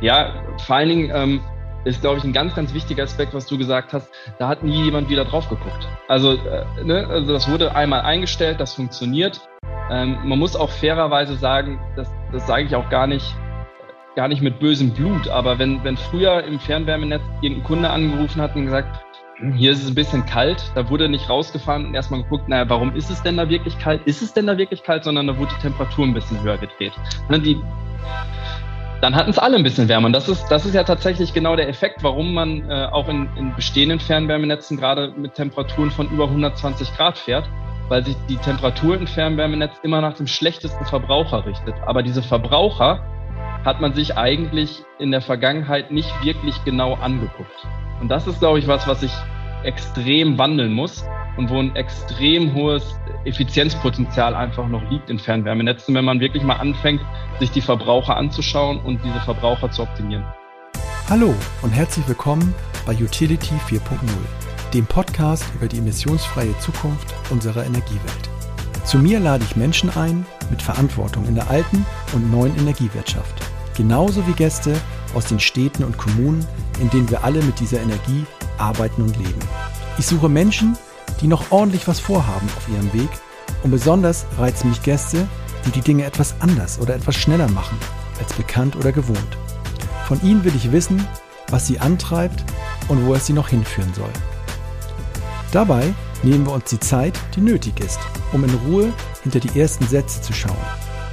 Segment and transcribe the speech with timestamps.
[0.00, 1.40] Ja, vor allen Dingen ähm,
[1.84, 4.10] ist, glaube ich, ein ganz, ganz wichtiger Aspekt, was du gesagt hast.
[4.38, 5.86] Da hat nie jemand wieder drauf geguckt.
[6.08, 9.40] Also, äh, ne, also das wurde einmal eingestellt, das funktioniert.
[9.90, 13.36] Ähm, man muss auch fairerweise sagen, das, das sage ich auch gar nicht,
[14.16, 18.56] gar nicht mit bösem Blut, aber wenn, wenn früher im Fernwärmenetz irgendein Kunde angerufen hat
[18.56, 19.04] und gesagt,
[19.56, 22.94] hier ist es ein bisschen kalt, da wurde nicht rausgefahren und erstmal geguckt, naja, warum
[22.94, 24.00] ist es denn da wirklich kalt?
[24.06, 25.04] Ist es denn da wirklich kalt?
[25.04, 26.92] Sondern da wurde die Temperatur ein bisschen höher gedreht.
[27.28, 27.60] Ne, die,
[29.04, 30.06] dann hatten es alle ein bisschen wärmer.
[30.06, 33.28] Und das ist, das ist ja tatsächlich genau der Effekt, warum man äh, auch in,
[33.36, 37.46] in bestehenden Fernwärmenetzen gerade mit Temperaturen von über 120 Grad fährt,
[37.90, 41.74] weil sich die Temperatur im Fernwärmenetz immer nach dem schlechtesten Verbraucher richtet.
[41.84, 43.04] Aber diese Verbraucher
[43.62, 47.66] hat man sich eigentlich in der Vergangenheit nicht wirklich genau angeguckt.
[48.00, 49.12] Und das ist, glaube ich, was, was sich
[49.64, 51.04] extrem wandeln muss
[51.36, 56.56] und wo ein extrem hohes Effizienzpotenzial einfach noch liegt in Fernwärmenetzen, wenn man wirklich mal
[56.56, 57.00] anfängt,
[57.40, 60.24] sich die Verbraucher anzuschauen und diese Verbraucher zu optimieren.
[61.08, 62.54] Hallo und herzlich willkommen
[62.86, 63.80] bei Utility 4.0,
[64.72, 68.30] dem Podcast über die emissionsfreie Zukunft unserer Energiewelt.
[68.84, 73.42] Zu mir lade ich Menschen ein mit Verantwortung in der alten und neuen Energiewirtschaft,
[73.76, 74.74] genauso wie Gäste
[75.14, 76.46] aus den Städten und Kommunen,
[76.80, 78.24] in denen wir alle mit dieser Energie
[78.58, 79.40] arbeiten und leben.
[79.98, 80.76] Ich suche Menschen,
[81.22, 83.08] noch ordentlich was vorhaben auf ihrem Weg
[83.62, 85.26] und besonders reizen mich Gäste,
[85.64, 87.78] die die Dinge etwas anders oder etwas schneller machen
[88.20, 89.38] als bekannt oder gewohnt.
[90.06, 91.06] Von ihnen will ich wissen,
[91.48, 92.44] was sie antreibt
[92.88, 94.10] und wo es sie noch hinführen soll.
[95.52, 97.98] Dabei nehmen wir uns die Zeit, die nötig ist,
[98.32, 100.56] um in Ruhe hinter die ersten Sätze zu schauen,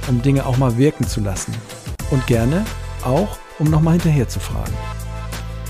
[0.08, 1.54] um Dinge auch mal wirken zu lassen
[2.10, 2.64] und gerne
[3.04, 4.74] auch, um nochmal hinterher zu fragen.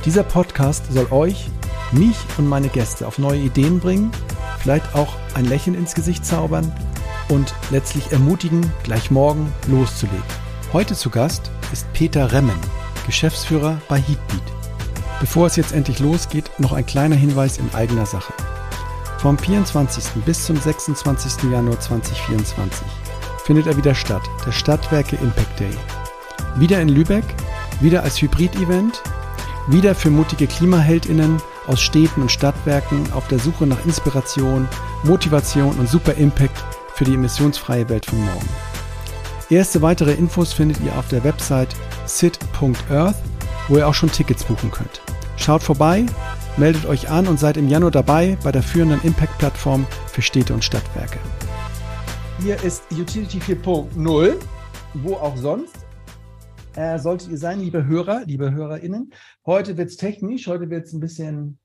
[0.04, 1.48] Dieser Podcast soll euch,
[1.92, 4.10] mich und meine Gäste auf neue Ideen bringen,
[4.58, 6.72] vielleicht auch ein Lächeln ins Gesicht zaubern
[7.28, 10.22] und letztlich ermutigen, gleich morgen loszulegen.
[10.72, 12.58] Heute zu Gast ist Peter Remmen,
[13.06, 14.42] Geschäftsführer bei Heatbeat.
[15.20, 18.32] Bevor es jetzt endlich losgeht, noch ein kleiner Hinweis in eigener Sache.
[19.18, 20.04] Vom 24.
[20.24, 21.50] bis zum 26.
[21.50, 22.86] Januar 2024
[23.44, 25.70] findet er wieder statt, der Stadtwerke Impact Day.
[26.56, 27.24] Wieder in Lübeck,
[27.80, 29.02] wieder als Hybrid-Event,
[29.68, 34.68] wieder für mutige KlimaheldInnen aus Städten und Stadtwerken auf der Suche nach Inspiration,
[35.04, 36.64] Motivation und Super Impact
[36.94, 38.48] für die emissionsfreie Welt von morgen.
[39.50, 41.74] Erste weitere Infos findet ihr auf der Website
[42.06, 43.16] sit.earth,
[43.68, 45.02] wo ihr auch schon Tickets buchen könnt.
[45.36, 46.06] Schaut vorbei,
[46.56, 50.64] meldet euch an und seid im Januar dabei bei der führenden Impact-Plattform für Städte und
[50.64, 51.18] Stadtwerke.
[52.40, 54.34] Hier ist Utility 4.0,
[54.94, 55.76] wo auch sonst
[56.76, 59.12] äh, solltet ihr sein, liebe Hörer, liebe HörerInnen.
[59.46, 61.58] Heute wird es technisch, heute wird es ein bisschen,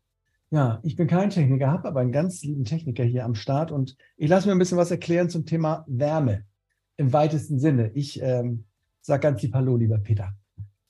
[0.50, 3.95] ja, ich bin kein Techniker, habe aber einen ganz lieben Techniker hier am Start und
[4.18, 6.45] ich lasse mir ein bisschen was erklären zum Thema Wärme
[6.97, 7.91] im weitesten Sinne.
[7.94, 8.66] Ich ähm,
[9.01, 10.34] sage ganz lieb Hallo, lieber Peter.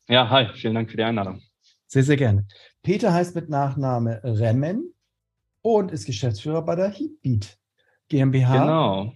[0.08, 1.42] Ja, hi, vielen Dank für die Einladung.
[1.86, 2.46] Sehr, sehr gerne.
[2.82, 4.94] Peter heißt mit Nachname Remmen
[5.62, 7.58] und ist Geschäftsführer bei der Heatbeat
[8.10, 8.60] GmbH.
[8.60, 9.14] Genau.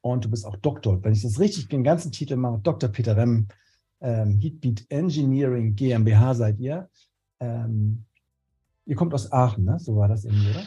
[0.00, 2.88] Und du bist auch Doktor, wenn ich das richtig den ganzen Titel mache, Dr.
[2.90, 3.48] Peter Remmen
[4.00, 6.88] ähm, Heatbeat Engineering GmbH seid ihr.
[7.40, 8.04] Ähm,
[8.86, 9.78] ihr kommt aus Aachen, ne?
[9.78, 10.62] So war das irgendwie, oder?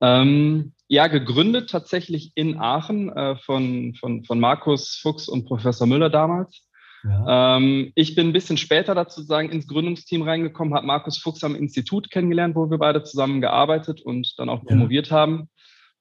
[0.00, 6.08] Ähm, ja, gegründet tatsächlich in Aachen äh, von, von, von Markus Fuchs und Professor Müller
[6.08, 6.62] damals.
[7.04, 7.56] Ja.
[7.56, 11.54] Ähm, ich bin ein bisschen später dazu sagen ins Gründungsteam reingekommen, habe Markus Fuchs am
[11.54, 15.16] Institut kennengelernt, wo wir beide zusammen gearbeitet und dann auch promoviert ja.
[15.16, 15.48] haben.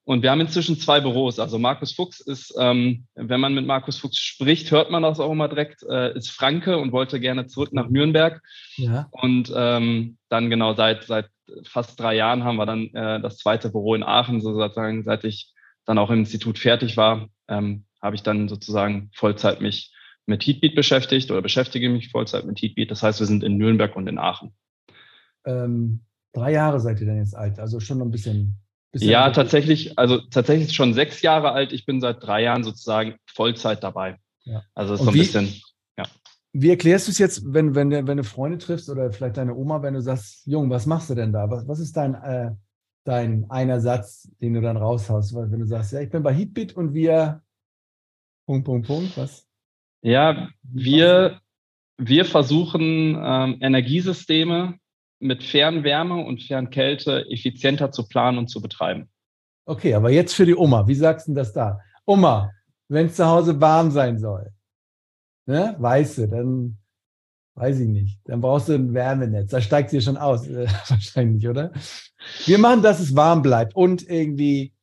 [0.07, 1.37] Und wir haben inzwischen zwei Büros.
[1.37, 5.33] Also Markus Fuchs ist, ähm, wenn man mit Markus Fuchs spricht, hört man das auch
[5.33, 8.41] immer direkt, äh, ist Franke und wollte gerne zurück nach Nürnberg.
[8.77, 9.09] Ja.
[9.11, 11.27] Und ähm, dann genau seit, seit
[11.65, 15.51] fast drei Jahren haben wir dann äh, das zweite Büro in Aachen, sozusagen, seit ich
[15.83, 19.93] dann auch im Institut fertig war, ähm, habe ich dann sozusagen Vollzeit mich
[20.25, 22.91] mit Heatbeat beschäftigt oder beschäftige mich Vollzeit mit Heatbeat.
[22.91, 24.53] Das heißt, wir sind in Nürnberg und in Aachen.
[25.45, 28.57] Ähm, drei Jahre seid ihr denn jetzt alt, also schon noch ein bisschen
[29.01, 31.73] ja, tatsächlich, also tatsächlich schon sechs Jahre alt.
[31.73, 34.17] Ich bin seit drei Jahren sozusagen Vollzeit dabei.
[34.43, 34.63] Ja.
[34.75, 35.53] Also so ein wie, bisschen,
[35.97, 36.05] ja.
[36.53, 39.81] Wie erklärst du es jetzt, wenn, wenn, wenn du Freunde triffst oder vielleicht deine Oma,
[39.81, 41.49] wenn du sagst, Jung, was machst du denn da?
[41.49, 42.51] Was, was ist dein, äh,
[43.03, 45.33] dein einer Satz, den du dann raushaust?
[45.35, 47.41] Weil wenn du sagst, ja, ich bin bei Heatbit und wir
[48.45, 49.45] Punkt, Punkt, Punkt, was?
[50.01, 51.41] Ja, wir,
[51.97, 54.79] wir versuchen ähm, Energiesysteme
[55.19, 59.09] mit Fernwärme und Fernkälte effizienter zu planen und zu betreiben.
[59.65, 60.87] Okay, aber jetzt für die Oma.
[60.87, 61.79] Wie sagst du das da?
[62.05, 62.51] Oma,
[62.87, 64.51] wenn es zu Hause warm sein soll,
[65.45, 66.77] ne, weißt du, dann
[67.57, 68.19] weiß ich nicht.
[68.25, 69.51] Dann brauchst du ein Wärmenetz.
[69.51, 71.71] Da steigt sie schon aus, äh, wahrscheinlich, oder?
[72.45, 74.73] Wir machen, dass es warm bleibt und irgendwie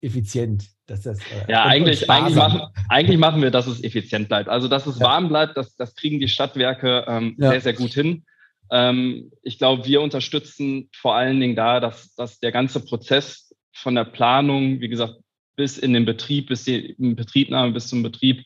[0.00, 0.68] effizient.
[0.86, 4.48] Dass das, äh, ja, eigentlich, eigentlich, machen, eigentlich machen wir, dass es effizient bleibt.
[4.48, 5.06] Also, dass es ja.
[5.06, 7.50] warm bleibt, das, das kriegen die Stadtwerke ähm, ja.
[7.50, 8.24] sehr, sehr gut hin.
[8.70, 13.94] Ähm, ich glaube, wir unterstützen vor allen Dingen da, dass, dass der ganze Prozess von
[13.94, 15.14] der Planung, wie gesagt,
[15.56, 18.44] bis in den Betrieb, bis die Betriebnahme, bis zum Betrieb,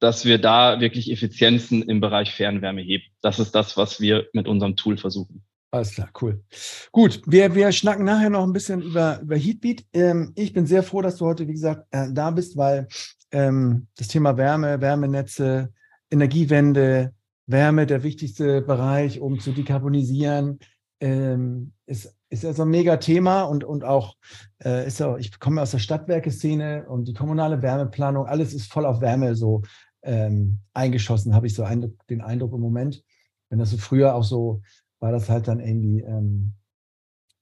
[0.00, 3.04] dass wir da wirklich Effizienzen im Bereich Fernwärme heben.
[3.20, 5.44] Das ist das, was wir mit unserem Tool versuchen.
[5.70, 6.42] Alles klar, cool.
[6.90, 9.84] Gut, wir, wir schnacken nachher noch ein bisschen über, über Heatbeat.
[9.94, 12.88] Ähm, ich bin sehr froh, dass du heute, wie gesagt, äh, da bist, weil
[13.30, 15.72] ähm, das Thema Wärme, Wärmenetze,
[16.10, 17.14] Energiewende,
[17.52, 20.58] Wärme der wichtigste Bereich, um zu dekarbonisieren,
[21.00, 24.16] ähm, ist, ist ja so ein mega Thema und, und auch,
[24.64, 28.86] äh, ist ja, ich komme aus der Stadtwerke-Szene und die kommunale Wärmeplanung, alles ist voll
[28.86, 29.62] auf Wärme so
[30.02, 33.04] ähm, eingeschossen, habe ich so ein, den Eindruck im Moment.
[33.50, 34.62] Wenn das so früher auch so
[35.02, 36.54] war das halt dann irgendwie ähm,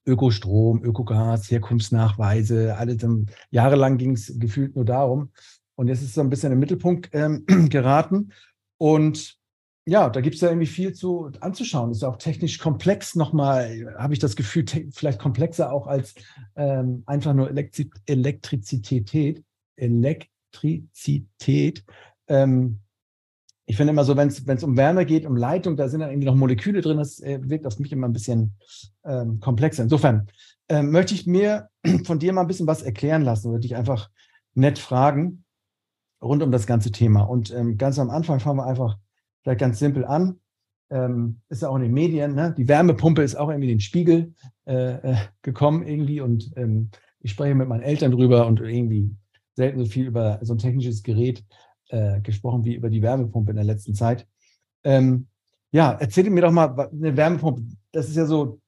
[0.05, 5.31] Ökostrom, Ökogas, Herkunftsnachweise, alles dann, jahrelang ging es gefühlt nur darum.
[5.75, 8.33] Und jetzt ist es so ein bisschen im Mittelpunkt ähm, geraten.
[8.77, 9.37] Und
[9.85, 11.91] ja, da gibt es ja irgendwie viel zu anzuschauen.
[11.91, 16.13] Ist ja auch technisch komplex nochmal, habe ich das Gefühl, vielleicht komplexer auch als
[16.55, 19.43] ähm, einfach nur Elektri Elektrizität.
[19.75, 21.83] Elektrizität.
[22.27, 22.79] Ähm,
[23.65, 26.27] ich finde immer so, wenn es um Wärme geht, um Leitung, da sind dann irgendwie
[26.27, 28.53] noch Moleküle drin, das äh, wirkt auf mich immer ein bisschen
[29.03, 29.83] ähm, komplexer.
[29.83, 30.27] Insofern
[30.69, 31.69] ähm, möchte ich mir
[32.05, 34.09] von dir mal ein bisschen was erklären lassen oder dich einfach
[34.53, 35.43] nett fragen
[36.21, 37.21] rund um das ganze Thema.
[37.21, 38.97] Und ähm, ganz am Anfang fangen wir einfach
[39.41, 40.39] vielleicht ganz simpel an.
[40.89, 42.53] Ähm, ist ja auch in den Medien, ne?
[42.57, 44.33] die Wärmepumpe ist auch irgendwie in den Spiegel
[44.65, 46.89] äh, äh, gekommen irgendwie und ähm,
[47.21, 49.15] ich spreche mit meinen Eltern drüber und irgendwie
[49.55, 51.45] selten so viel über so ein technisches Gerät
[51.89, 54.27] äh, gesprochen wie über die Wärmepumpe in der letzten Zeit.
[54.83, 55.27] Ähm,
[55.71, 57.61] ja, erzähl mir doch mal, eine Wärmepumpe,
[57.93, 58.59] das ist ja so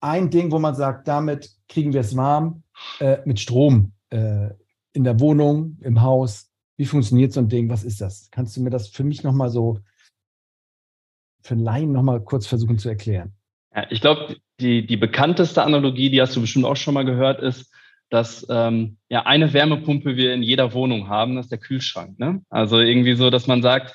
[0.00, 2.62] ein Ding, wo man sagt, damit kriegen wir es warm
[3.00, 4.50] äh, mit Strom äh,
[4.92, 6.50] in der Wohnung, im Haus.
[6.76, 7.68] Wie funktioniert so ein Ding?
[7.68, 8.28] Was ist das?
[8.30, 9.80] Kannst du mir das für mich nochmal so,
[11.46, 13.32] für Laien nochmal kurz versuchen zu erklären?
[13.74, 17.40] Ja, ich glaube, die, die bekannteste Analogie, die hast du bestimmt auch schon mal gehört,
[17.40, 17.72] ist,
[18.10, 22.18] dass ähm, ja eine Wärmepumpe wir in jeder Wohnung haben, das ist der Kühlschrank.
[22.18, 22.42] Ne?
[22.50, 23.94] Also irgendwie so, dass man sagt,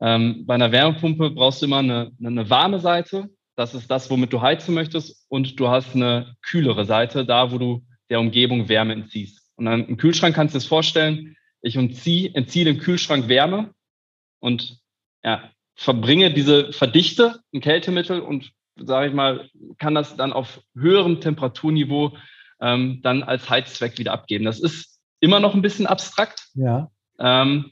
[0.00, 4.32] ähm, bei einer Wärmepumpe brauchst du immer eine, eine warme Seite, das ist das, womit
[4.32, 8.92] du heizen möchtest, und du hast eine kühlere Seite, da wo du der Umgebung Wärme
[8.92, 9.40] entziehst.
[9.56, 13.72] Und dann im Kühlschrank kannst du das vorstellen, ich entziehe, entziehe dem Kühlschrank Wärme
[14.40, 14.80] und
[15.22, 19.48] ja, verbringe diese Verdichte, ein Kältemittel und sage ich mal,
[19.78, 22.12] kann das dann auf höherem Temperaturniveau
[22.60, 24.44] ähm, dann als Heizzweck wieder abgeben.
[24.44, 26.48] Das ist immer noch ein bisschen abstrakt.
[26.54, 26.90] Ja.
[27.18, 27.70] Ähm,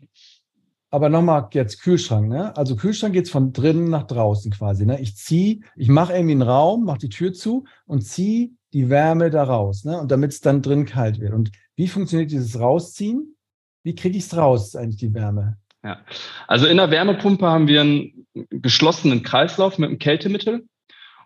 [0.90, 2.54] aber nochmal jetzt Kühlschrank, ne?
[2.56, 4.84] Also Kühlschrank geht von drinnen nach draußen quasi.
[4.84, 5.00] Ne?
[5.00, 9.30] Ich ziehe, ich mache irgendwie einen Raum, mache die Tür zu und ziehe die Wärme
[9.30, 9.98] da raus, ne?
[9.98, 11.32] Und damit es dann drin kalt wird.
[11.32, 13.36] Und wie funktioniert dieses Rausziehen?
[13.82, 15.56] Wie kriege ich es raus, eigentlich die Wärme?
[15.84, 16.04] Ja,
[16.46, 20.66] also in der Wärmepumpe haben wir einen geschlossenen Kreislauf mit einem Kältemittel.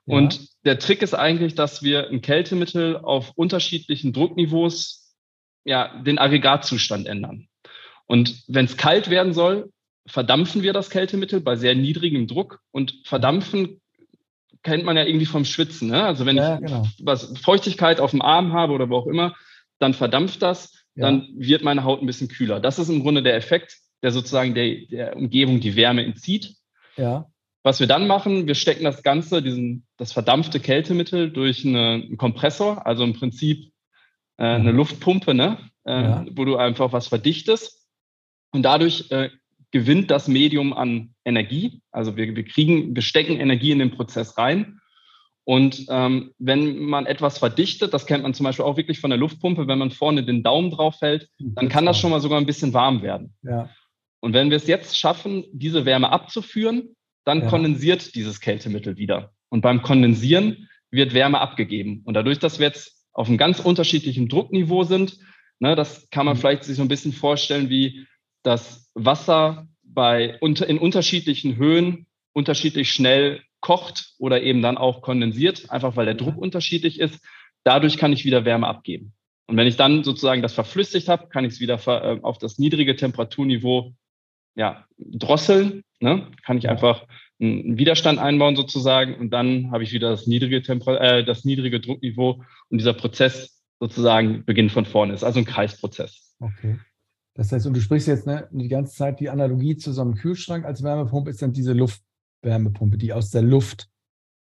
[0.06, 5.14] Und der Trick ist eigentlich, dass wir ein Kältemittel auf unterschiedlichen Druckniveaus
[5.64, 7.48] ja, den Aggregatzustand ändern.
[8.06, 9.72] Und wenn es kalt werden soll,
[10.06, 12.60] verdampfen wir das Kältemittel bei sehr niedrigem Druck.
[12.70, 13.80] Und verdampfen
[14.62, 15.88] kennt man ja irgendwie vom Schwitzen.
[15.88, 16.04] Ne?
[16.04, 16.86] Also wenn ja, ich genau.
[17.00, 19.34] was Feuchtigkeit auf dem Arm habe oder wo auch immer,
[19.80, 21.02] dann verdampft das, ja.
[21.02, 22.60] dann wird meine Haut ein bisschen kühler.
[22.60, 23.76] Das ist im Grunde der Effekt,
[24.06, 26.54] der sozusagen der, der Umgebung die Wärme entzieht.
[26.96, 27.26] Ja.
[27.64, 32.16] Was wir dann machen, wir stecken das Ganze, diesen, das verdampfte Kältemittel durch eine, einen
[32.16, 33.72] Kompressor, also im Prinzip
[34.36, 34.70] äh, eine.
[34.70, 35.58] Luftpumpe, ne?
[35.84, 36.24] Äh, ja.
[36.36, 37.84] wo du einfach was verdichtest.
[38.52, 39.30] Und dadurch äh,
[39.72, 41.80] gewinnt das Medium an Energie.
[41.90, 44.78] Also wir, wir kriegen, wir stecken Energie in den Prozess rein.
[45.42, 49.18] Und ähm, wenn man etwas verdichtet, das kennt man zum Beispiel auch wirklich von der
[49.18, 52.46] Luftpumpe, wenn man vorne den Daumen drauf hält, dann kann das schon mal sogar ein
[52.46, 53.34] bisschen warm werden.
[53.42, 53.68] Ja.
[54.26, 57.46] Und wenn wir es jetzt schaffen, diese Wärme abzuführen, dann ja.
[57.48, 59.30] kondensiert dieses Kältemittel wieder.
[59.50, 62.02] Und beim Kondensieren wird Wärme abgegeben.
[62.04, 65.16] Und dadurch, dass wir jetzt auf einem ganz unterschiedlichen Druckniveau sind,
[65.60, 66.40] ne, das kann man mhm.
[66.40, 68.04] vielleicht sich so ein bisschen vorstellen, wie
[68.42, 75.70] das Wasser bei, unter, in unterschiedlichen Höhen unterschiedlich schnell kocht oder eben dann auch kondensiert,
[75.70, 77.24] einfach weil der Druck unterschiedlich ist.
[77.62, 79.12] Dadurch kann ich wieder Wärme abgeben.
[79.46, 82.58] Und wenn ich dann sozusagen das verflüssigt habe, kann ich es wieder äh, auf das
[82.58, 83.94] niedrige Temperaturniveau
[84.56, 86.26] ja, drosseln, ne?
[86.44, 87.06] kann ich einfach
[87.38, 91.80] einen Widerstand einbauen sozusagen und dann habe ich wieder das niedrige, Temper äh, das niedrige
[91.80, 95.12] Druckniveau und dieser Prozess sozusagen beginnt von vorne.
[95.12, 96.34] Ist also ein Kreisprozess.
[96.40, 96.78] Okay.
[97.34, 100.14] Das heißt, und du sprichst jetzt ne, die ganze Zeit die Analogie zu so einem
[100.14, 103.90] Kühlschrank als Wärmepumpe ist dann diese Luftwärmepumpe, die aus der Luft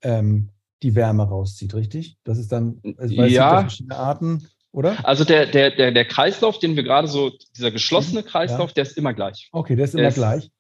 [0.02, 0.50] ähm,
[0.84, 2.18] die Wärme rauszieht, richtig?
[2.26, 3.62] Das ist dann, also, ja.
[3.62, 4.48] verschiedene Arten.
[4.74, 5.08] Oder?
[5.08, 8.26] Also der, der, der, der Kreislauf, den wir gerade so, dieser geschlossene mhm.
[8.26, 8.74] Kreislauf, ja.
[8.74, 9.50] der ist immer gleich.
[9.52, 10.52] Okay, der ist immer der gleich.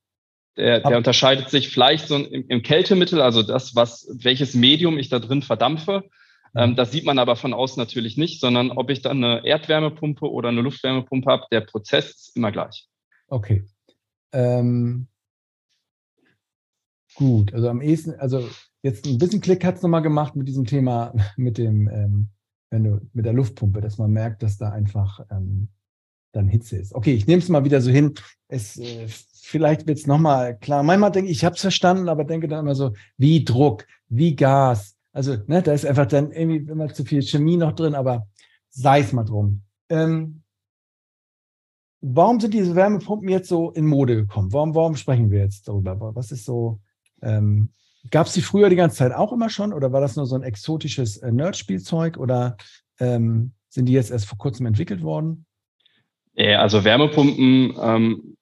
[0.56, 5.10] der, der unterscheidet sich vielleicht so im, im, Kältemittel, also das, was, welches Medium ich
[5.10, 6.04] da drin verdampfe.
[6.56, 10.30] Ähm, das sieht man aber von außen natürlich nicht, sondern ob ich dann eine Erdwärmepumpe
[10.30, 12.88] oder eine Luftwärmepumpe habe, der Prozess ist immer gleich.
[13.28, 13.66] Okay.
[14.32, 15.08] Ähm,
[17.16, 18.48] gut, also am ehesten, also
[18.84, 22.30] jetzt ein bisschen Klick hat es nochmal gemacht mit diesem Thema, mit dem ähm,
[22.74, 25.68] wenn du mit der Luftpumpe, dass man merkt, dass da einfach ähm,
[26.32, 26.96] dann Hitze ist.
[26.96, 28.16] Okay, ich nehme es mal wieder so hin.
[28.48, 30.82] Es, äh, vielleicht wird es nochmal klar.
[30.82, 34.36] Manchmal denke ich, ich habe es verstanden, aber denke dann immer so, wie Druck, wie
[34.36, 34.98] Gas.
[35.12, 38.28] Also, ne, da ist einfach dann irgendwie immer zu viel Chemie noch drin, aber
[38.72, 39.62] sei es mal drum.
[39.90, 40.42] Ähm,
[42.02, 44.52] warum sind diese Wärmepumpen jetzt so in Mode gekommen?
[44.52, 46.16] Warum, warum sprechen wir jetzt darüber?
[46.16, 46.80] Was ist so,
[47.22, 47.70] ähm,
[48.12, 50.36] Gab es die früher die ganze Zeit auch immer schon oder war das nur so
[50.36, 52.58] ein exotisches äh, Nerd-Spielzeug oder
[53.00, 55.46] ähm, sind die jetzt erst vor kurzem entwickelt worden?
[56.36, 58.38] Ja, also Wärmepumpen ähm,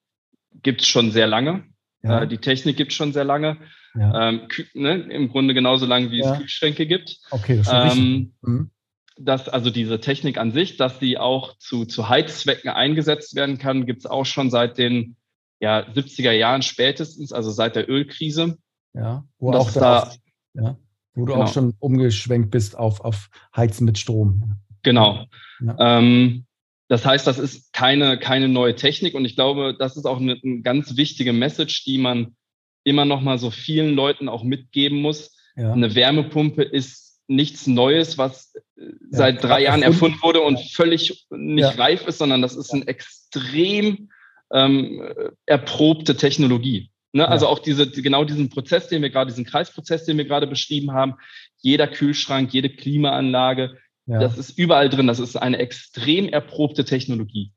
[0.62, 1.64] gibt es schon sehr lange.
[2.02, 2.22] Ja.
[2.22, 3.58] Äh, die Technik gibt es schon sehr lange.
[3.94, 4.30] Ja.
[4.30, 6.32] Ähm, ne, Im Grunde genauso lange, wie ja.
[6.32, 7.18] es Kühlschränke gibt.
[7.30, 8.70] Okay, das ist ähm, mhm.
[9.18, 13.86] dass also diese Technik an sich, dass die auch zu, zu Heizzwecken eingesetzt werden kann,
[13.86, 15.16] gibt es auch schon seit den
[15.60, 18.58] ja, 70er Jahren spätestens, also seit der Ölkrise.
[18.94, 20.20] Ja, wo, auch da, oft,
[20.54, 20.76] ja,
[21.14, 21.44] wo du genau.
[21.44, 24.56] auch schon umgeschwenkt bist auf, auf Heizen mit Strom.
[24.82, 25.26] Genau.
[25.60, 25.98] Ja.
[25.98, 26.44] Ähm,
[26.88, 30.38] das heißt, das ist keine, keine neue Technik und ich glaube, das ist auch eine,
[30.42, 32.36] eine ganz wichtige Message, die man
[32.84, 35.34] immer noch mal so vielen Leuten auch mitgeben muss.
[35.56, 35.72] Ja.
[35.72, 41.78] Eine Wärmepumpe ist nichts Neues, was ja, seit drei Jahren erfunden wurde und völlig nicht
[41.78, 44.10] reif ist, sondern das ist eine extrem
[44.52, 45.02] ähm,
[45.46, 46.91] erprobte Technologie.
[47.12, 47.28] Ne?
[47.28, 50.92] Also auch diese, genau diesen Prozess, den wir gerade, diesen Kreisprozess, den wir gerade beschrieben
[50.92, 51.14] haben,
[51.58, 53.76] jeder Kühlschrank, jede Klimaanlage,
[54.06, 54.18] ja.
[54.18, 55.06] das ist überall drin.
[55.06, 57.52] Das ist eine extrem erprobte Technologie.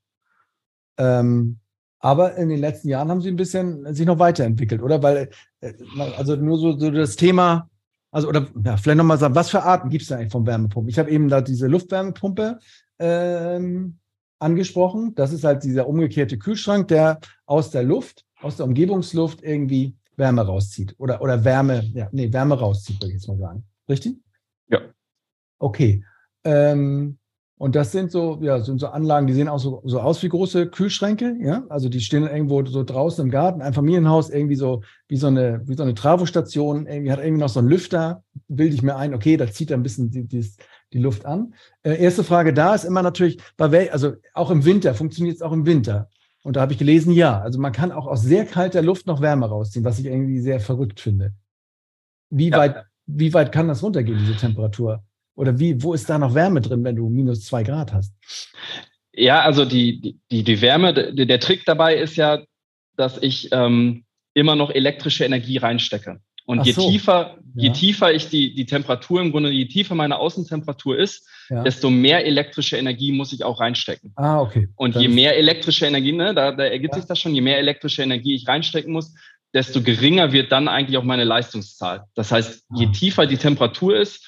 [0.98, 1.60] Ähm,
[2.00, 5.02] aber in den letzten Jahren haben sie ein bisschen sich noch weiterentwickelt, oder?
[5.02, 5.30] Weil,
[5.62, 5.74] äh,
[6.18, 7.70] also nur so, so das Thema,
[8.12, 10.90] also oder ja, vielleicht nochmal sagen, was für Arten gibt es da eigentlich von Wärmepumpen?
[10.90, 12.60] Ich habe eben da diese Luftwärmepumpe
[13.00, 13.98] ähm,
[14.40, 15.16] angesprochen.
[15.16, 20.46] Das ist halt dieser umgekehrte Kühlschrank, der aus der Luft aus der Umgebungsluft irgendwie Wärme
[20.46, 23.66] rauszieht oder, oder Wärme, ja, nee, Wärme rauszieht, würde ich jetzt mal sagen.
[23.90, 24.18] Richtig?
[24.70, 24.80] Ja.
[25.60, 26.04] Okay.
[26.44, 27.18] Ähm,
[27.58, 30.30] und das sind so, ja, sind so Anlagen, die sehen auch so, so aus wie
[30.30, 31.64] große Kühlschränke, ja.
[31.70, 35.62] Also die stehen irgendwo so draußen im Garten, ein Familienhaus, irgendwie so wie so eine,
[35.66, 39.14] wie so eine Travostation, irgendwie hat irgendwie noch so einen Lüfter, bilde ich mir ein,
[39.14, 40.46] okay, da zieht er ein bisschen die, die,
[40.92, 41.54] die Luft an.
[41.84, 45.42] Äh, erste Frage da ist immer natürlich, bei wel, also auch im Winter, funktioniert es
[45.42, 46.10] auch im Winter?
[46.46, 49.20] Und da habe ich gelesen, ja, also man kann auch aus sehr kalter Luft noch
[49.20, 51.34] Wärme rausziehen, was ich irgendwie sehr verrückt finde.
[52.30, 52.58] Wie, ja.
[52.60, 55.04] weit, wie weit kann das runtergehen, diese Temperatur?
[55.34, 58.14] Oder wie, wo ist da noch Wärme drin, wenn du minus zwei Grad hast?
[59.12, 62.44] Ja, also die, die, die Wärme, der, Trick dabei ist ja,
[62.96, 66.22] dass ich ähm, immer noch elektrische Energie reinstecke.
[66.46, 66.90] Und je so.
[66.90, 67.74] tiefer, je ja.
[67.74, 71.64] tiefer ich die, die Temperatur im Grunde, je tiefer meine Außentemperatur ist, ja.
[71.64, 74.14] desto mehr elektrische Energie muss ich auch reinstecken.
[74.16, 74.70] Ah, okay.
[74.76, 77.02] Und Dann je mehr elektrische Energie, ne, da, da ergibt ja.
[77.02, 79.14] sich das schon, je mehr elektrische Energie ich reinstecken muss,
[79.54, 82.04] desto geringer wird dann eigentlich auch meine Leistungszahl.
[82.14, 82.92] Das heißt, je ah.
[82.92, 84.28] tiefer die Temperatur ist,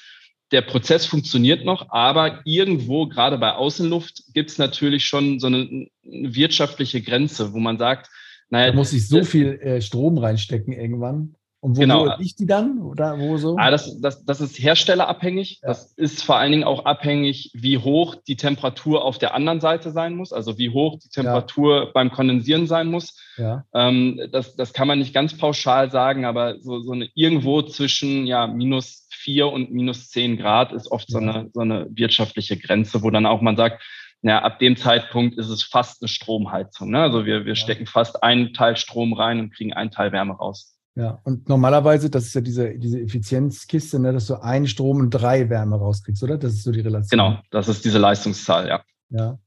[0.50, 5.58] der Prozess funktioniert noch, aber irgendwo, gerade bei Außenluft, gibt es natürlich schon so eine,
[5.58, 5.88] eine
[6.34, 8.10] wirtschaftliche Grenze, wo man sagt,
[8.50, 11.34] naja, da muss ich so viel äh, Strom reinstecken irgendwann.
[11.60, 12.06] Und wo, genau.
[12.06, 12.78] wo liegt die dann?
[12.78, 13.56] Oder wo so?
[13.58, 15.58] Ah, das, das, das ist herstellerabhängig.
[15.62, 15.68] Ja.
[15.68, 19.90] Das ist vor allen Dingen auch abhängig, wie hoch die Temperatur auf der anderen Seite
[19.90, 21.90] sein muss, also wie hoch die Temperatur ja.
[21.92, 23.20] beim Kondensieren sein muss.
[23.36, 23.64] Ja.
[23.74, 28.26] Ähm, das, das kann man nicht ganz pauschal sagen, aber so, so eine, irgendwo zwischen
[28.26, 33.02] ja, minus vier und minus zehn Grad ist oft so, eine, so eine wirtschaftliche Grenze,
[33.02, 33.82] wo dann auch man sagt,
[34.22, 36.90] ja, ab dem Zeitpunkt ist es fast eine Stromheizung.
[36.90, 37.00] Ne?
[37.00, 40.77] Also wir, wir stecken fast einen Teil Strom rein und kriegen einen Teil Wärme raus.
[40.98, 45.10] Ja, und normalerweise, das ist ja diese, diese Effizienzkiste, ne, dass du ein Strom und
[45.10, 46.38] drei Wärme rauskriegst, oder?
[46.38, 47.16] Das ist so die Relation.
[47.16, 48.82] Genau, das ist diese Leistungszahl, ja.
[49.10, 49.38] Ja.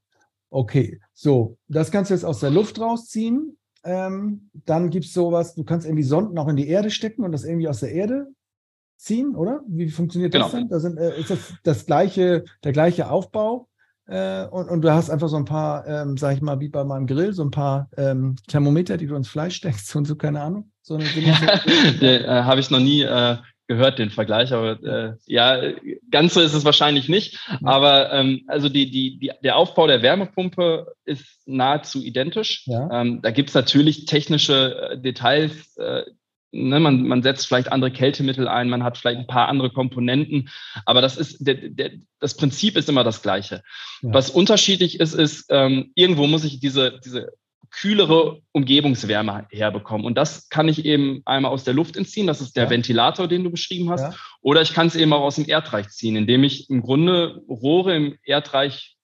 [0.49, 3.57] Okay, so, das kannst du jetzt aus der Luft rausziehen.
[3.83, 7.33] Ähm, dann gibt es sowas, du kannst irgendwie Sonden auch in die Erde stecken und
[7.33, 8.27] das irgendwie aus der Erde
[8.95, 9.61] ziehen, oder?
[9.67, 10.57] Wie funktioniert das genau.
[10.57, 10.69] denn?
[10.69, 13.67] Da sind, äh, ist das, das gleiche, der gleiche Aufbau?
[14.11, 16.83] Äh, und, und, du hast einfach so ein paar, ähm, sag ich mal, wie bei
[16.83, 20.41] meinem Grill, so ein paar ähm, Thermometer, die du ins Fleisch steckst und so, keine
[20.41, 20.69] Ahnung.
[20.81, 21.05] So eine,
[22.01, 23.37] äh, Habe ich noch nie äh,
[23.67, 25.61] gehört, den Vergleich, aber äh, ja,
[26.09, 27.39] ganz so ist es wahrscheinlich nicht.
[27.63, 32.63] Aber ähm, also die, die, die, der Aufbau der Wärmepumpe ist nahezu identisch.
[32.65, 32.89] Ja.
[32.91, 36.03] Ähm, da gibt es natürlich technische äh, Details, äh,
[36.51, 40.49] ne, man, man setzt vielleicht andere Kältemittel ein, man hat vielleicht ein paar andere Komponenten,
[40.85, 43.63] aber das ist der, der, das Prinzip ist immer das gleiche.
[44.01, 44.13] Ja.
[44.13, 47.31] Was unterschiedlich ist, ist, ähm, irgendwo muss ich diese, diese
[47.69, 50.05] kühlere Umgebungswärme herbekommen.
[50.05, 52.69] Und das kann ich eben einmal aus der Luft entziehen, das ist der ja.
[52.69, 54.15] Ventilator, den du beschrieben hast, ja.
[54.41, 57.95] oder ich kann es eben auch aus dem Erdreich ziehen, indem ich im Grunde Rohre
[57.95, 58.97] im Erdreich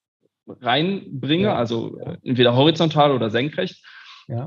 [0.46, 3.84] reinbringe, also entweder horizontal oder senkrecht.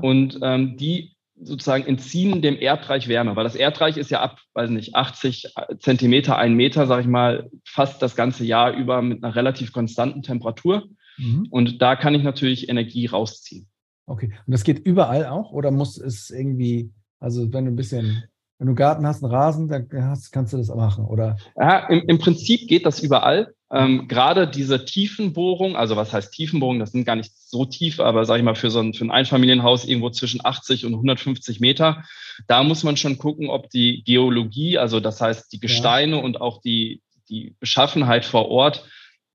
[0.00, 4.70] Und ähm, die sozusagen entziehen dem Erdreich Wärme, weil das Erdreich ist ja ab, weiß
[4.70, 9.34] nicht, 80 Zentimeter, ein Meter, sage ich mal, fast das ganze Jahr über mit einer
[9.34, 10.84] relativ konstanten Temperatur.
[11.18, 11.46] Mhm.
[11.50, 13.68] Und da kann ich natürlich Energie rausziehen.
[14.06, 14.32] Okay.
[14.46, 18.24] Und das geht überall auch oder muss es irgendwie, also wenn du ein bisschen,
[18.62, 21.36] wenn du einen Garten hast, einen Rasen, dann hast, kannst du das machen, oder?
[21.56, 23.54] Ja, im, im Prinzip geht das überall.
[23.72, 26.78] Ähm, Gerade diese Tiefenbohrung, also was heißt Tiefenbohrung?
[26.78, 29.10] Das sind gar nicht so tief, aber sage ich mal, für so ein, für ein
[29.10, 32.04] Einfamilienhaus irgendwo zwischen 80 und 150 Meter,
[32.46, 36.22] da muss man schon gucken, ob die Geologie, also das heißt die Gesteine ja.
[36.22, 38.84] und auch die, die Beschaffenheit vor Ort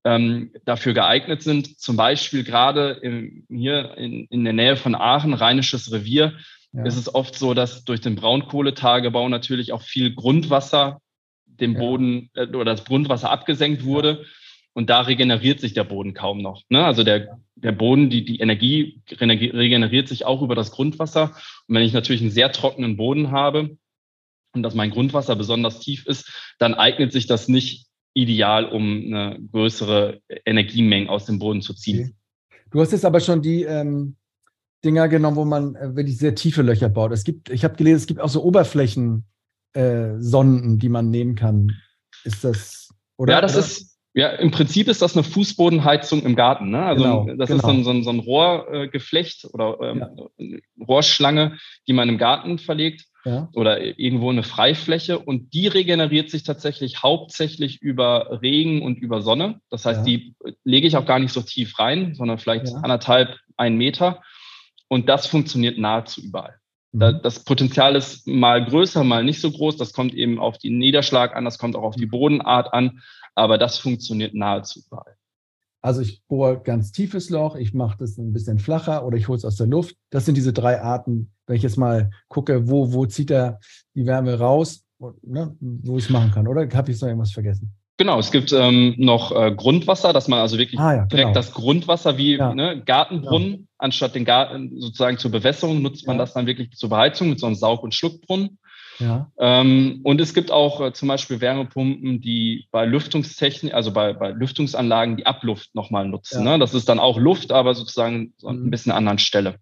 [0.05, 1.81] ähm, dafür geeignet sind.
[1.81, 6.31] Zum Beispiel gerade im, hier in, in der Nähe von Aachen, Rheinisches Revier,
[6.77, 6.85] ja.
[6.85, 11.01] ist es oft so, dass durch den Braunkohletagebau natürlich auch viel Grundwasser
[11.45, 11.79] dem ja.
[11.79, 14.25] Boden äh, oder das Grundwasser abgesenkt wurde.
[14.73, 16.61] Und da regeneriert sich der Boden kaum noch.
[16.69, 16.85] Ne?
[16.85, 21.35] Also der, der Boden, die, die Energie regeneriert sich auch über das Grundwasser.
[21.67, 23.75] Und wenn ich natürlich einen sehr trockenen Boden habe
[24.53, 29.39] und dass mein Grundwasser besonders tief ist, dann eignet sich das nicht ideal, um eine
[29.51, 31.99] größere Energiemenge aus dem Boden zu ziehen.
[31.99, 32.61] Okay.
[32.69, 34.15] Du hast jetzt aber schon die ähm,
[34.87, 37.11] Dinger genommen, wo man äh, wirklich sehr tiefe Löcher baut.
[37.11, 39.25] Es gibt, ich habe gelesen, es gibt auch so Oberflächen,
[39.73, 41.73] äh, die man nehmen kann.
[42.23, 43.33] Ist das, oder?
[43.33, 43.59] Ja, das oder?
[43.65, 46.71] ist, ja, im Prinzip ist das eine Fußbodenheizung im Garten.
[46.71, 46.83] Ne?
[46.83, 47.59] Also genau, das genau.
[47.59, 50.05] ist so ein, so ein, so ein Rohrgeflecht äh, oder ähm,
[50.39, 50.57] ja.
[50.87, 53.49] Rohrschlange, die man im Garten verlegt ja.
[53.53, 59.59] oder irgendwo eine Freifläche und die regeneriert sich tatsächlich hauptsächlich über Regen und über Sonne.
[59.69, 60.05] Das heißt, ja.
[60.05, 64.21] die lege ich auch gar nicht so tief rein, sondern vielleicht anderthalb, ein Meter.
[64.89, 66.55] Und das funktioniert nahezu überall.
[66.91, 67.19] Mhm.
[67.23, 69.77] Das Potenzial ist mal größer, mal nicht so groß.
[69.77, 72.11] Das kommt eben auf den Niederschlag an, das kommt auch auf die mhm.
[72.11, 73.01] Bodenart an,
[73.35, 75.15] aber das funktioniert nahezu überall.
[75.81, 79.37] Also ich bohre ganz tiefes Loch, ich mache das ein bisschen flacher oder ich hole
[79.37, 79.95] es aus der Luft.
[80.09, 83.59] Das sind diese drei Arten, wenn ich jetzt mal gucke, wo, wo zieht er
[83.93, 84.83] die Wärme raus,
[85.21, 86.47] ne, wo ich es machen kann.
[86.47, 87.76] Oder habe ich noch irgendwas vergessen?
[87.97, 91.33] Genau, es gibt ähm, noch äh, Grundwasser, dass man also wirklich ah, ja, direkt genau.
[91.33, 92.53] das Grundwasser wie ja.
[92.53, 93.57] ne, Gartenbrunnen, ja.
[93.79, 97.47] anstatt den Garten sozusagen zur Bewässerung, nutzt man das dann wirklich zur Beheizung mit so
[97.47, 98.59] einem Saug- und Schluckbrunnen.
[98.99, 99.31] Ja.
[99.39, 104.29] Ähm, und es gibt auch äh, zum Beispiel Wärmepumpen, die bei Lüftungstechnik, also bei, bei
[104.29, 106.43] Lüftungsanlagen die Abluft nochmal nutzen.
[106.43, 106.59] Ne?
[106.59, 108.69] Das ist dann auch Luft, aber sozusagen so ein mhm.
[108.71, 109.55] bisschen an anderen Stelle.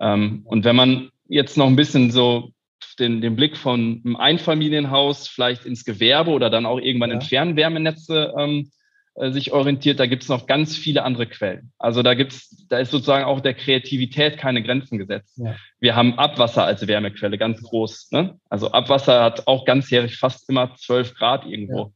[0.00, 2.52] Ähm, und wenn man jetzt noch ein bisschen so
[2.94, 7.16] den, den Blick von einem Einfamilienhaus vielleicht ins Gewerbe oder dann auch irgendwann ja.
[7.16, 8.70] in Fernwärmenetze ähm,
[9.16, 11.72] äh, sich orientiert, da gibt es noch ganz viele andere Quellen.
[11.78, 15.38] Also da gibt's, da ist sozusagen auch der Kreativität keine Grenzen gesetzt.
[15.38, 15.56] Ja.
[15.80, 18.08] Wir haben Abwasser als Wärmequelle, ganz groß.
[18.12, 18.38] Ne?
[18.50, 21.92] Also Abwasser hat auch ganzjährig fast immer 12 Grad irgendwo.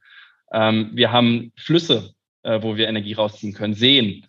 [0.52, 0.70] Ja.
[0.70, 2.10] Ähm, wir haben Flüsse,
[2.42, 4.26] äh, wo wir Energie rausziehen können, Seen.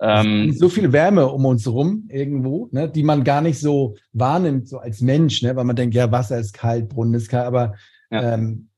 [0.00, 4.68] Ähm, so viel Wärme um uns herum irgendwo, ne, die man gar nicht so wahrnimmt,
[4.68, 7.74] so als Mensch, ne, weil man denkt, ja, Wasser ist kalt, Brunnen ist kalt, aber
[8.10, 8.34] ja.
[8.34, 8.68] ähm,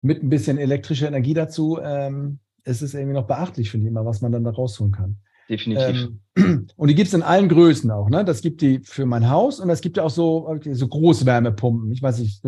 [0.00, 4.06] mit ein bisschen elektrischer Energie dazu ähm, ist es irgendwie noch beachtlich, finde ich immer,
[4.06, 5.18] was man dann da rausholen kann.
[5.48, 6.10] Definitiv.
[6.36, 8.24] Ähm, und die gibt es in allen Größen auch, ne?
[8.24, 11.92] Das gibt die für mein Haus und es gibt ja auch so, so Großwärmepumpen.
[11.92, 12.42] Ich weiß nicht,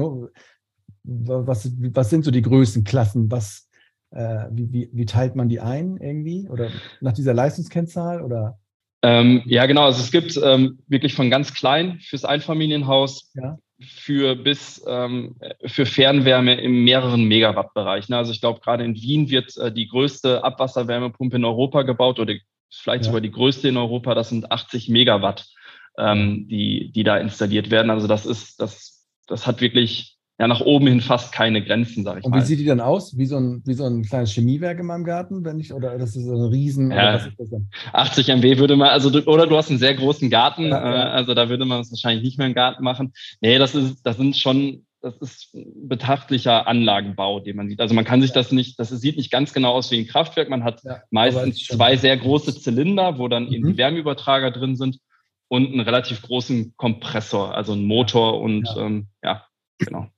[1.05, 3.31] was, was sind so die Größenklassen?
[3.31, 3.66] Was,
[4.11, 6.49] äh, wie, wie, wie, teilt man die ein irgendwie?
[6.49, 8.23] Oder nach dieser Leistungskennzahl?
[8.23, 8.59] Oder?
[9.03, 9.85] Ähm, ja, genau.
[9.85, 13.59] Also es gibt ähm, wirklich von ganz klein fürs Einfamilienhaus ja.
[13.81, 18.09] für bis ähm, für Fernwärme im mehreren Megawatt-Bereich.
[18.09, 18.17] Ne?
[18.17, 22.35] Also ich glaube, gerade in Wien wird äh, die größte Abwasserwärmepumpe in Europa gebaut oder
[22.71, 23.07] vielleicht ja.
[23.07, 24.15] sogar die größte in Europa.
[24.15, 25.47] Das sind 80 Megawatt,
[25.99, 27.91] ähm, die, die da installiert werden.
[27.91, 32.21] Also das ist, das, das hat wirklich ja nach oben hin fast keine Grenzen, sage
[32.21, 32.39] ich Und mal.
[32.39, 33.17] Und wie sieht die dann aus?
[33.17, 36.15] Wie so ein, wie so ein kleines Chemiewerk in meinem Garten, wenn ich, oder das
[36.15, 37.21] ist so ein Riesen, ja,
[37.93, 41.09] 80 MW würde man, also oder du hast einen sehr großen Garten, ja, ja.
[41.09, 43.13] Äh, also da würde man es wahrscheinlich nicht mehr im Garten machen.
[43.41, 47.81] Nee, das ist, das sind schon, das ist betrachtlicher Anlagenbau, den man sieht.
[47.81, 50.51] Also man kann sich das nicht, das sieht nicht ganz genau aus wie ein Kraftwerk.
[50.51, 53.53] Man hat meistens zwei sehr große Zylinder, wo dann mhm.
[53.53, 54.99] eben die Wärmeübertrager drin sind
[55.49, 59.45] und einen relativ großen Kompressor, also einen Motor und ähm, ja,
[59.79, 60.09] genau.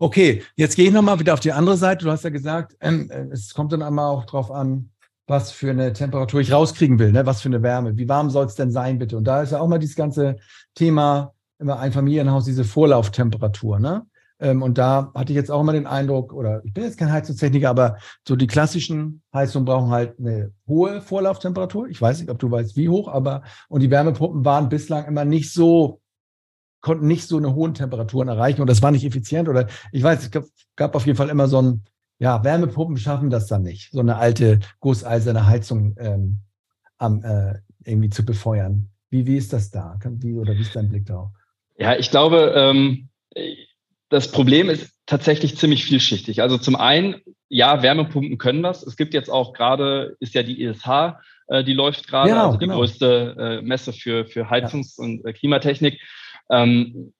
[0.00, 2.04] Okay, jetzt gehe ich nochmal wieder auf die andere Seite.
[2.04, 4.90] Du hast ja gesagt, ähm, äh, es kommt dann einmal auch drauf an,
[5.26, 7.26] was für eine Temperatur ich rauskriegen will, ne?
[7.26, 7.96] was für eine Wärme.
[7.96, 9.16] Wie warm soll es denn sein, bitte?
[9.16, 10.36] Und da ist ja auch mal dieses ganze
[10.74, 14.06] Thema immer ein Familienhaus diese Vorlauftemperatur, ne?
[14.40, 17.10] Ähm, und da hatte ich jetzt auch immer den Eindruck, oder ich bin jetzt kein
[17.10, 21.88] Heizungstechniker, aber so die klassischen Heizungen brauchen halt eine hohe Vorlauftemperatur.
[21.88, 25.24] Ich weiß nicht, ob du weißt, wie hoch, aber und die Wärmepumpen waren bislang immer
[25.24, 26.00] nicht so,
[26.80, 29.48] konnten nicht so eine hohen Temperaturen erreichen und das war nicht effizient.
[29.48, 30.44] Oder ich weiß, es gab,
[30.76, 31.84] gab auf jeden Fall immer so ein,
[32.18, 36.38] ja, Wärmepumpen schaffen das dann nicht, so eine alte gusseiserne Heizung ähm,
[36.98, 38.90] am, äh, irgendwie zu befeuern.
[39.10, 39.98] Wie, wie ist das da?
[40.04, 41.30] Wie, oder wie ist dein Blick darauf?
[41.78, 43.08] Ja, ich glaube, ähm,
[44.08, 46.42] das Problem ist tatsächlich ziemlich vielschichtig.
[46.42, 47.16] Also zum einen,
[47.48, 48.82] ja, Wärmepumpen können das.
[48.82, 51.14] Es gibt jetzt auch gerade, ist ja die ISH,
[51.48, 52.76] äh, die läuft gerade, genau, also die genau.
[52.78, 55.04] größte äh, Messe für, für Heizungs- ja.
[55.04, 56.00] und äh, Klimatechnik.
[56.50, 57.12] Ähm,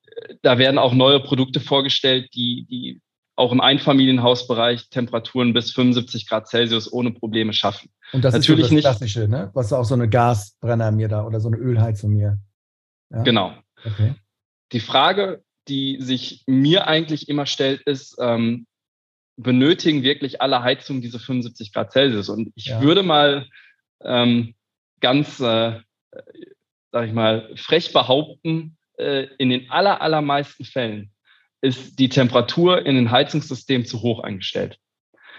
[0.43, 3.01] da werden auch neue Produkte vorgestellt, die, die
[3.37, 7.89] auch im Einfamilienhausbereich Temperaturen bis 75 Grad Celsius ohne Probleme schaffen.
[8.13, 9.51] Und das Natürlich ist so das Klassische, ne?
[9.55, 12.39] was auch so eine Gasbrenner mir da oder so eine Ölheizung mir.
[13.11, 13.23] Ja?
[13.23, 13.53] Genau.
[13.85, 14.15] Okay.
[14.73, 18.67] Die Frage, die sich mir eigentlich immer stellt, ist, ähm,
[19.37, 22.29] benötigen wirklich alle Heizungen diese 75 Grad Celsius?
[22.29, 22.83] Und ich ja.
[22.83, 23.47] würde mal
[24.03, 24.55] ähm,
[25.01, 25.81] ganz, äh,
[26.91, 31.13] sag ich mal, frech behaupten, in den aller, allermeisten Fällen
[31.61, 34.79] ist die Temperatur in den Heizungssystemen zu hoch eingestellt.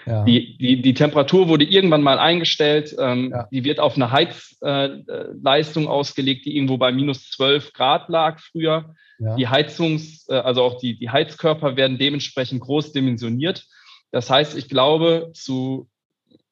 [0.05, 0.23] Ja.
[0.23, 2.95] Die, die, die Temperatur wurde irgendwann mal eingestellt.
[2.99, 3.47] Ähm, ja.
[3.51, 8.95] Die wird auf eine Heizleistung äh, ausgelegt, die irgendwo bei minus 12 Grad lag früher.
[9.19, 9.35] Ja.
[9.35, 13.65] Die Heizungs-, äh, also auch die, die Heizkörper werden dementsprechend groß dimensioniert.
[14.11, 15.89] Das heißt, ich glaube, zu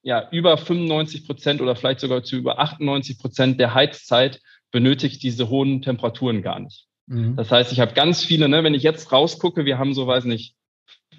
[0.03, 4.39] ja, über 95 Prozent oder vielleicht sogar zu über 98 Prozent der Heizzeit
[4.71, 6.85] benötigt diese hohen Temperaturen gar nicht.
[7.07, 7.35] Mhm.
[7.35, 10.25] Das heißt, ich habe ganz viele, ne, wenn ich jetzt rausgucke, wir haben so, weiß
[10.25, 10.55] nicht,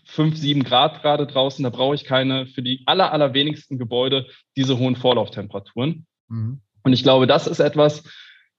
[0.04, 4.78] fünf, sieben Grad gerade draußen, da brauche ich keine für die aller, allerwenigsten Gebäude diese
[4.78, 6.06] hohen Vorlauftemperaturen.
[6.28, 6.60] Mhm.
[6.82, 8.04] Und ich glaube, das ist etwas,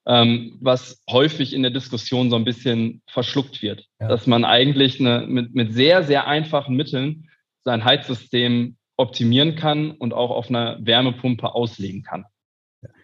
[0.07, 4.07] ähm, was häufig in der Diskussion so ein bisschen verschluckt wird, ja.
[4.07, 7.29] dass man eigentlich eine, mit, mit sehr, sehr einfachen Mitteln
[7.63, 12.25] sein Heizsystem optimieren kann und auch auf einer Wärmepumpe auslegen kann.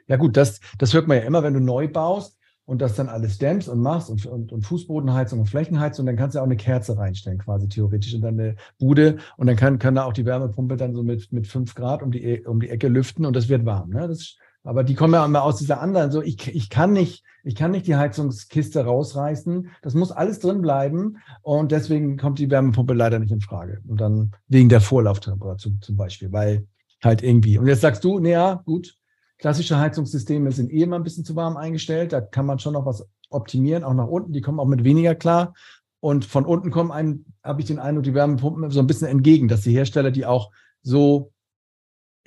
[0.08, 2.35] Ja gut, das, das hört man ja immer, wenn du neu baust
[2.66, 6.36] und das dann alles dämmst und machst und, und, und Fußbodenheizung und Flächenheizung, dann kannst
[6.36, 9.96] du auch eine Kerze reinstellen, quasi theoretisch, und dann eine Bude und dann kann, kann
[9.96, 12.88] da auch die Wärmepumpe dann so mit, mit fünf Grad um die, um die Ecke
[12.88, 13.92] lüften und das wird warm.
[13.92, 14.08] Ne?
[14.08, 17.54] Das, aber die kommen ja immer aus dieser anderen, so ich, ich kann nicht, ich
[17.54, 19.70] kann nicht die Heizungskiste rausreißen.
[19.84, 23.82] Das muss alles drin bleiben und deswegen kommt die Wärmepumpe leider nicht in Frage.
[23.88, 26.66] Und dann wegen der Vorlauftemperatur zum Beispiel, weil
[27.04, 27.60] halt irgendwie.
[27.60, 28.98] Und jetzt sagst du, naja, gut,
[29.38, 32.14] Klassische Heizungssysteme sind eh immer ein bisschen zu warm eingestellt.
[32.14, 34.34] Da kann man schon noch was optimieren, auch nach unten.
[34.34, 35.54] Die kommen auch mit weniger klar.
[36.00, 39.48] Und von unten kommen einem, habe ich den Eindruck, die Wärmepumpen so ein bisschen entgegen,
[39.48, 40.52] dass die Hersteller die auch
[40.84, 41.32] so,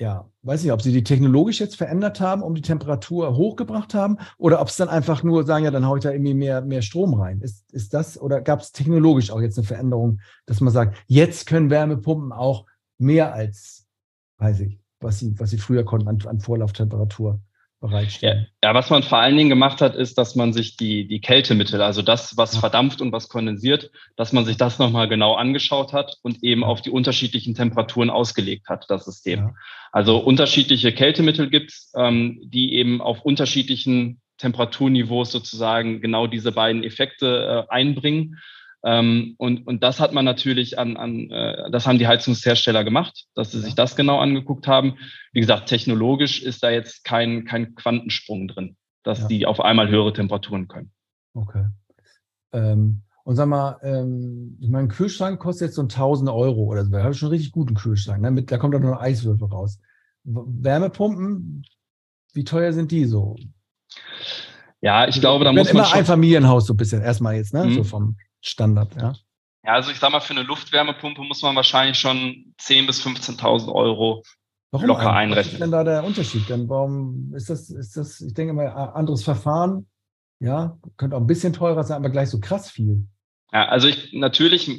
[0.01, 4.19] ja, weiß nicht, ob sie die technologisch jetzt verändert haben, um die Temperatur hochgebracht haben,
[4.37, 6.83] oder ob es dann einfach nur sagen, ja, dann haue ich da irgendwie mehr, mehr
[6.83, 7.41] Strom rein.
[7.41, 11.47] Ist, ist das, oder gab es technologisch auch jetzt eine Veränderung, dass man sagt, jetzt
[11.47, 12.67] können Wärmepumpen auch
[12.99, 13.87] mehr als,
[14.39, 17.41] weiß ich, was sie, was sie früher konnten an, an Vorlauftemperatur
[17.81, 18.49] bereitstellen.
[18.63, 21.21] Ja, ja, was man vor allen Dingen gemacht hat, ist, dass man sich die, die
[21.21, 22.61] Kältemittel, also das, was ja.
[22.61, 26.83] verdampft und was kondensiert, dass man sich das nochmal genau angeschaut hat und eben auf
[26.83, 29.39] die unterschiedlichen Temperaturen ausgelegt hat, das System.
[29.39, 29.55] Ja.
[29.93, 37.67] Also unterschiedliche Kältemittel gibt's, ähm, die eben auf unterschiedlichen Temperaturniveaus sozusagen genau diese beiden Effekte
[37.69, 38.39] äh, einbringen.
[38.85, 43.27] Ähm, und, und das hat man natürlich an, an äh, das haben die Heizungshersteller gemacht,
[43.35, 44.99] dass sie sich das genau angeguckt haben.
[45.33, 49.27] Wie gesagt, technologisch ist da jetzt kein, kein Quantensprung drin, dass ja.
[49.27, 50.93] die auf einmal höhere Temperaturen können.
[51.35, 51.67] Okay.
[52.53, 56.91] Ähm, und sag mal, ähm, mein Kühlschrank kostet jetzt so 1000 Euro oder so.
[56.91, 58.23] Da habe ich schon einen richtig guten Kühlschrank.
[58.23, 58.31] Ne?
[58.31, 59.81] Mit, da kommt auch noch ein Eiswürfel raus.
[60.25, 61.65] Wärmepumpen,
[62.33, 63.37] wie teuer sind die so?
[64.81, 67.53] Ja, ich glaube, da muss man immer schon ein Familienhaus so ein bisschen erstmal jetzt,
[67.53, 67.65] ne?
[67.65, 67.75] Mhm.
[67.75, 69.15] So vom Standard, ja?
[69.65, 73.73] Ja, also ich sag mal, für eine Luftwärmepumpe muss man wahrscheinlich schon 10.000 bis 15.000
[73.73, 74.23] Euro
[74.71, 75.39] Warum locker eigentlich?
[75.39, 75.45] einrechnen.
[75.45, 76.49] Was ist denn da der Unterschied?
[76.49, 79.87] Denn warum ist das, ist das, ich denke mal, anderes Verfahren,
[80.41, 83.07] ja, könnte auch ein bisschen teurer sein, aber gleich so krass viel.
[83.53, 84.71] Ja, also ich, natürlich,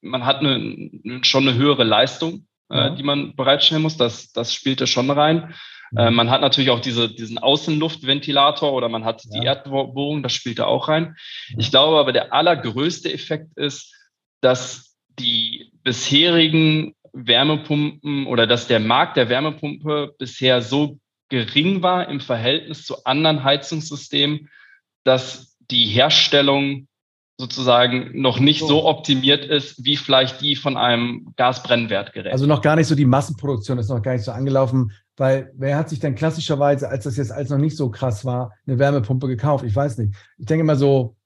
[0.00, 0.90] man hat eine,
[1.22, 2.86] schon eine höhere Leistung, äh, ja.
[2.88, 3.96] äh, die man bereitstellen muss.
[3.96, 5.54] Das, das spielt da schon rein.
[5.96, 9.54] Äh, man hat natürlich auch diese, diesen Außenluftventilator oder man hat die ja.
[9.54, 11.16] Erdbohrung, das spielt da auch rein.
[11.56, 13.94] Ich glaube aber, der allergrößte Effekt ist,
[14.40, 20.98] dass die bisherigen Wärmepumpen oder dass der Markt der Wärmepumpe bisher so
[21.28, 24.48] gering war im Verhältnis zu anderen Heizungssystemen,
[25.04, 26.87] dass die Herstellung
[27.38, 32.32] sozusagen noch nicht so optimiert ist, wie vielleicht die von einem Gasbrennwertgerät.
[32.32, 35.76] Also noch gar nicht so die Massenproduktion ist noch gar nicht so angelaufen, weil wer
[35.76, 39.28] hat sich denn klassischerweise, als das jetzt alles noch nicht so krass war, eine Wärmepumpe
[39.28, 39.64] gekauft?
[39.64, 40.16] Ich weiß nicht.
[40.36, 41.16] Ich denke mal so,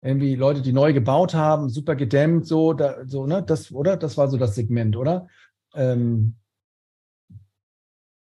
[0.00, 3.96] irgendwie Leute, die neu gebaut haben, super gedämmt, so, da, so, ne, das, oder?
[3.96, 5.28] Das war so das Segment, oder?
[5.74, 6.36] Ähm,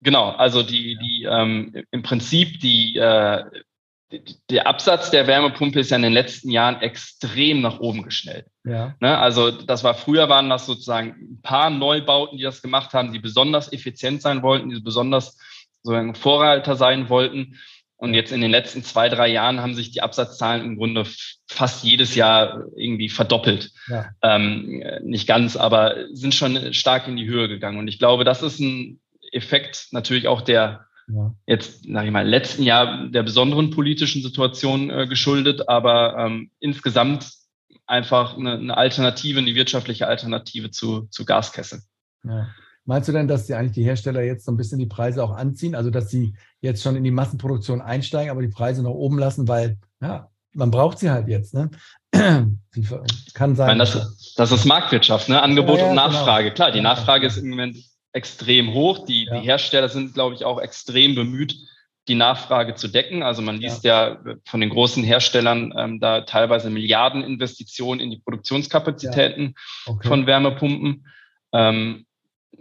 [0.01, 3.43] genau, also die, die ähm, im Prinzip die, äh,
[4.49, 8.45] der Absatz der Wärmepumpe ist ja in den letzten Jahren extrem nach oben geschnellt.
[8.63, 8.95] Ja.
[8.99, 13.13] Ne, also das war früher waren das sozusagen ein paar Neubauten, die das gemacht haben,
[13.13, 15.37] die besonders effizient sein wollten, die besonders
[15.81, 17.59] sozusagen Vorreiter sein wollten.
[17.97, 21.05] Und jetzt in den letzten zwei, drei Jahren haben sich die Absatzzahlen im Grunde
[21.47, 23.71] fast jedes Jahr irgendwie verdoppelt.
[23.87, 24.09] Ja.
[24.21, 27.79] Ähm, nicht ganz, aber sind schon stark in die Höhe gegangen.
[27.79, 28.99] Und ich glaube, das ist ein
[29.31, 31.33] Effekt natürlich auch der ja.
[31.45, 37.29] jetzt, sage ich mal, letzten Jahr der besonderen politischen Situation äh, geschuldet, aber ähm, insgesamt
[37.85, 41.81] einfach eine, eine, Alternative, eine wirtschaftliche Alternative zu, zu Gaskessel.
[42.23, 42.47] Ja.
[42.85, 45.31] Meinst du denn, dass die eigentlich die Hersteller jetzt so ein bisschen die Preise auch
[45.31, 45.73] anziehen?
[45.73, 49.47] Also, dass sie jetzt schon in die Massenproduktion einsteigen, aber die Preise noch oben lassen,
[49.47, 51.69] weil, ja, man braucht sie halt jetzt, ne?
[53.33, 53.67] Kann sein.
[53.67, 55.41] Meine, das, das, ist Marktwirtschaft, ne?
[55.41, 56.07] Angebot ja, ja, und genau.
[56.07, 56.45] Nachfrage.
[56.45, 56.55] Genau.
[56.55, 57.77] Klar, die Nachfrage ist im Moment
[58.15, 59.05] extrem hoch.
[59.05, 59.39] Die, ja.
[59.39, 61.55] die Hersteller sind, glaube ich, auch extrem bemüht,
[62.07, 63.23] die Nachfrage zu decken.
[63.23, 68.19] Also man liest ja, ja von den großen Herstellern ähm, da teilweise Milliardeninvestitionen in die
[68.19, 69.93] Produktionskapazitäten ja.
[69.93, 70.07] okay.
[70.07, 71.07] von Wärmepumpen.
[71.51, 72.05] Ähm,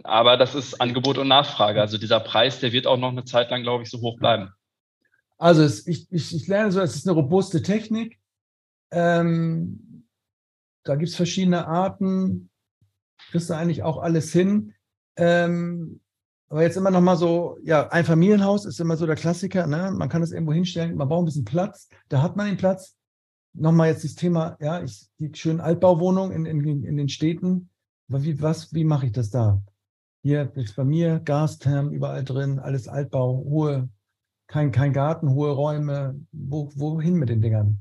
[0.03, 1.79] aber das ist Angebot und Nachfrage.
[1.79, 4.51] Also dieser Preis, der wird auch noch eine Zeit lang, glaube ich, so hoch bleiben.
[5.37, 8.19] Also es, ich, ich, ich, lerne so, es ist eine robuste Technik.
[8.91, 10.05] Ähm,
[10.83, 12.49] da gibt es verschiedene Arten.
[13.31, 14.73] Kriegst du eigentlich auch alles hin.
[15.17, 16.01] Ähm,
[16.49, 19.67] aber jetzt immer noch mal so, ja, ein Familienhaus ist immer so der Klassiker.
[19.67, 19.91] Ne?
[19.91, 21.89] Man kann es irgendwo hinstellen, man braucht ein bisschen Platz.
[22.09, 22.95] Da hat man den Platz.
[23.53, 27.69] Nochmal jetzt das Thema, ja, ich, die schönen Altbauwohnungen in, in, in den Städten.
[28.07, 29.61] Wie, was, wie mache ich das da?
[30.23, 33.89] Hier jetzt bei mir, Gastherm überall drin, alles Altbau, hohe,
[34.47, 36.19] kein, kein Garten, hohe Räume.
[36.31, 37.79] Wo, wohin mit den Dingern?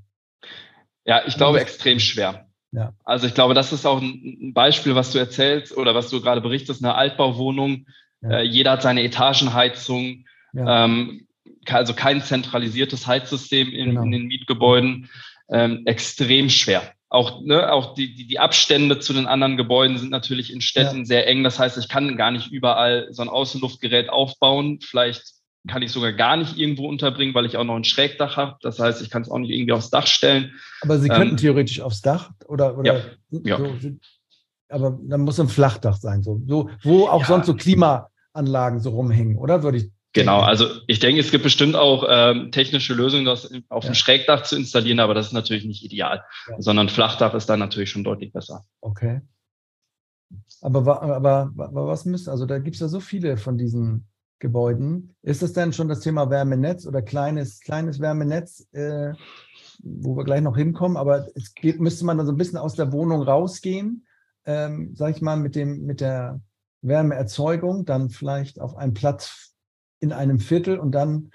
[1.05, 2.49] Ja, ich glaube extrem schwer.
[2.75, 2.93] Ja.
[3.05, 6.41] Also ich glaube, das ist auch ein Beispiel, was du erzählst oder was du gerade
[6.41, 7.87] berichtest, eine Altbauwohnung.
[8.21, 8.39] Ja.
[8.39, 10.85] Äh, jeder hat seine Etagenheizung, ja.
[10.85, 11.27] ähm,
[11.69, 14.03] also kein zentralisiertes Heizsystem in, genau.
[14.03, 15.09] in den Mietgebäuden.
[15.49, 20.11] Ähm, extrem schwer auch, ne, auch die, die, die Abstände zu den anderen Gebäuden sind
[20.11, 21.45] natürlich in Städten sehr eng.
[21.45, 24.81] Das heißt, ich kann gar nicht überall so ein Außenluftgerät aufbauen.
[24.81, 25.23] Vielleicht
[25.69, 28.57] kann ich sogar gar nicht irgendwo unterbringen, weil ich auch noch ein Schrägdach habe.
[28.61, 30.53] Das heißt, ich kann es auch nicht irgendwie aufs Dach stellen.
[30.83, 33.59] Aber Sie könnten ähm, theoretisch aufs Dach oder, oder ja, so, ja.
[34.69, 37.27] aber dann muss ein Flachdach sein, so, so wo auch ja.
[37.27, 39.63] sonst so Klimaanlagen so rumhängen, oder?
[39.63, 43.83] Würde ich Genau, also ich denke, es gibt bestimmt auch ähm, technische Lösungen, das auf
[43.83, 43.91] ja.
[43.91, 46.23] dem Schrägdach zu installieren, aber das ist natürlich nicht ideal,
[46.59, 48.65] sondern Flachdach ist dann natürlich schon deutlich besser.
[48.81, 49.23] Okay.
[50.61, 54.07] Aber, aber, aber was müsste, also da gibt es ja so viele von diesen
[54.45, 55.17] Gebäuden.
[55.23, 59.15] Ist das denn schon das Thema Wärmenetz oder kleines, kleines Wärmenetz, äh,
[59.83, 60.99] wo wir gleich noch hinkommen?
[60.99, 64.07] Aber es geht, müsste man dann so ein bisschen aus der Wohnung rausgehen,
[64.45, 66.43] ähm, sag ich mal, mit, dem, mit der
[66.83, 69.55] Wärmeerzeugung, dann vielleicht auf einen Platz
[69.99, 71.31] in einem Viertel und dann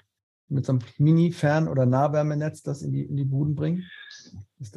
[0.48, 3.90] mit so einem Mini-Fern- oder Nahwärmenetz das in die, in die Buden bringen?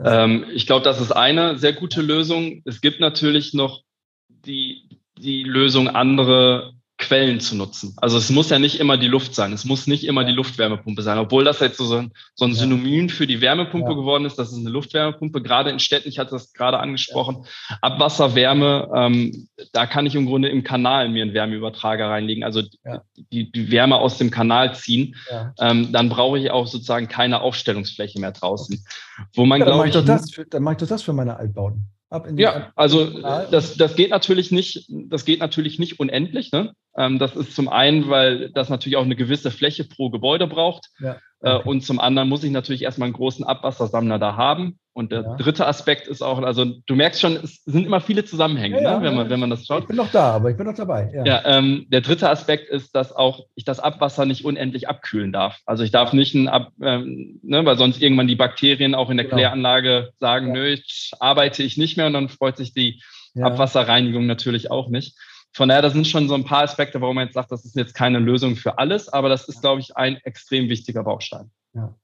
[0.03, 2.63] Ähm, ich glaube, das ist eine sehr gute Lösung.
[2.65, 3.83] Es gibt natürlich noch
[4.27, 7.95] die, die Lösung, andere Quellen zu nutzen.
[7.97, 11.01] Also es muss ja nicht immer die Luft sein, es muss nicht immer die Luftwärmepumpe
[11.01, 13.95] sein, obwohl das jetzt so ein, so ein Synonym für die Wärmepumpe ja.
[13.95, 17.77] geworden ist, das ist eine Luftwärmepumpe, gerade in Städten, ich hatte das gerade angesprochen, ja.
[17.81, 23.01] Abwasserwärme, ähm, da kann ich im Grunde im Kanal mir einen Wärmeübertrager reinlegen, also ja.
[23.31, 25.15] die, die, Wärme aus dem Kanal ziehen,
[25.59, 28.85] ähm, dann brauche ich auch sozusagen keine Aufstellungsfläche mehr draußen.
[29.33, 31.13] Wo man, ja, dann mache ich, doch das für, dann mach ich doch das für
[31.13, 31.89] meine Altbauten
[32.35, 36.51] ja, also das, das geht natürlich nicht, das geht natürlich nicht unendlich.
[36.51, 36.73] Ne?
[36.95, 40.89] Ähm, das ist zum einen, weil das natürlich auch eine gewisse Fläche pro Gebäude braucht.
[40.99, 41.17] Ja.
[41.41, 41.69] Äh, okay.
[41.69, 44.79] Und zum anderen muss ich natürlich erstmal einen großen Abwassersammler da haben.
[44.95, 45.35] Und der ja.
[45.37, 49.05] dritte Aspekt ist auch, also du merkst schon, es sind immer viele Zusammenhänge, ja, ne?
[49.05, 49.81] wenn, man, wenn man das schaut.
[49.81, 51.11] Ich bin noch da, aber ich bin noch dabei.
[51.11, 55.31] Ja, ja ähm, der dritte Aspekt ist, dass auch ich das Abwasser nicht unendlich abkühlen
[55.31, 55.59] darf.
[55.65, 59.17] Also ich darf nicht ein Ab, ähm, ne, weil sonst irgendwann die Bakterien auch in
[59.17, 59.37] der genau.
[59.37, 63.01] Kläranlage sagen, nö, ich arbeite ich nicht mehr und dann freut sich die
[63.41, 65.17] Abwasserreinigung natürlich auch nicht.
[65.53, 67.75] Von daher, das sind schon so ein paar Aspekte, warum man jetzt sagt, das ist
[67.75, 71.51] jetzt keine Lösung für alles, aber das ist, glaube ich, ein extrem wichtiger Baustein.
[71.73, 71.95] Ja.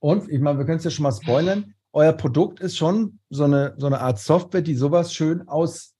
[0.00, 1.74] Und ich meine, wir können es ja schon mal spoilern.
[1.92, 5.94] Euer Produkt ist schon so eine, so eine Art Software, die sowas schön aus,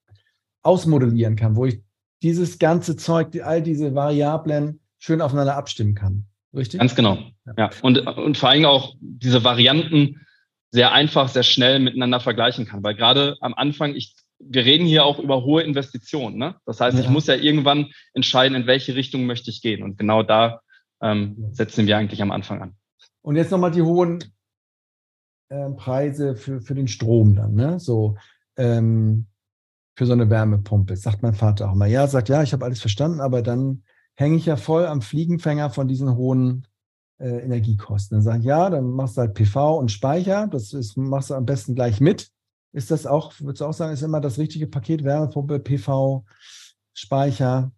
[0.63, 1.81] ausmodellieren kann, wo ich
[2.23, 6.27] dieses ganze Zeug, die, all diese Variablen schön aufeinander abstimmen kann.
[6.55, 6.81] Richtig?
[6.81, 7.19] Ganz genau.
[7.57, 7.71] Ja.
[7.83, 10.27] Und, und vor allem auch diese Varianten
[10.71, 12.83] sehr einfach, sehr schnell miteinander vergleichen kann.
[12.83, 16.39] Weil gerade am Anfang, ich wir reden hier auch über hohe Investitionen.
[16.39, 16.55] Ne?
[16.65, 17.05] Das heißt, ja.
[17.05, 19.83] ich muss ja irgendwann entscheiden, in welche Richtung möchte ich gehen.
[19.83, 20.61] Und genau da
[21.03, 22.77] ähm, setzen wir eigentlich am Anfang an.
[23.23, 24.23] Und jetzt nochmal die hohen
[25.49, 27.81] äh, Preise für, für den Strom dann, ne?
[27.81, 28.17] So
[28.57, 29.27] ähm,
[29.97, 30.97] für so eine Wärmepumpe.
[30.97, 31.89] Sagt mein Vater auch mal.
[31.89, 33.83] Ja, sagt, ja, ich habe alles verstanden, aber dann
[34.15, 36.67] hänge ich ja voll am Fliegenfänger von diesen hohen
[37.19, 38.17] äh, Energiekosten.
[38.17, 40.47] Dann sage ich, ja, dann machst du halt PV und Speicher.
[40.47, 42.31] Das ist, machst du am besten gleich mit.
[42.73, 46.25] Ist das auch, würdest du auch sagen, ist immer das richtige Paket, Wärmepumpe, PV,
[46.93, 47.73] Speicher,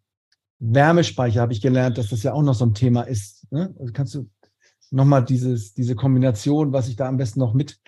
[0.58, 3.50] Wärmespeicher, habe ich gelernt, dass das ja auch noch so ein Thema ist.
[3.50, 3.74] Ne?
[3.78, 4.28] Also kannst du
[4.90, 7.78] nochmal dieses, diese Kombination, was ich da am besten noch mit,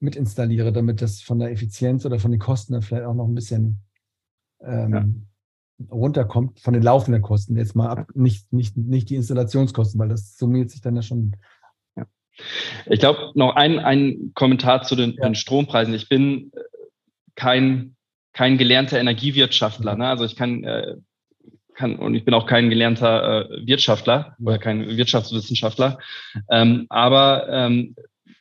[0.00, 3.34] mit installiere, damit das von der Effizienz oder von den Kosten vielleicht auch noch ein
[3.34, 3.82] bisschen
[4.60, 5.26] ähm,
[5.78, 5.86] ja.
[5.90, 10.36] runterkommt, von den laufenden Kosten jetzt mal ab, nicht, nicht, nicht die Installationskosten, weil das
[10.36, 11.36] summiert sich dann ja schon.
[12.86, 15.24] Ich glaube, noch ein, ein Kommentar zu den, ja.
[15.24, 15.92] den Strompreisen.
[15.94, 16.50] Ich bin
[17.34, 17.96] kein,
[18.32, 19.96] kein gelernter Energiewirtschaftler.
[19.96, 20.06] Ne?
[20.06, 20.96] Also ich kann äh,
[21.74, 25.98] kann, und ich bin auch kein gelernter äh, Wirtschaftler oder kein Wirtschaftswissenschaftler.
[26.50, 27.94] Ähm, aber ähm,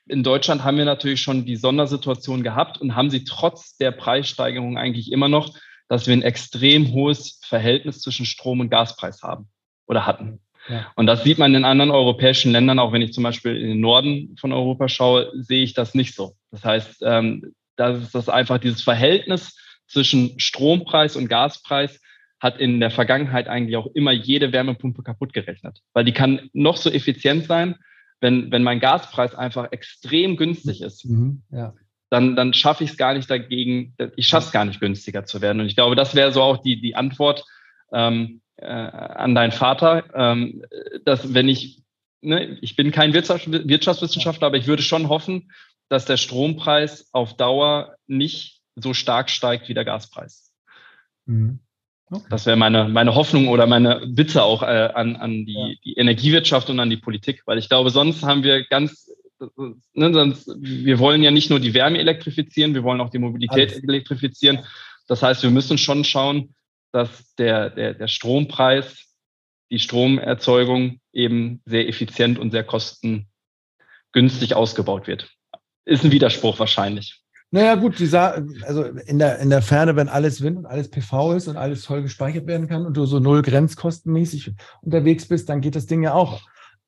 [0.08, 4.78] in Deutschland haben wir natürlich schon die Sondersituation gehabt und haben sie trotz der Preissteigerung
[4.78, 5.56] eigentlich immer noch,
[5.88, 9.48] dass wir ein extrem hohes Verhältnis zwischen Strom- und Gaspreis haben
[9.88, 10.40] oder hatten.
[10.70, 10.92] Ja.
[10.96, 13.80] Und das sieht man in anderen europäischen Ländern, auch wenn ich zum Beispiel in den
[13.80, 16.36] Norden von Europa schaue, sehe ich das nicht so.
[16.52, 22.00] Das heißt, ähm, das ist das einfach dieses Verhältnis zwischen Strompreis und Gaspreis
[22.42, 25.82] hat in der Vergangenheit eigentlich auch immer jede Wärmepumpe kaputt gerechnet.
[25.94, 27.76] Weil die kann noch so effizient sein,
[28.20, 31.06] wenn, wenn mein Gaspreis einfach extrem günstig ist.
[31.06, 31.74] Mhm, ja.
[32.10, 35.42] Dann, dann schaffe ich es gar nicht dagegen, ich schaffe es gar nicht günstiger zu
[35.42, 35.62] werden.
[35.62, 37.46] Und ich glaube, das wäre so auch die, die Antwort
[37.94, 40.64] ähm, äh, an deinen Vater, ähm,
[41.06, 41.84] dass wenn ich,
[42.22, 45.52] ne, ich bin kein Wirtschaftswissenschaftler, aber ich würde schon hoffen,
[45.90, 50.52] dass der Strompreis auf Dauer nicht so stark steigt wie der Gaspreis.
[51.28, 51.60] Mhm.
[52.12, 52.28] Okay.
[52.30, 55.74] Das wäre meine, meine Hoffnung oder meine Bitte auch äh, an, an die, ja.
[55.86, 59.10] die Energiewirtschaft und an die Politik, weil ich glaube, sonst haben wir ganz,
[59.94, 63.72] ne, sonst, wir wollen ja nicht nur die Wärme elektrifizieren, wir wollen auch die Mobilität
[63.72, 63.84] Alles.
[63.84, 64.60] elektrifizieren.
[65.08, 66.54] Das heißt, wir müssen schon schauen,
[66.92, 69.06] dass der, der, der Strompreis,
[69.70, 75.30] die Stromerzeugung eben sehr effizient und sehr kostengünstig ausgebaut wird.
[75.86, 77.21] Ist ein Widerspruch wahrscheinlich.
[77.54, 81.34] Naja, gut, dieser, also in der, in der Ferne, wenn alles Wind und alles PV
[81.34, 85.60] ist und alles voll gespeichert werden kann und du so null grenzkostenmäßig unterwegs bist, dann
[85.60, 86.40] geht das Ding ja auch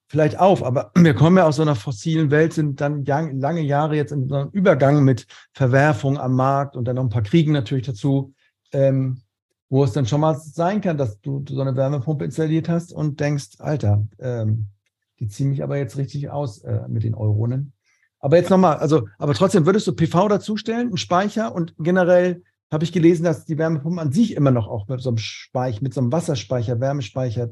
[0.08, 0.64] vielleicht auf.
[0.64, 4.30] Aber wir kommen ja aus so einer fossilen Welt, sind dann lange Jahre jetzt in
[4.30, 8.34] so einem Übergang mit Verwerfung am Markt und dann noch ein paar Kriegen natürlich dazu,
[8.72, 9.22] ähm,
[9.70, 13.20] wo es dann schon mal sein kann, dass du, so eine Wärmepumpe installiert hast und
[13.20, 14.68] denkst, Alter, ähm,
[15.20, 17.74] die ziehen mich aber jetzt richtig aus äh, mit den Euronen.
[18.24, 22.86] Aber jetzt nochmal, also, aber trotzdem würdest du PV dazustellen, einen Speicher und generell habe
[22.86, 25.94] ich gelesen, dass die Wärmepumpen an sich immer noch auch mit so einem Speicher, mit
[25.94, 27.50] so einem Wasserspeicher, Wärmespeicher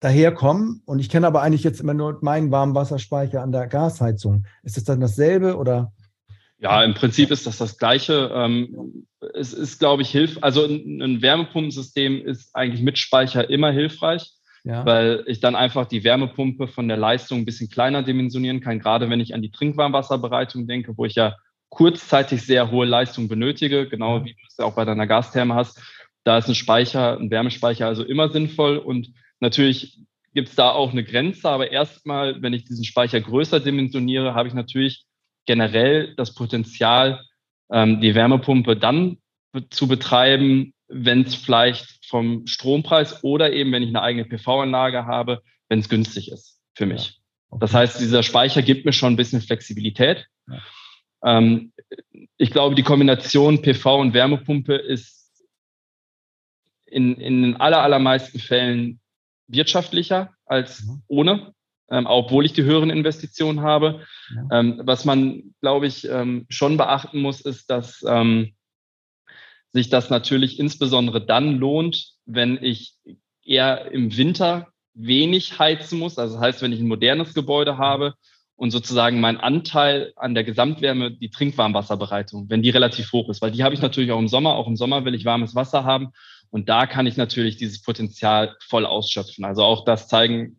[0.00, 0.82] daherkommen.
[0.84, 4.44] Und ich kenne aber eigentlich jetzt immer nur meinen warmen Wasserspeicher an der Gasheizung.
[4.64, 5.92] Ist das dann dasselbe oder?
[6.58, 8.30] Ja, im Prinzip ist das das Gleiche.
[8.34, 14.37] Ähm, es ist, glaube ich, hilf, also ein Wärmepumpensystem ist eigentlich mit Speicher immer hilfreich
[14.68, 14.84] ja.
[14.84, 19.08] weil ich dann einfach die Wärmepumpe von der Leistung ein bisschen kleiner dimensionieren kann, gerade
[19.08, 21.36] wenn ich an die Trinkwarmwasserbereitung denke, wo ich ja
[21.70, 25.80] kurzzeitig sehr hohe Leistung benötige, genau wie du es auch bei deiner Gastherme hast.
[26.22, 30.00] Da ist ein Speicher, ein Wärmespeicher also immer sinnvoll und natürlich
[30.34, 34.48] gibt es da auch eine Grenze, aber erstmal, wenn ich diesen Speicher größer dimensioniere, habe
[34.48, 35.06] ich natürlich
[35.46, 37.22] generell das Potenzial,
[37.72, 39.16] ähm, die Wärmepumpe dann
[39.70, 45.42] zu betreiben, wenn es vielleicht vom Strompreis oder eben, wenn ich eine eigene PV-Anlage habe,
[45.68, 47.06] wenn es günstig ist für mich.
[47.06, 47.12] Ja.
[47.50, 47.60] Okay.
[47.60, 50.26] Das heißt, dieser Speicher gibt mir schon ein bisschen Flexibilität.
[50.48, 50.62] Ja.
[51.24, 51.72] Ähm,
[52.36, 55.18] ich glaube, die Kombination PV und Wärmepumpe ist
[56.86, 59.00] in, in den aller, allermeisten Fällen
[59.46, 61.02] wirtschaftlicher als mhm.
[61.08, 61.54] ohne,
[61.90, 64.06] ähm, obwohl ich die höheren Investitionen habe.
[64.34, 64.60] Ja.
[64.60, 68.54] Ähm, was man, glaube ich, ähm, schon beachten muss, ist, dass ähm,
[69.72, 72.94] sich das natürlich insbesondere dann lohnt, wenn ich
[73.44, 76.18] eher im Winter wenig heizen muss.
[76.18, 78.14] Also das heißt, wenn ich ein modernes Gebäude habe
[78.56, 83.52] und sozusagen mein Anteil an der Gesamtwärme, die Trinkwarmwasserbereitung, wenn die relativ hoch ist, weil
[83.52, 84.54] die habe ich natürlich auch im Sommer.
[84.54, 86.08] Auch im Sommer will ich warmes Wasser haben.
[86.50, 89.44] Und da kann ich natürlich dieses Potenzial voll ausschöpfen.
[89.44, 90.58] Also auch das zeigen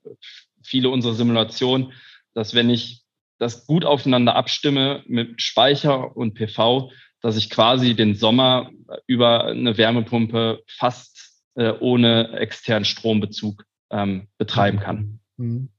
[0.63, 1.91] viele unserer Simulationen,
[2.34, 3.01] dass wenn ich
[3.39, 6.91] das gut aufeinander abstimme mit Speicher und PV,
[7.22, 8.70] dass ich quasi den Sommer
[9.07, 15.20] über eine Wärmepumpe fast äh, ohne externen Strombezug ähm, betreiben kann.
[15.38, 15.70] Mhm.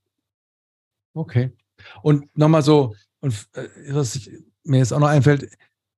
[1.14, 1.50] Okay.
[2.02, 4.30] Und nochmal so, und äh, was ich,
[4.64, 5.50] mir jetzt auch noch einfällt,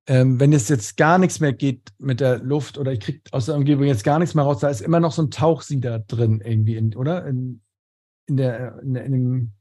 [0.07, 3.45] ähm, wenn es jetzt gar nichts mehr geht mit der Luft oder ich kriege aus
[3.45, 6.41] der Umgebung jetzt gar nichts mehr raus, da ist immer noch so ein Tauchsieder drin
[6.43, 7.25] irgendwie, in, oder?
[7.25, 7.61] In,
[8.27, 9.51] in der, in, in dem,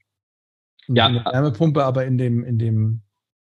[0.87, 1.07] in, ja.
[1.09, 3.03] in der Wärmepumpe, aber in dem, in dem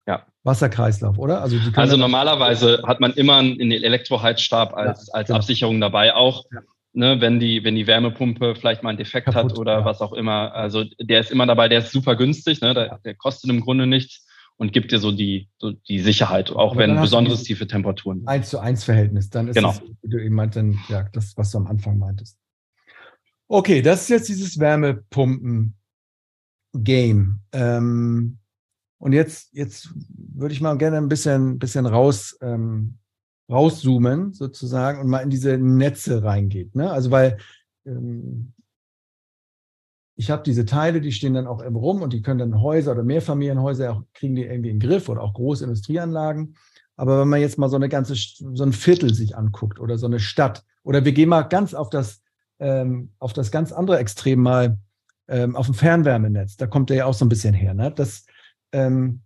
[0.08, 0.26] ja.
[0.44, 1.42] Wasserkreislauf, oder?
[1.42, 5.40] Also, also normalerweise hat man immer einen Elektroheizstab als, ja, als genau.
[5.40, 6.62] Absicherung dabei, auch ja.
[6.94, 9.86] ne, wenn, die, wenn die Wärmepumpe vielleicht mal einen Defekt Kaputt, hat oder ja.
[9.86, 10.56] was auch immer.
[10.56, 12.74] Also der ist immer dabei, der ist super günstig, ne?
[12.74, 16.72] der, der kostet im Grunde nichts und gibt dir so die, so die Sicherheit, auch
[16.72, 18.26] Aber wenn besonders tiefe Temperaturen.
[18.26, 19.72] Eins zu eins Verhältnis, dann ist genau.
[19.72, 22.38] es, wie du eben meintest, ja, das, was du am Anfang meintest.
[23.50, 27.40] Okay, das ist jetzt dieses Wärmepumpen-Game.
[27.54, 28.40] Ähm,
[29.00, 32.98] und jetzt, jetzt würde ich mal gerne ein bisschen, bisschen raus, ähm,
[33.50, 36.76] rauszoomen sozusagen und mal in diese Netze reingeht.
[36.76, 36.92] Ne?
[36.92, 37.38] Also weil
[37.86, 38.54] ähm,
[40.16, 42.94] ich habe diese Teile, die stehen dann auch im rum und die können dann Häuser
[42.94, 46.56] oder Mehrfamilienhäuser auch, kriegen die irgendwie in den Griff oder auch große Industrieanlagen.
[46.96, 50.08] Aber wenn man jetzt mal so eine ganze, so ein Viertel sich anguckt oder so
[50.08, 52.24] eine Stadt oder wir gehen mal ganz auf das,
[52.58, 54.80] ähm, auf das ganz andere Extrem mal
[55.28, 57.76] ähm, auf dem Fernwärmenetz, da kommt der ja auch so ein bisschen her.
[57.76, 57.92] Ne?
[57.92, 58.26] Das,
[58.72, 59.22] ähm,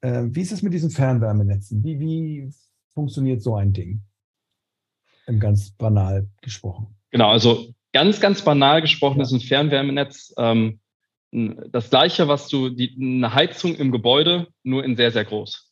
[0.00, 1.82] äh, wie ist es mit diesen Fernwärmenetzen?
[1.84, 2.52] Wie, wie
[2.94, 4.02] funktioniert so ein Ding?
[5.26, 6.96] Im ganz banal gesprochen.
[7.10, 10.80] Genau, also ganz, ganz banal gesprochen ist ein Fernwärmenetz ähm,
[11.32, 15.70] das gleiche, was du, die, eine Heizung im Gebäude, nur in sehr, sehr groß.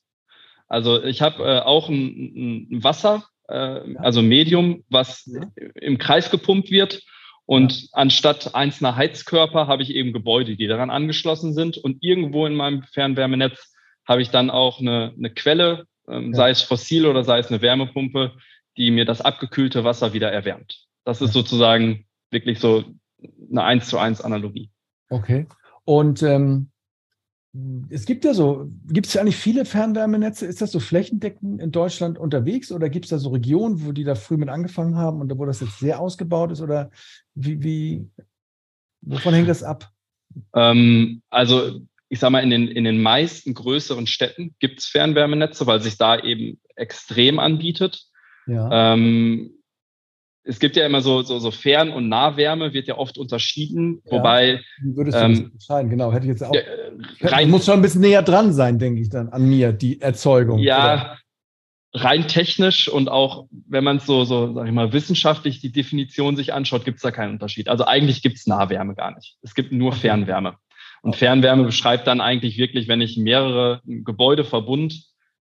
[0.69, 5.43] Also ich habe äh, auch ein, ein Wasser, äh, also Medium, was ja.
[5.75, 7.03] im Kreis gepumpt wird.
[7.49, 11.79] Und anstatt einzelner Heizkörper habe ich eben Gebäude, die daran angeschlossen sind.
[11.79, 13.73] Und irgendwo in meinem Fernwärmenetz
[14.07, 16.37] habe ich dann auch eine, eine Quelle, ähm, ja.
[16.37, 18.35] sei es fossil oder sei es eine Wärmepumpe,
[18.77, 20.85] die mir das abgekühlte Wasser wieder erwärmt.
[21.05, 22.85] Das ist sozusagen wirklich so
[23.51, 24.69] eine eins zu eins Analogie.
[25.09, 25.47] Okay.
[25.87, 26.71] Und ähm,
[27.89, 30.47] es gibt ja so, gibt es ja eigentlich viele Fernwärmenetze?
[30.47, 34.05] Ist das so flächendeckend in Deutschland unterwegs oder gibt es da so Regionen, wo die
[34.05, 36.61] da früh mit angefangen haben und wo das jetzt sehr ausgebaut ist?
[36.61, 36.91] Oder
[37.35, 38.11] wie, wie
[39.01, 39.91] wovon hängt das ab?
[40.55, 41.81] Ähm, also
[42.11, 45.99] ich sage mal, in den, in den meisten größeren Städten gibt es Fernwärmenetze, weil sich
[45.99, 48.05] da eben extrem anbietet.
[48.47, 48.95] Ja.
[48.95, 49.58] Ähm,
[50.49, 54.13] es gibt ja immer so, so, so Fern- und Nahwärme, wird ja oft unterschieden, ja,
[54.13, 54.61] wobei.
[54.83, 55.91] Wie würdest du ähm, das entscheiden?
[55.91, 56.55] Genau, hätte ich jetzt auch.
[56.55, 56.63] Ja,
[57.21, 60.59] rein, muss schon ein bisschen näher dran sein, denke ich dann, an mir, die Erzeugung.
[60.59, 61.19] Ja, oder?
[61.95, 66.35] rein technisch und auch, wenn man es so, so, sag ich mal, wissenschaftlich die Definition
[66.35, 67.69] sich anschaut, gibt es da keinen Unterschied.
[67.69, 69.37] Also eigentlich gibt es Nahwärme gar nicht.
[69.43, 70.57] Es gibt nur Fernwärme.
[71.03, 75.05] Und Fernwärme beschreibt dann eigentlich wirklich, wenn ich mehrere Gebäudeverbund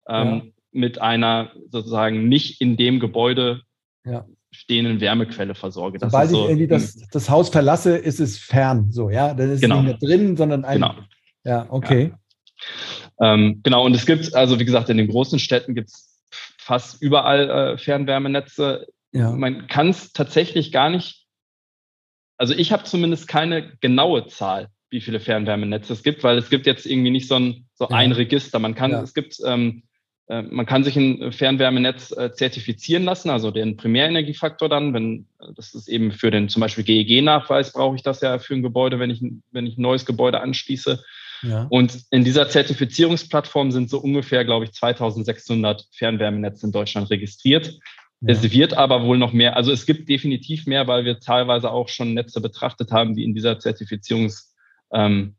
[0.07, 0.41] ähm, ja.
[0.71, 3.61] mit einer sozusagen nicht in dem Gebäude
[4.05, 5.97] ja stehenden Wärmequelle versorge.
[5.97, 9.33] Das Sobald so, ich irgendwie das, das, Haus verlasse, ist es fern, so, ja.
[9.33, 9.81] Das ist genau.
[9.81, 10.75] nicht mehr drin, sondern ein.
[10.75, 10.95] Genau.
[11.43, 12.11] Ja, okay.
[13.19, 13.33] Ja.
[13.33, 16.21] Ähm, genau, und es gibt, also wie gesagt, in den großen Städten gibt es
[16.57, 18.87] fast überall äh, Fernwärmenetze.
[19.11, 19.31] Ja.
[19.31, 21.25] Man kann es tatsächlich gar nicht,
[22.37, 26.65] also ich habe zumindest keine genaue Zahl, wie viele Fernwärmenetze es gibt, weil es gibt
[26.65, 27.95] jetzt irgendwie nicht so ein, so ja.
[27.95, 28.59] ein Register.
[28.59, 29.90] Man kann, es gibt ähm, äh,
[30.27, 35.89] man kann sich ein Fernwärmenetz äh, zertifizieren lassen, also den Primärenergiefaktor dann, wenn das ist
[35.89, 39.21] eben für den zum Beispiel GEG-Nachweis brauche ich das ja für ein Gebäude, wenn ich,
[39.51, 41.03] wenn ich ein neues Gebäude anschließe.
[41.43, 41.67] Ja.
[41.69, 47.79] Und in dieser Zertifizierungsplattform sind so ungefähr, glaube ich, 2600 Fernwärmenetze in Deutschland registriert.
[48.21, 48.33] Ja.
[48.33, 51.89] Es wird aber wohl noch mehr, also es gibt definitiv mehr, weil wir teilweise auch
[51.89, 55.35] schon Netze betrachtet haben, die in dieser Zertifizierungsdatenbank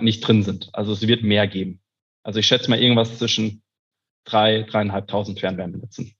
[0.00, 0.68] ähm, nicht drin sind.
[0.72, 1.80] Also es wird mehr geben.
[2.22, 3.63] Also ich schätze mal irgendwas zwischen
[4.24, 6.14] drei, dreieinhalbtausend Fernwärmenetzen.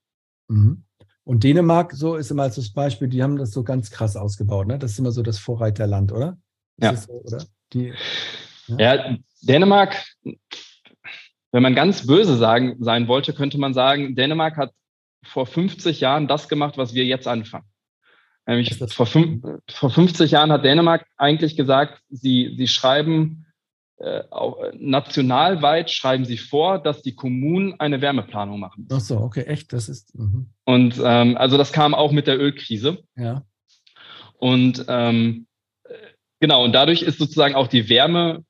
[0.49, 0.85] Mhm.
[1.25, 4.67] Und Dänemark, so ist immer als das Beispiel, die haben das so ganz krass ausgebaut,
[4.67, 4.79] ne?
[4.79, 6.37] Das ist immer so das Vorreiterland, oder?
[6.77, 6.95] Ja.
[6.95, 7.45] So, oder?
[7.73, 7.95] Die,
[8.67, 8.95] ja.
[8.95, 10.05] ja, Dänemark,
[11.53, 14.73] wenn man ganz böse sagen, sein wollte, könnte man sagen, Dänemark hat
[15.25, 17.67] vor 50 Jahren das gemacht, was wir jetzt anfangen.
[18.47, 23.47] Nämlich vor, vor 50 Jahren hat Dänemark eigentlich gesagt, sie, sie schreiben
[23.99, 24.23] äh,
[24.77, 28.97] nationalweit schreiben sie vor, dass die Kommunen eine Wärmeplanung machen müssen.
[28.97, 30.15] Ach so, okay, echt, das ist.
[30.15, 30.47] Mh.
[30.65, 33.05] Und ähm, also das kam auch mit der Ölkrise.
[33.17, 33.43] Ja.
[34.39, 35.47] Und ähm,
[36.41, 38.45] genau, und dadurch ist sozusagen auch die Wärme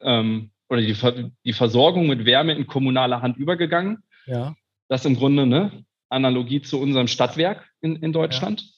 [0.00, 0.96] ähm, oder die,
[1.44, 4.02] die Versorgung mit Wärme in kommunale Hand übergegangen.
[4.26, 4.54] Ja.
[4.88, 8.60] Das im Grunde eine Analogie zu unserem Stadtwerk in, in Deutschland.
[8.60, 8.68] Ja.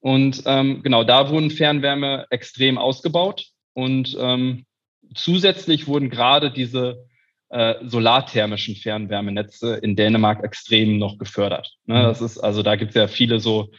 [0.00, 3.46] Und ähm, genau, da wurden Fernwärme extrem ausgebaut.
[3.72, 4.66] Und ähm,
[5.14, 7.06] zusätzlich wurden gerade diese
[7.50, 11.76] äh, solarthermischen Fernwärmenetze in Dänemark extrem noch gefördert.
[11.86, 12.00] Ne?
[12.00, 12.02] Mhm.
[12.02, 13.70] Das ist, also da gibt es ja viele so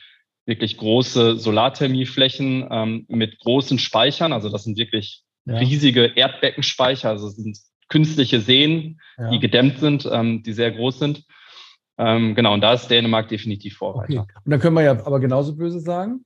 [0.45, 4.31] wirklich große Solarthermieflächen ähm, mit großen Speichern.
[4.31, 5.57] Also das sind wirklich ja.
[5.57, 7.57] riesige Erdbeckenspeicher, also das sind
[7.89, 9.29] künstliche Seen, ja.
[9.29, 11.23] die gedämmt sind, ähm, die sehr groß sind.
[11.97, 14.21] Ähm, genau, und da ist Dänemark definitiv Vorreiter.
[14.21, 14.33] Okay.
[14.43, 16.25] Und dann können wir ja aber genauso böse sagen,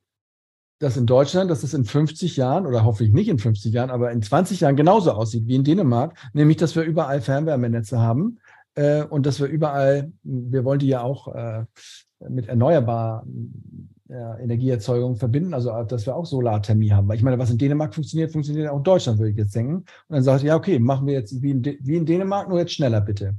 [0.79, 4.11] dass in Deutschland, dass es in 50 Jahren oder hoffentlich nicht in 50 Jahren, aber
[4.11, 8.39] in 20 Jahren genauso aussieht wie in Dänemark, nämlich dass wir überall Fernwärmenetze haben
[8.75, 11.65] äh, und dass wir überall, wir wollen die ja auch äh,
[12.29, 13.25] mit erneuerbarer
[14.09, 17.07] äh, Energieerzeugung verbinden, also dass wir auch Solarthermie haben.
[17.07, 19.75] Weil ich meine, was in Dänemark funktioniert, funktioniert auch in Deutschland, würde ich jetzt denken.
[19.75, 22.73] Und dann sagt ja, okay, machen wir jetzt wie in, wie in Dänemark, nur jetzt
[22.73, 23.35] schneller bitte.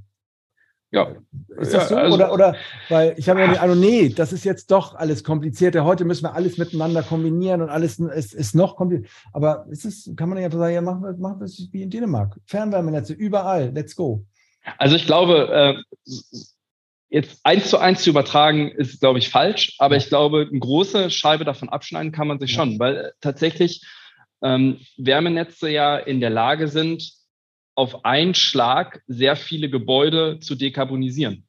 [0.93, 1.15] Ja.
[1.59, 1.97] Ist das so?
[1.97, 2.57] also, oder, oder,
[2.89, 5.85] weil ich habe ja die Ahnung, nee, das ist jetzt doch alles komplizierter.
[5.85, 9.11] Heute müssen wir alles miteinander kombinieren und alles ist, ist noch kompliziert.
[9.33, 11.91] Aber ist es, kann man ja sagen, ja, machen wir, machen wir es wie in
[11.91, 12.37] Dänemark.
[12.47, 14.25] Fernwärmenetze überall, let's go.
[14.79, 16.13] Also ich glaube, äh,
[17.09, 19.77] jetzt eins zu eins zu übertragen, ist, glaube ich, falsch.
[19.79, 23.85] Aber ich glaube, eine große Scheibe davon abschneiden kann man sich schon, weil äh, tatsächlich
[24.43, 27.20] ähm, Wärmenetze ja in der Lage sind,
[27.75, 31.47] auf einen Schlag sehr viele Gebäude zu dekarbonisieren.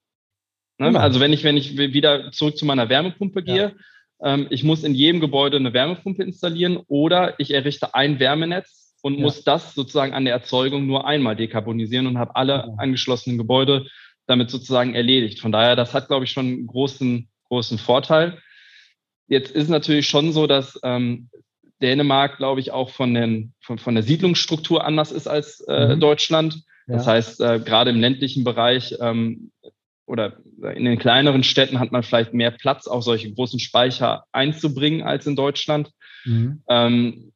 [0.77, 0.99] Ne?
[0.99, 3.75] Also wenn ich, wenn ich wieder zurück zu meiner Wärmepumpe gehe,
[4.19, 4.33] ja.
[4.33, 9.15] ähm, ich muss in jedem Gebäude eine Wärmepumpe installieren oder ich errichte ein Wärmenetz und
[9.15, 9.21] ja.
[9.21, 12.73] muss das sozusagen an der Erzeugung nur einmal dekarbonisieren und habe alle ja.
[12.77, 13.87] angeschlossenen Gebäude
[14.27, 15.39] damit sozusagen erledigt.
[15.39, 18.39] Von daher, das hat, glaube ich, schon einen großen, großen Vorteil.
[19.27, 21.29] Jetzt ist natürlich schon so, dass ähm,
[21.81, 25.99] Dänemark, glaube ich, auch von, den, von, von der Siedlungsstruktur anders ist als äh, mhm.
[25.99, 26.63] Deutschland.
[26.87, 26.95] Ja.
[26.95, 29.51] Das heißt, äh, gerade im ländlichen Bereich ähm,
[30.05, 30.37] oder
[30.75, 35.25] in den kleineren Städten hat man vielleicht mehr Platz, auch solche großen Speicher einzubringen als
[35.25, 35.91] in Deutschland.
[36.25, 36.63] Mhm.
[36.67, 37.31] Ähm,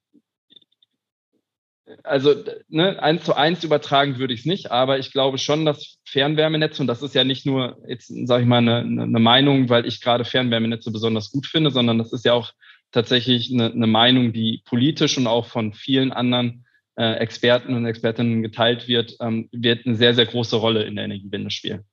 [2.04, 2.34] also
[2.68, 6.82] ne, eins zu eins übertragen würde ich es nicht, aber ich glaube schon, dass Fernwärmenetze,
[6.82, 10.02] und das ist ja nicht nur jetzt, sage ich mal, eine, eine Meinung, weil ich
[10.02, 12.52] gerade Fernwärmenetze besonders gut finde, sondern das ist ja auch
[12.96, 16.66] tatsächlich eine, eine Meinung, die politisch und auch von vielen anderen
[16.96, 21.06] äh, Experten und Expertinnen geteilt wird, ähm, wird eine sehr, sehr große Rolle in der
[21.06, 21.84] Energiewende spielen.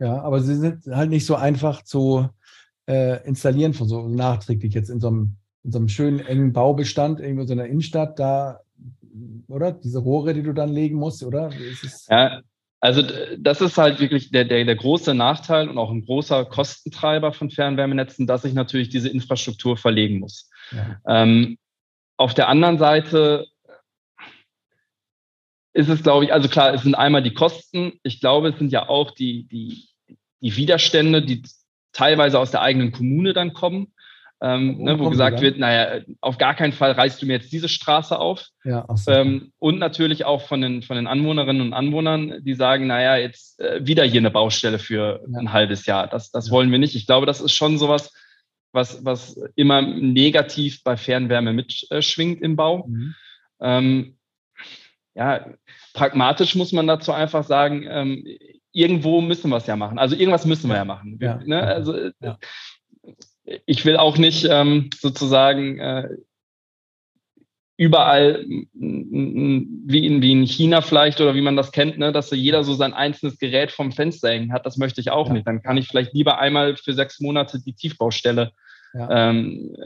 [0.00, 2.28] Ja, aber sie sind halt nicht so einfach zu
[2.88, 7.20] äh, installieren, von so nachträglich jetzt in so einem, in so einem schönen engen Baubestand,
[7.20, 8.60] irgendwo so in der Innenstadt, da,
[9.48, 9.72] oder?
[9.72, 11.50] Diese Rohre, die du dann legen musst, oder?
[12.08, 12.40] Ja,
[12.80, 13.02] also
[13.36, 17.50] das ist halt wirklich der, der, der große Nachteil und auch ein großer Kostentreiber von
[17.50, 20.48] Fernwärmenetzen, dass ich natürlich diese Infrastruktur verlegen muss.
[20.70, 21.00] Ja.
[21.06, 21.58] Ähm,
[22.16, 23.46] auf der anderen Seite
[25.72, 27.98] ist es, glaube ich, also klar, es sind einmal die Kosten.
[28.02, 29.88] Ich glaube, es sind ja auch die, die,
[30.40, 31.42] die Widerstände, die
[31.92, 33.92] teilweise aus der eigenen Kommune dann kommen
[34.40, 37.68] ähm, ne, wo gesagt wird, naja, auf gar keinen Fall reißt du mir jetzt diese
[37.68, 38.46] Straße auf.
[38.64, 39.10] Ja, so.
[39.10, 43.60] ähm, und natürlich auch von den, von den Anwohnerinnen und Anwohnern, die sagen, naja, jetzt
[43.60, 45.38] äh, wieder hier eine Baustelle für ja.
[45.40, 46.06] ein halbes Jahr.
[46.06, 46.52] Das, das ja.
[46.52, 46.94] wollen wir nicht.
[46.94, 48.12] Ich glaube, das ist schon sowas,
[48.70, 52.86] was, was immer negativ bei Fernwärme mitschwingt äh, im Bau.
[52.86, 53.14] Mhm.
[53.60, 54.16] Ähm,
[55.14, 55.46] ja,
[55.94, 58.24] pragmatisch muss man dazu einfach sagen, ähm,
[58.70, 59.98] irgendwo müssen wir es ja machen.
[59.98, 61.18] Also irgendwas müssen wir ja machen.
[61.20, 61.40] Ja.
[61.44, 61.60] Ne?
[61.60, 62.38] Also ja
[63.66, 66.08] ich will auch nicht ähm, sozusagen äh,
[67.76, 72.34] überall wie in, wie in China vielleicht oder wie man das kennt, ne, dass so
[72.34, 74.66] jeder so sein einzelnes Gerät vom Fenster hängen hat.
[74.66, 75.34] Das möchte ich auch ja.
[75.34, 75.46] nicht.
[75.46, 78.50] Dann kann ich vielleicht lieber einmal für sechs Monate die Tiefbaustelle
[78.94, 79.30] ja.
[79.30, 79.76] ähm,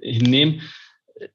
[0.00, 0.62] äh, hinnehmen.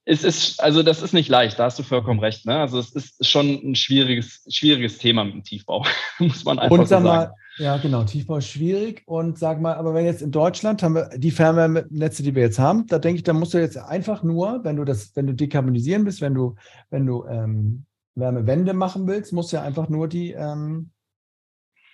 [0.06, 2.46] Es ist, also das ist nicht leicht, da hast du vollkommen recht.
[2.46, 2.58] Ne?
[2.58, 5.86] Also es ist schon ein schwieriges, schwieriges Thema mit dem Tiefbau,
[6.20, 7.04] muss man einfach Und so sagen.
[7.04, 8.03] Mal, ja, genau.
[8.03, 9.03] Tiefbau ist schwierig.
[9.06, 12.60] Und sag mal, aber wenn jetzt in Deutschland haben wir die Fernwärmenetze, die wir jetzt
[12.60, 15.34] haben, da denke ich, da musst du jetzt einfach nur, wenn du das, wenn du
[15.34, 16.56] dekarbonisieren bist, wenn du,
[16.89, 17.86] wenn du ähm,
[18.16, 20.89] Wärmewende machen willst, musst du ja einfach nur die, ähm,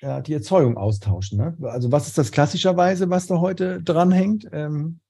[0.01, 1.37] ja, die Erzeugung austauschen.
[1.37, 1.57] Ne?
[1.61, 4.47] Also was ist das klassischerweise, was da heute dranhängt?
[4.51, 5.00] Ähm,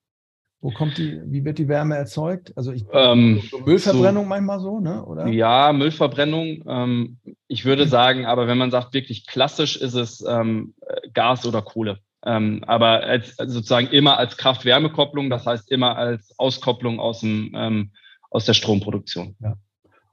[0.62, 2.54] wo kommt die, wie wird die Wärme erzeugt?
[2.56, 5.04] Also ich, ähm, so Müllverbrennung so, manchmal so, ne?
[5.04, 5.28] Oder?
[5.28, 6.64] Ja, Müllverbrennung.
[6.68, 10.76] Ähm, ich würde sagen, aber wenn man sagt, wirklich klassisch ist es ähm,
[11.14, 11.98] Gas oder Kohle.
[12.24, 17.92] Ähm, aber als, sozusagen immer als Kraft-Wärme-Kopplung, das heißt immer als Auskopplung aus, dem, ähm,
[18.30, 19.36] aus der Stromproduktion.
[19.40, 19.56] Ja.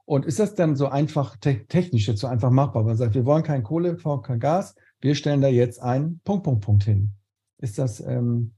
[0.05, 2.83] Und ist das dann so einfach te technisch jetzt so einfach machbar?
[2.83, 6.65] Man sagt, wir wollen kein Kohle, kein Gas, wir stellen da jetzt einen Punkt, Punkt,
[6.65, 7.11] Punkt hin.
[7.59, 8.55] Ist das, ähm,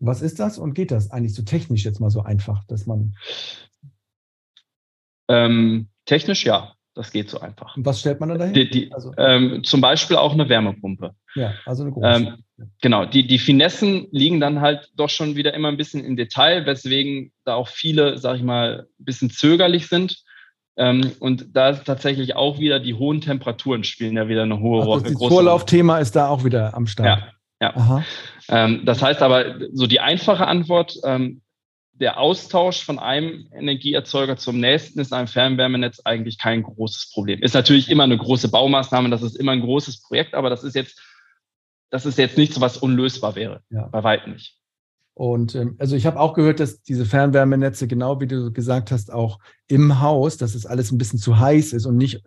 [0.00, 3.14] was ist das und geht das eigentlich so technisch jetzt mal so einfach, dass man.
[5.28, 7.76] Ähm, technisch ja, das geht so einfach.
[7.76, 8.54] Und was stellt man dann dahin?
[8.54, 11.14] Die, die, also, ähm, zum Beispiel auch eine Wärmepumpe.
[11.36, 12.06] Ja, also eine große.
[12.08, 12.44] Ähm,
[12.80, 16.66] genau, die, die Finessen liegen dann halt doch schon wieder immer ein bisschen im Detail,
[16.66, 20.24] weswegen da auch viele, sag ich mal, ein bisschen zögerlich sind.
[20.76, 24.82] Ähm, und da ist tatsächlich auch wieder die hohen Temperaturen spielen ja wieder eine hohe
[24.82, 25.02] Rolle.
[25.02, 27.22] Das Vorlaufthema ist da auch wieder am Start.
[27.60, 28.04] Ja, ja.
[28.48, 31.42] Ähm, das heißt aber, so die einfache Antwort, ähm,
[32.00, 37.42] der Austausch von einem Energieerzeuger zum nächsten ist in einem Fernwärmenetz eigentlich kein großes Problem.
[37.42, 40.74] Ist natürlich immer eine große Baumaßnahme, das ist immer ein großes Projekt, aber das ist
[40.74, 41.00] jetzt,
[41.90, 43.60] das ist jetzt nichts, was unlösbar wäre.
[43.68, 43.86] Ja.
[43.88, 44.56] Bei weitem nicht.
[45.12, 49.12] Und ähm, also ich habe auch gehört, dass diese Fernwärmenetze, genau wie du gesagt hast,
[49.12, 49.38] auch
[49.68, 52.22] im Haus, dass es alles ein bisschen zu heiß ist und nicht,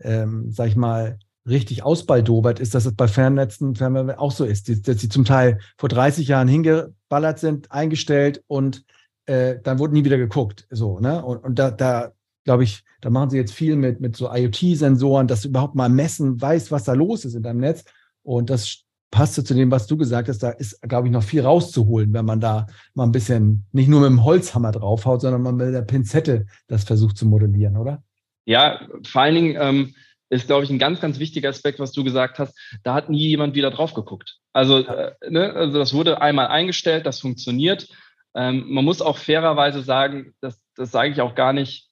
[0.00, 3.76] ähm, sag ich mal, richtig ausbaldobert ist, dass es bei Fernnetzen
[4.16, 8.84] auch so ist, dass sie zum Teil vor 30 Jahren hingeballert sind, eingestellt und
[9.26, 10.66] äh, dann wurde nie wieder geguckt.
[10.70, 11.24] So, ne?
[11.24, 12.12] Und, und da, da
[12.44, 15.88] glaube ich, da machen sie jetzt viel mit, mit so IoT-Sensoren, dass du überhaupt mal
[15.88, 17.84] messen weißt, was da los ist in deinem Netz.
[18.22, 20.42] Und das passte zu dem, was du gesagt hast.
[20.42, 24.00] Da ist, glaube ich, noch viel rauszuholen, wenn man da mal ein bisschen nicht nur
[24.00, 28.02] mit dem Holzhammer draufhaut, sondern man mit der Pinzette das versucht zu modellieren, oder?
[28.44, 29.94] Ja, vor allen Dingen ähm,
[30.28, 32.58] ist, glaube ich, ein ganz, ganz wichtiger Aspekt, was du gesagt hast.
[32.82, 34.38] Da hat nie jemand wieder drauf geguckt.
[34.52, 37.88] Also, äh, ne, also das wurde einmal eingestellt, das funktioniert.
[38.34, 41.88] Ähm, man muss auch fairerweise sagen, dass das sage ich auch gar nicht,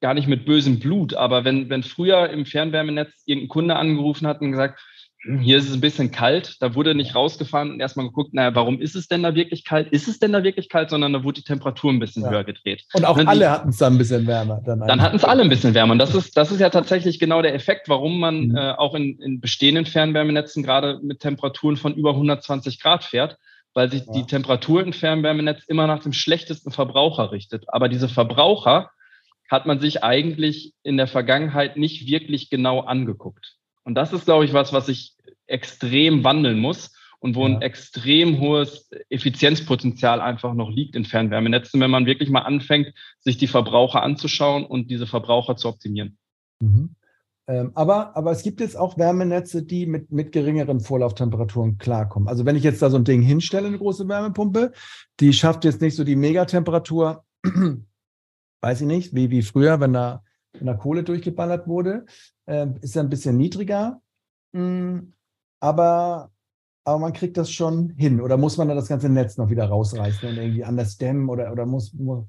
[0.00, 4.40] gar nicht mit bösem Blut, aber wenn, wenn früher im Fernwärmenetz irgendein Kunde angerufen hat
[4.40, 4.80] und gesagt,
[5.40, 6.56] hier ist es ein bisschen kalt.
[6.60, 9.88] Da wurde nicht rausgefahren und erstmal geguckt, naja, warum ist es denn da wirklich kalt?
[9.88, 10.90] Ist es denn da wirklich kalt?
[10.90, 12.30] Sondern da wurde die Temperatur ein bisschen ja.
[12.30, 12.84] höher gedreht.
[12.92, 14.62] Und auch und alle hatten es dann ein bisschen wärmer.
[14.64, 15.92] Dann, dann hatten es alle ein bisschen wärmer.
[15.92, 18.56] Und das ist, das ist ja tatsächlich genau der Effekt, warum man mhm.
[18.56, 23.36] äh, auch in, in bestehenden Fernwärmenetzen gerade mit Temperaturen von über 120 Grad fährt,
[23.74, 24.12] weil sich ja.
[24.12, 27.64] die Temperatur im Fernwärmenetz immer nach dem schlechtesten Verbraucher richtet.
[27.68, 28.90] Aber diese Verbraucher
[29.50, 33.56] hat man sich eigentlich in der Vergangenheit nicht wirklich genau angeguckt.
[33.84, 35.15] Und das ist, glaube ich, was, was sich
[35.46, 37.56] extrem wandeln muss und wo ja.
[37.56, 43.36] ein extrem hohes Effizienzpotenzial einfach noch liegt in Fernwärmenetzen, wenn man wirklich mal anfängt, sich
[43.36, 46.18] die Verbraucher anzuschauen und diese Verbraucher zu optimieren.
[46.60, 46.94] Mhm.
[47.48, 52.28] Ähm, aber, aber es gibt jetzt auch Wärmenetze, die mit, mit geringeren Vorlauftemperaturen klarkommen.
[52.28, 54.72] Also wenn ich jetzt da so ein Ding hinstelle, eine große Wärmepumpe,
[55.20, 57.24] die schafft jetzt nicht so die Megatemperatur,
[58.62, 60.24] weiß ich nicht, wie, wie früher, wenn da,
[60.54, 62.06] wenn da Kohle durchgeballert wurde,
[62.46, 64.00] äh, ist er ein bisschen niedriger.
[64.52, 65.12] Mh, hm,
[65.66, 66.30] aber,
[66.84, 68.20] aber man kriegt das schon hin.
[68.20, 71.50] Oder muss man dann das ganze Netz noch wieder rausreißen und irgendwie anders dämmen oder,
[71.52, 71.92] oder muss.
[71.92, 72.24] muss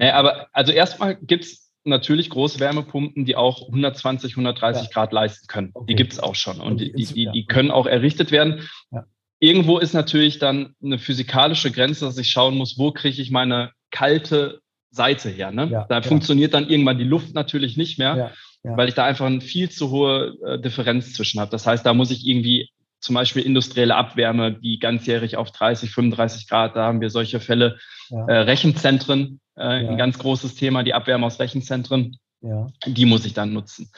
[0.00, 4.88] ja, aber also erstmal gibt es natürlich Großwärmepumpen, die auch 120, 130 ja.
[4.92, 5.70] Grad leisten können.
[5.72, 5.86] Okay.
[5.88, 8.68] Die gibt es auch schon und die, die, die, können auch errichtet werden.
[8.90, 9.06] Ja.
[9.38, 13.72] Irgendwo ist natürlich dann eine physikalische Grenze, dass ich schauen muss, wo kriege ich meine
[13.90, 15.50] kalte Seite her.
[15.50, 15.68] Ne?
[15.68, 18.32] Ja, da funktioniert dann irgendwann die Luft natürlich nicht mehr
[18.64, 18.76] ja.
[18.76, 21.50] weil ich da einfach eine viel zu hohe äh, Differenz zwischen habe.
[21.50, 26.48] Das heißt, da muss ich irgendwie zum Beispiel industrielle Abwärme, die ganzjährig auf 30, 35
[26.48, 27.78] Grad, da haben wir solche Fälle.
[28.10, 28.26] Ja.
[28.26, 32.16] Äh, Rechenzentren, äh, ein ganz großes Thema, die Abwärme aus Rechenzentren.
[32.40, 32.66] Ja.
[32.86, 33.90] Die muss ich dann nutzen.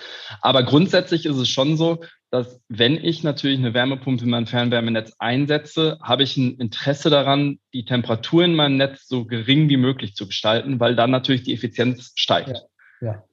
[0.42, 5.14] Aber grundsätzlich ist es schon so, dass wenn ich natürlich eine Wärmepumpe in meinem Fernwärmenetz
[5.18, 10.14] einsetze, habe ich ein Interesse daran, die Temperatur in meinem Netz so gering wie möglich
[10.14, 12.64] zu gestalten, weil dann natürlich die Effizienz steigt.
[13.00, 13.12] Ja.
[13.12, 13.24] ja.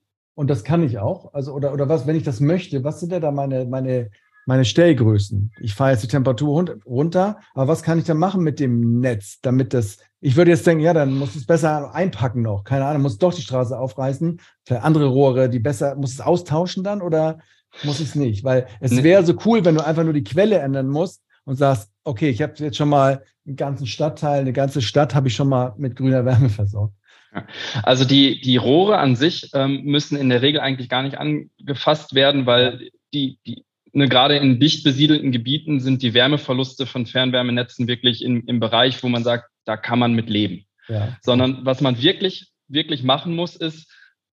[0.41, 1.35] Und das kann ich auch.
[1.35, 4.09] Also, oder, oder was, wenn ich das möchte, was sind denn da meine, meine,
[4.47, 5.51] meine Stellgrößen?
[5.61, 9.37] Ich fahre jetzt die Temperatur runter, aber was kann ich dann machen mit dem Netz,
[9.43, 12.63] damit das, ich würde jetzt denken, ja, dann muss es besser einpacken noch.
[12.63, 14.41] Keine Ahnung, muss doch die Straße aufreißen.
[14.65, 17.37] Vielleicht andere Rohre, die besser, muss es austauschen dann oder
[17.83, 18.43] muss es nicht?
[18.43, 21.91] Weil es wäre so cool, wenn du einfach nur die Quelle ändern musst und sagst,
[22.03, 25.49] okay, ich habe jetzt schon mal einen ganzen Stadtteil, eine ganze Stadt habe ich schon
[25.49, 26.95] mal mit grüner Wärme versorgt.
[27.83, 32.13] Also die, die Rohre an sich ähm, müssen in der Regel eigentlich gar nicht angefasst
[32.13, 33.63] werden, weil die, die
[33.93, 39.01] ne, gerade in dicht besiedelten Gebieten sind die Wärmeverluste von Fernwärmenetzen wirklich in, im Bereich,
[39.03, 40.65] wo man sagt, da kann man mit leben.
[40.87, 41.17] Ja.
[41.21, 43.91] Sondern was man wirklich, wirklich machen muss, ist,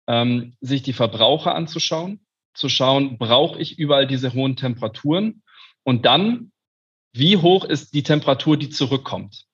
[0.07, 2.19] ähm, sich die Verbraucher anzuschauen,
[2.53, 5.41] zu schauen, brauche ich überall diese hohen Temperaturen
[5.83, 6.51] und dann,
[7.11, 9.45] wie hoch ist die Temperatur, die zurückkommt.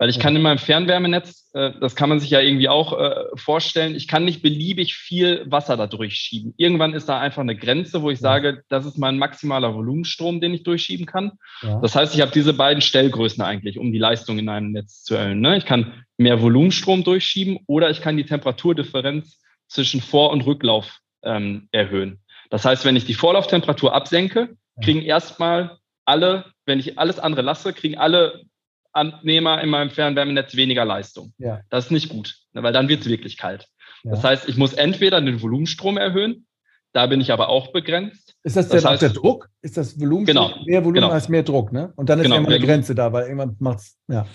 [0.00, 3.26] Weil ich kann in meinem Fernwärmenetz, äh, das kann man sich ja irgendwie auch äh,
[3.34, 6.54] vorstellen, ich kann nicht beliebig viel Wasser da durchschieben.
[6.56, 10.54] Irgendwann ist da einfach eine Grenze, wo ich sage, das ist mein maximaler Volumenstrom, den
[10.54, 11.32] ich durchschieben kann.
[11.60, 11.80] Ja.
[11.82, 15.16] Das heißt, ich habe diese beiden Stellgrößen eigentlich, um die Leistung in einem Netz zu
[15.16, 15.42] erhöhen.
[15.42, 15.58] Ne?
[15.58, 21.68] Ich kann mehr Volumenstrom durchschieben oder ich kann die Temperaturdifferenz zwischen Vor- und Rücklauf ähm,
[21.72, 22.20] erhöhen.
[22.48, 25.76] Das heißt, wenn ich die Vorlauftemperatur absenke, kriegen erstmal
[26.06, 28.44] alle, wenn ich alles andere lasse, kriegen alle
[28.92, 31.32] Abnehmer in meinem Fernwärmenetz weniger Leistung.
[31.38, 31.60] Ja.
[31.70, 33.68] Das ist nicht gut, ne, weil dann wird es wirklich kalt.
[34.02, 34.12] Ja.
[34.12, 36.46] Das heißt, ich muss entweder den Volumenstrom erhöhen,
[36.92, 38.34] da bin ich aber auch begrenzt.
[38.42, 39.48] Ist das, das heißt, der Druck?
[39.62, 40.26] Ist das Volumen?
[40.26, 41.10] Genau, mehr Volumen genau.
[41.10, 41.92] als mehr Druck, ne?
[41.96, 44.26] Und dann ist genau, immer eine Grenze da, weil irgendwann macht es, ja.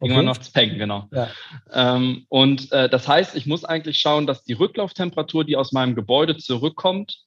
[0.00, 0.10] Okay.
[0.10, 1.08] Irgendwann macht es Peng, genau.
[1.12, 1.28] Ja.
[1.72, 5.94] Ähm, und äh, das heißt, ich muss eigentlich schauen, dass die Rücklauftemperatur, die aus meinem
[5.94, 7.20] Gebäude zurückkommt,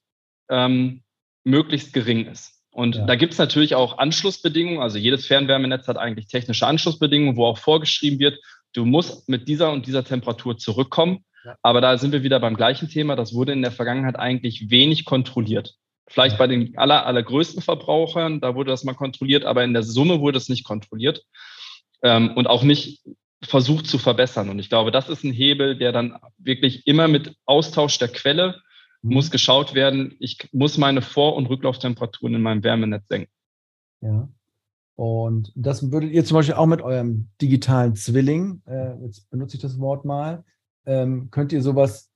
[0.49, 1.03] ähm,
[1.43, 2.56] möglichst gering ist.
[2.78, 3.05] Und ja.
[3.07, 4.80] da gibt es natürlich auch Anschlussbedingungen.
[4.80, 8.39] Also jedes Fernwärmenetz hat eigentlich technische Anschlussbedingungen, wo auch vorgeschrieben wird,
[8.73, 11.25] du musst mit dieser und dieser Temperatur zurückkommen.
[11.43, 11.55] Ja.
[11.63, 13.15] Aber da sind wir wieder beim gleichen Thema.
[13.15, 15.73] Das wurde in der Vergangenheit eigentlich wenig kontrolliert.
[16.07, 16.38] Vielleicht ja.
[16.38, 20.38] bei den aller, allergrößten Verbrauchern, da wurde das mal kontrolliert, aber in der Summe wurde
[20.38, 21.23] es nicht kontrolliert.
[22.03, 23.01] ähm, und auch nicht
[23.41, 24.49] versucht zu verbessern.
[24.49, 28.61] Und ich glaube, das ist ein Hebel, der dann wirklich immer mit Austausch der Quelle.
[29.09, 30.15] Muss geschaut werden.
[30.19, 33.31] Ich muss meine Vor- und Rücklauftemperaturen in meinem Wärmenetz senken.
[34.01, 34.29] Ja.
[34.95, 39.61] Und das würdet ihr zum Beispiel auch mit eurem digitalen Zwilling, äh, jetzt benutze ich
[39.61, 40.43] das Wort mal,
[40.85, 42.11] ähm, könnt ihr sowas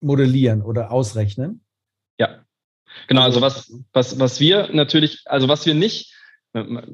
[0.00, 1.64] modellieren oder ausrechnen?
[2.18, 2.44] Ja,
[3.06, 3.22] genau.
[3.22, 6.14] Also, also was, was, was wir natürlich, also was wir nicht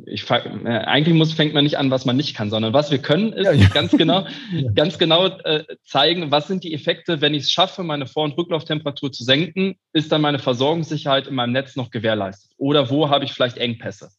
[0.07, 2.99] ich, äh, eigentlich muss, fängt man nicht an, was man nicht kann, sondern was wir
[2.99, 3.69] können, ist ja, ja.
[3.69, 4.71] ganz genau, ja.
[4.73, 8.37] ganz genau äh, zeigen, was sind die Effekte, wenn ich es schaffe, meine Vor- und
[8.37, 12.51] Rücklauftemperatur zu senken, ist dann meine Versorgungssicherheit in meinem Netz noch gewährleistet?
[12.57, 14.11] Oder wo habe ich vielleicht Engpässe?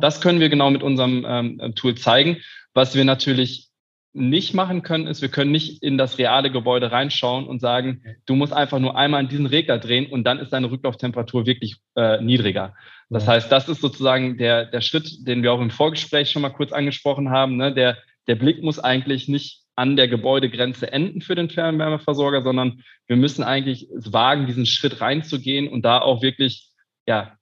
[0.00, 2.38] Das können wir genau mit unserem ähm, Tool zeigen.
[2.74, 3.68] Was wir natürlich
[4.14, 8.36] nicht machen können, ist, wir können nicht in das reale Gebäude reinschauen und sagen, du
[8.36, 12.20] musst einfach nur einmal an diesen Regler drehen und dann ist deine Rücklauftemperatur wirklich äh,
[12.22, 12.74] niedriger.
[13.10, 16.50] Das heißt, das ist sozusagen der, der Schritt, den wir auch im Vorgespräch schon mal
[16.50, 17.56] kurz angesprochen haben.
[17.56, 17.74] Ne?
[17.74, 17.98] Der,
[18.28, 23.42] der Blick muss eigentlich nicht an der Gebäudegrenze enden für den Fernwärmeversorger, sondern wir müssen
[23.42, 26.70] eigentlich es wagen, diesen Schritt reinzugehen und da auch wirklich,
[27.06, 27.36] ja,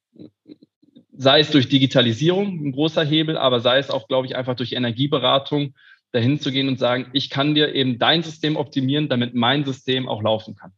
[1.14, 4.72] sei es durch Digitalisierung ein großer Hebel, aber sei es auch, glaube ich, einfach durch
[4.72, 5.74] Energieberatung
[6.12, 10.08] dahin zu gehen und sagen, ich kann dir eben dein System optimieren, damit mein System
[10.08, 10.72] auch laufen kann.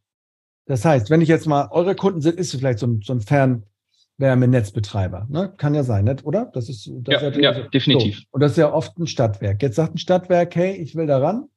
[0.65, 3.21] Das heißt, wenn ich jetzt mal, eure Kunden sind, ist vielleicht so ein, so ein
[3.21, 5.53] Fernwärmenetzbetreiber, ne?
[5.57, 6.25] Kann ja sein, nicht?
[6.25, 6.49] oder?
[6.53, 8.19] Das ist, das ja, ist ja, ja definitiv.
[8.19, 8.25] So.
[8.31, 9.61] Und das ist ja oft ein Stadtwerk.
[9.61, 11.49] Jetzt sagt ein Stadtwerk, hey, ich will da ran,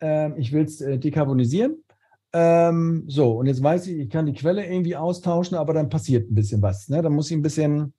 [0.00, 1.82] ähm, ich will es äh, dekarbonisieren.
[2.32, 6.30] Ähm, so, und jetzt weiß ich, ich kann die Quelle irgendwie austauschen, aber dann passiert
[6.30, 6.88] ein bisschen was.
[6.88, 7.02] Ne?
[7.02, 7.94] Dann muss ich ein bisschen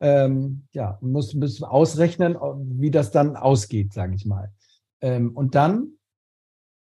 [0.00, 2.36] ähm, ja, muss bisschen ausrechnen,
[2.78, 4.52] wie das dann ausgeht, sage ich mal.
[5.00, 5.92] Ähm, und dann,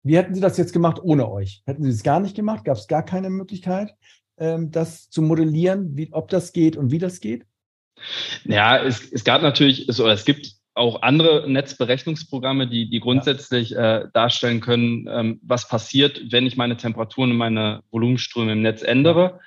[0.02, 1.62] wie hätten Sie das jetzt gemacht ohne euch?
[1.66, 2.64] Hätten Sie es gar nicht gemacht?
[2.64, 3.94] Gab es gar keine Möglichkeit,
[4.38, 7.46] ähm, das zu modellieren, wie, ob das geht und wie das geht?
[8.44, 14.00] Ja, es, es gab natürlich, es, es gibt auch andere Netzberechnungsprogramme, die, die grundsätzlich ja.
[14.00, 18.82] äh, darstellen können, ähm, was passiert, wenn ich meine Temperaturen und meine Volumenströme im Netz
[18.82, 19.40] ändere.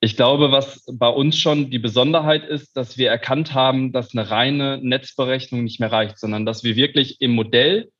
[0.00, 4.30] Ich glaube, was bei uns schon die Besonderheit ist, dass wir erkannt haben, dass eine
[4.30, 7.90] reine Netzberechnung nicht mehr reicht, sondern dass wir wirklich im Modell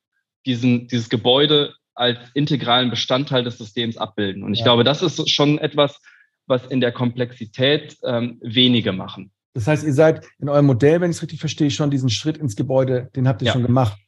[0.46, 4.42] diesen, dieses Gebäude als integralen Bestandteil des Systems abbilden.
[4.42, 4.64] Und ich ja.
[4.64, 6.00] glaube, das ist schon etwas,
[6.46, 9.30] was in der Komplexität ähm, wenige machen.
[9.54, 12.38] Das heißt, ihr seid in eurem Modell, wenn ich es richtig verstehe, schon diesen Schritt
[12.38, 13.52] ins Gebäude, den habt ihr ja.
[13.52, 13.98] schon gemacht.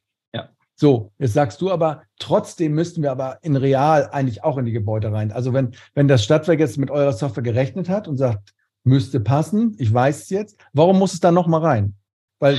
[0.82, 4.72] So, jetzt sagst du aber, trotzdem müssten wir aber in real eigentlich auch in die
[4.72, 5.30] Gebäude rein.
[5.30, 8.52] Also wenn, wenn das Stadtwerk jetzt mit eurer Software gerechnet hat und sagt,
[8.82, 11.94] müsste passen, ich weiß es jetzt, warum muss es dann nochmal rein?
[12.40, 12.58] Weil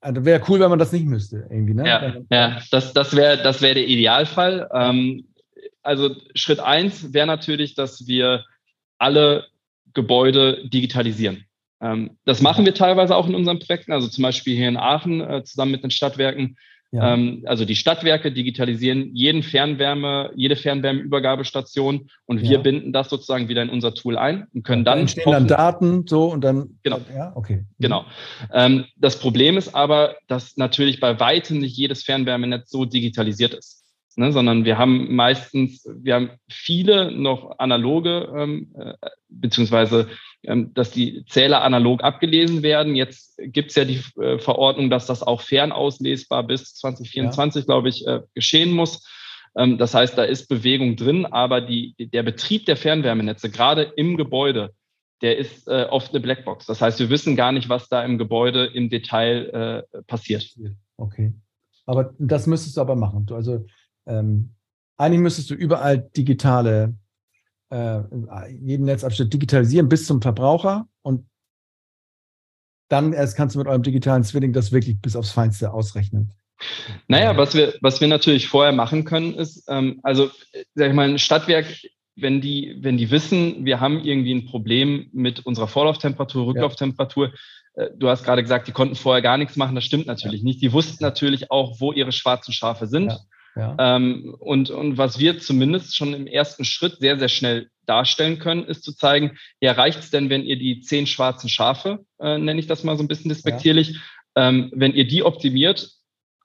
[0.00, 1.86] also wäre cool, wenn man das nicht müsste, irgendwie, ne?
[1.86, 4.68] Ja, ja das, das wäre das wär der Idealfall.
[4.74, 5.24] Ähm,
[5.84, 8.42] also Schritt eins wäre natürlich, dass wir
[8.98, 9.44] alle
[9.92, 11.44] Gebäude digitalisieren.
[11.80, 15.20] Ähm, das machen wir teilweise auch in unseren Projekten, also zum Beispiel hier in Aachen
[15.20, 16.56] äh, zusammen mit den Stadtwerken.
[16.94, 17.14] Ja.
[17.14, 22.58] Ähm, also die Stadtwerke digitalisieren jeden Fernwärme, jede Fernwärmeübergabestation und wir ja.
[22.58, 24.98] binden das sozusagen wieder in unser Tool ein und können dann.
[24.98, 26.78] Da entstehen dann Daten so und dann.
[26.84, 27.00] Genau.
[27.12, 27.56] Ja, okay.
[27.56, 27.66] Mhm.
[27.80, 28.04] Genau.
[28.52, 33.82] Ähm, das Problem ist aber, dass natürlich bei weitem nicht jedes Fernwärmenetz so digitalisiert ist.
[34.16, 38.94] Ne, sondern wir haben meistens, wir haben viele noch analoge, ähm, äh,
[39.28, 40.06] beziehungsweise
[40.74, 42.94] dass die Zähler analog abgelesen werden.
[42.94, 47.66] Jetzt gibt es ja die äh, Verordnung, dass das auch fernauslesbar bis 2024, ja.
[47.66, 49.06] glaube ich, äh, geschehen muss.
[49.56, 54.16] Ähm, das heißt, da ist Bewegung drin, aber die, der Betrieb der Fernwärmenetze, gerade im
[54.16, 54.72] Gebäude,
[55.22, 56.66] der ist äh, oft eine Blackbox.
[56.66, 60.54] Das heißt, wir wissen gar nicht, was da im Gebäude im Detail äh, passiert.
[60.96, 61.32] Okay.
[61.86, 63.26] Aber das müsstest du aber machen.
[63.26, 63.64] Du, also
[64.06, 64.54] ähm,
[64.96, 66.94] eigentlich müsstest du überall digitale
[67.70, 68.00] äh,
[68.60, 71.26] jeden Netzabschnitt digitalisieren bis zum Verbraucher und
[72.88, 76.32] dann erst kannst du mit eurem digitalen Zwilling das wirklich bis aufs Feinste ausrechnen.
[77.08, 80.30] Naja, was wir, was wir natürlich vorher machen können, ist, ähm, also,
[80.74, 81.66] sag ich mal, ein Stadtwerk,
[82.16, 87.32] wenn die, wenn die wissen, wir haben irgendwie ein Problem mit unserer Vorlauftemperatur, Rücklauftemperatur,
[87.76, 87.82] ja.
[87.82, 90.44] äh, du hast gerade gesagt, die konnten vorher gar nichts machen, das stimmt natürlich ja.
[90.44, 90.62] nicht.
[90.62, 93.10] Die wussten natürlich auch, wo ihre schwarzen Schafe sind.
[93.10, 93.18] Ja.
[93.56, 93.76] Ja.
[93.78, 98.64] Ähm, und, und was wir zumindest schon im ersten Schritt sehr, sehr schnell darstellen können,
[98.64, 102.58] ist zu zeigen, ja, reicht es denn, wenn ihr die zehn schwarzen Schafe, äh, nenne
[102.58, 104.00] ich das mal so ein bisschen despektierlich,
[104.36, 104.48] ja.
[104.48, 105.90] ähm, wenn ihr die optimiert,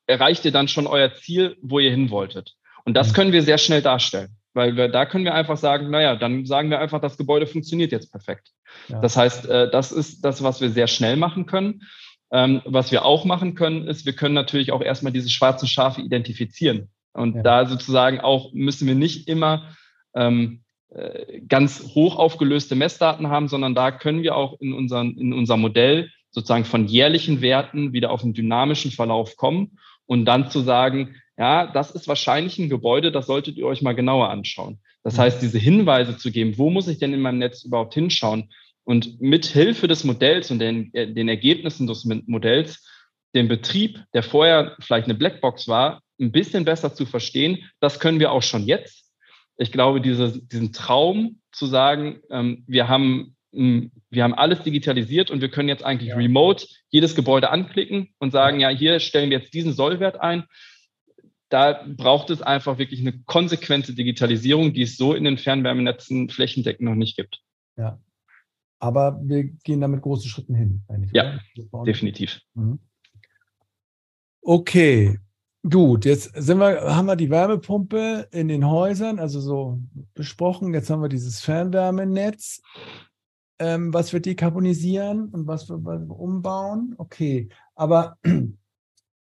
[0.05, 2.55] erreicht ihr dann schon euer Ziel, wo ihr hin wolltet.
[2.85, 3.13] Und das mhm.
[3.13, 6.69] können wir sehr schnell darstellen, weil wir, da können wir einfach sagen, naja, dann sagen
[6.69, 8.49] wir einfach, das Gebäude funktioniert jetzt perfekt.
[8.87, 8.99] Ja.
[9.01, 11.81] Das heißt, äh, das ist das, was wir sehr schnell machen können.
[12.31, 16.01] Ähm, was wir auch machen können, ist, wir können natürlich auch erstmal diese schwarzen Schafe
[16.01, 16.89] identifizieren.
[17.19, 17.43] Und ja.
[17.43, 19.67] da sozusagen auch müssen wir nicht immer
[20.15, 25.33] ähm, äh, ganz hoch aufgelöste Messdaten haben, sondern da können wir auch in, unseren, in
[25.33, 30.61] unserem Modell sozusagen von jährlichen Werten wieder auf einen dynamischen Verlauf kommen und dann zu
[30.61, 34.79] sagen, ja, das ist wahrscheinlich ein Gebäude, das solltet ihr euch mal genauer anschauen.
[35.03, 35.21] Das mhm.
[35.21, 38.49] heißt, diese Hinweise zu geben, wo muss ich denn in meinem Netz überhaupt hinschauen?
[38.83, 42.83] Und mit Hilfe des Modells und den, äh, den Ergebnissen des Modells
[43.35, 47.69] den Betrieb, der vorher vielleicht eine Blackbox war, ein bisschen besser zu verstehen.
[47.79, 49.11] Das können wir auch schon jetzt.
[49.57, 55.41] Ich glaube, diese, diesen Traum zu sagen, ähm, wir haben wir haben alles digitalisiert und
[55.41, 56.15] wir können jetzt eigentlich ja.
[56.15, 60.43] remote jedes Gebäude anklicken und sagen, ja, hier stellen wir jetzt diesen Sollwert ein.
[61.49, 66.87] Da braucht es einfach wirklich eine konsequente Digitalisierung, die es so in den Fernwärmenetzen flächendeckend
[66.87, 67.41] noch nicht gibt.
[67.75, 67.99] Ja.
[68.77, 70.83] Aber wir gehen da mit großen Schritten hin.
[71.11, 71.39] Ja,
[71.85, 72.39] definitiv.
[72.53, 72.79] Mhm.
[74.41, 75.19] Okay,
[75.69, 76.05] gut.
[76.05, 79.79] Jetzt sind wir, haben wir die Wärmepumpe in den Häusern, also so
[80.13, 80.73] besprochen.
[80.73, 82.61] Jetzt haben wir dieses Fernwärmenetz,
[83.59, 85.75] ähm, was wir dekarbonisieren und was wir,
[86.09, 86.95] umbauen.
[86.97, 88.17] Okay, aber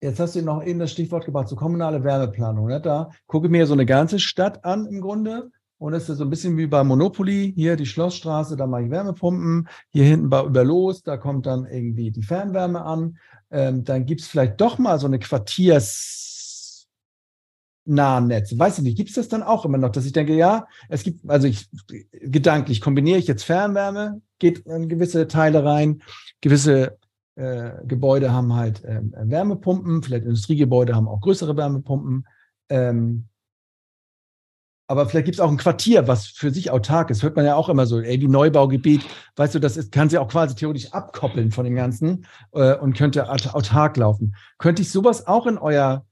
[0.00, 2.68] Jetzt hast du noch eben das Stichwort gebracht, so kommunale Wärmeplanung.
[2.68, 2.80] Ne?
[2.80, 6.24] Da gucke ich mir so eine ganze Stadt an im Grunde und das ist so
[6.24, 7.52] ein bisschen wie bei Monopoly.
[7.54, 9.68] Hier die Schlossstraße, da mache ich Wärmepumpen.
[9.90, 13.18] Hier hinten bei Überlos, da kommt dann irgendwie die Fernwärme an.
[13.50, 16.86] Ähm, dann gibt es vielleicht doch mal so eine Quartiers
[17.88, 18.58] Netz.
[18.58, 21.02] Weiß ich nicht, gibt es das dann auch immer noch, dass ich denke, ja, es
[21.02, 21.70] gibt, also ich
[22.12, 26.02] gedanklich kombiniere ich jetzt Fernwärme, geht in gewisse Teile rein,
[26.42, 26.98] gewisse
[27.36, 32.26] äh, Gebäude haben halt äh, Wärmepumpen, vielleicht Industriegebäude haben auch größere Wärmepumpen.
[32.68, 33.28] Ähm,
[34.88, 37.22] aber vielleicht gibt es auch ein Quartier, was für sich autark ist.
[37.22, 39.02] Hört man ja auch immer so, ey, wie Neubaugebiet,
[39.36, 42.96] weißt du, das ist, kann sich auch quasi theoretisch abkoppeln von dem Ganzen äh, und
[42.96, 44.34] könnte autark laufen.
[44.56, 46.06] Könnte ich sowas auch in euer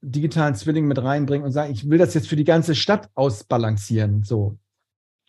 [0.00, 4.22] digitalen Zwilling mit reinbringen und sagen, ich will das jetzt für die ganze Stadt ausbalancieren,
[4.22, 4.56] so,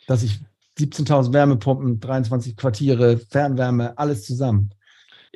[0.08, 0.40] dass ich
[0.80, 4.72] 17.000 Wärmepumpen, 23 Quartiere, Fernwärme, alles zusammen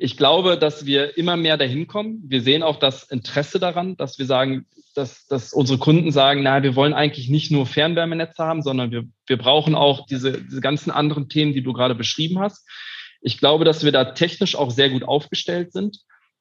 [0.02, 2.22] ich glaube, dass wir immer mehr dahin kommen.
[2.26, 4.64] Wir sehen auch das Interesse daran, dass wir sagen,
[5.00, 9.04] dass, dass unsere Kunden sagen, na, wir wollen eigentlich nicht nur Fernwärmenetze haben, sondern wir,
[9.26, 12.68] wir brauchen auch diese, diese ganzen anderen Themen, die du gerade beschrieben hast.
[13.20, 15.98] Ich glaube, dass wir da technisch auch sehr gut aufgestellt sind.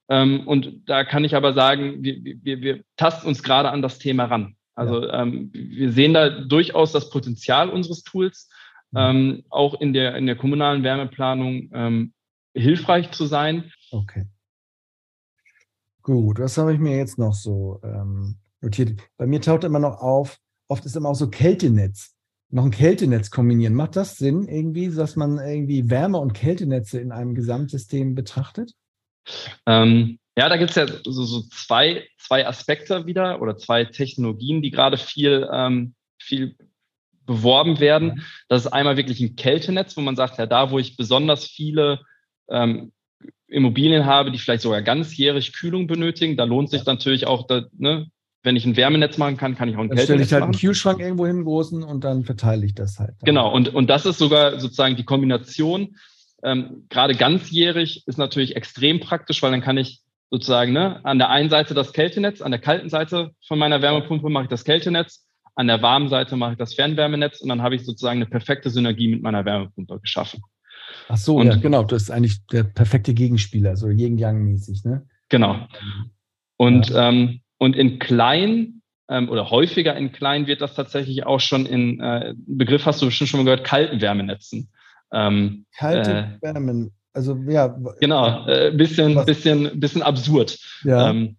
[0.09, 3.99] Ähm, und da kann ich aber sagen, wir, wir, wir tasten uns gerade an das
[3.99, 4.55] Thema ran.
[4.75, 8.49] Also ähm, wir sehen da durchaus das Potenzial unseres Tools,
[8.95, 12.13] ähm, auch in der, in der kommunalen Wärmeplanung ähm,
[12.53, 13.71] hilfreich zu sein.
[13.91, 14.25] Okay.
[16.01, 18.99] Gut, was habe ich mir jetzt noch so ähm, notiert?
[19.17, 20.37] Bei mir taucht immer noch auf,
[20.67, 22.15] oft ist immer auch so Kältenetz.
[22.51, 23.75] Noch ein Kältenetz kombinieren.
[23.75, 28.73] Macht das Sinn irgendwie, dass man irgendwie Wärme- und Kältenetze in einem Gesamtsystem betrachtet?
[29.67, 34.61] Ähm, ja, da gibt es ja so, so, zwei, zwei Aspekte wieder oder zwei Technologien,
[34.61, 36.55] die gerade viel, ähm, viel
[37.25, 38.23] beworben werden.
[38.47, 41.99] Das ist einmal wirklich ein Kältenetz, wo man sagt, ja, da, wo ich besonders viele
[42.49, 42.91] ähm,
[43.47, 48.09] Immobilien habe, die vielleicht sogar ganzjährig Kühlung benötigen, da lohnt sich natürlich auch, da, ne,
[48.43, 50.53] wenn ich ein Wärmenetz machen kann, kann ich auch ein Kältenetz stelle ich halt machen.
[50.53, 53.15] einen Kühlschrank irgendwo hin, großen, und dann verteile ich das halt.
[53.23, 55.95] Genau, und, und das ist sogar sozusagen die Kombination.
[56.41, 61.29] Ähm, gerade ganzjährig ist natürlich extrem praktisch, weil dann kann ich sozusagen ne, an der
[61.29, 65.25] einen Seite das Kältenetz, an der kalten Seite von meiner Wärmepumpe mache ich das Kältenetz,
[65.55, 68.69] an der warmen Seite mache ich das Fernwärmenetz und dann habe ich sozusagen eine perfekte
[68.69, 70.41] Synergie mit meiner Wärmepumpe geschaffen.
[71.09, 71.83] Ach so, und, ja, genau.
[71.83, 75.05] Das ist eigentlich der perfekte Gegenspieler, so Yin-Yang-mäßig, ne?
[75.27, 75.67] Genau.
[76.57, 77.09] Und, ja.
[77.09, 81.99] ähm, und in klein ähm, oder häufiger in klein wird das tatsächlich auch schon in,
[81.99, 84.69] äh, Begriff hast du bestimmt schon mal gehört, kalten Wärmenetzen.
[85.11, 87.75] Ähm, Kalte äh, Wärmen, also ja.
[87.99, 89.25] Genau, äh, bisschen, was?
[89.25, 90.57] bisschen, bisschen absurd.
[90.83, 91.09] Ja.
[91.09, 91.37] Ähm,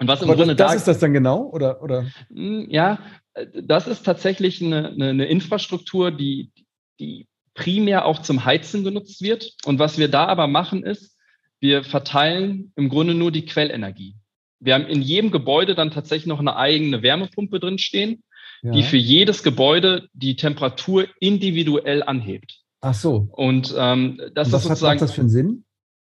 [0.00, 1.82] und was im Grunde das, das da, ist das dann genau, oder?
[1.82, 2.06] oder?
[2.28, 2.98] Hm, ja,
[3.34, 6.52] äh, das ist tatsächlich eine, eine, eine Infrastruktur, die,
[7.00, 9.52] die primär auch zum Heizen genutzt wird.
[9.64, 11.16] Und was wir da aber machen ist,
[11.60, 14.14] wir verteilen im Grunde nur die Quellenergie.
[14.60, 18.22] Wir haben in jedem Gebäude dann tatsächlich noch eine eigene Wärmepumpe drin stehen,
[18.62, 18.72] ja.
[18.72, 22.60] die für jedes Gebäude die Temperatur individuell anhebt.
[22.80, 23.28] Ach so.
[23.32, 25.00] Und ähm, das Und was ist sozusagen.
[25.00, 25.64] Was hat das für einen Sinn?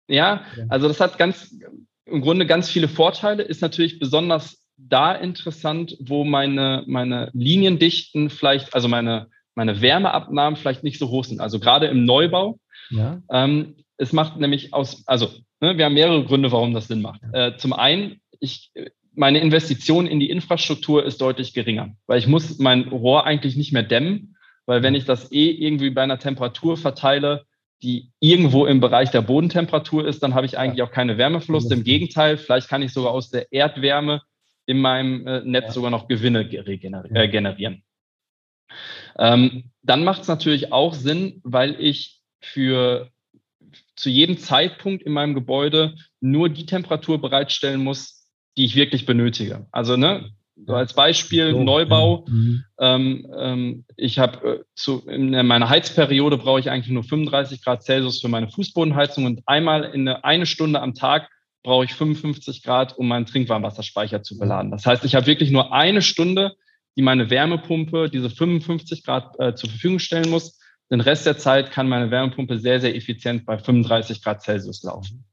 [0.09, 1.55] Ja, also das hat ganz
[2.07, 3.43] im Grunde ganz viele Vorteile.
[3.43, 10.85] Ist natürlich besonders da interessant, wo meine meine Liniendichten vielleicht, also meine meine Wärmeabnahmen vielleicht
[10.85, 11.41] nicht so hoch sind.
[11.41, 12.61] Also gerade im Neubau.
[12.91, 13.21] Ja.
[13.31, 15.31] Ähm, es macht nämlich aus, also
[15.61, 17.21] ne, wir haben mehrere Gründe, warum das Sinn macht.
[17.33, 18.73] Äh, zum einen, ich,
[19.15, 23.73] meine Investition in die Infrastruktur ist deutlich geringer, weil ich muss mein Rohr eigentlich nicht
[23.73, 24.37] mehr dämmen,
[24.67, 27.45] weil wenn ich das eh irgendwie bei einer Temperatur verteile,
[27.83, 31.75] die irgendwo im Bereich der Bodentemperatur ist, dann habe ich eigentlich auch keine Wärmeverluste.
[31.75, 34.23] Im Gegenteil, vielleicht kann ich sogar aus der Erdwärme
[34.67, 37.17] in meinem äh, Netz sogar noch Gewinne generieren.
[37.17, 37.83] Äh, generieren.
[39.19, 43.11] Ähm, dann macht es natürlich auch Sinn, weil ich für
[43.97, 48.18] zu jedem Zeitpunkt in meinem Gebäude nur die Temperatur bereitstellen muss,
[48.59, 49.67] die ich wirklich benötige.
[49.71, 50.31] Also ne,
[50.67, 52.25] so als Beispiel so, Neubau.
[52.27, 52.33] Ja.
[52.33, 52.65] Mhm.
[52.81, 57.85] Ähm, ähm, ich habe äh, zu in meiner Heizperiode brauche ich eigentlich nur 35 Grad
[57.85, 61.29] Celsius für meine Fußbodenheizung und einmal in eine, eine Stunde am Tag
[61.63, 64.71] brauche ich 55 Grad, um meinen Trinkwarmwasserspeicher zu beladen.
[64.71, 66.55] Das heißt, ich habe wirklich nur eine Stunde,
[66.97, 70.59] die meine Wärmepumpe diese 55 Grad äh, zur Verfügung stellen muss.
[70.91, 75.25] Den Rest der Zeit kann meine Wärmepumpe sehr, sehr effizient bei 35 Grad Celsius laufen.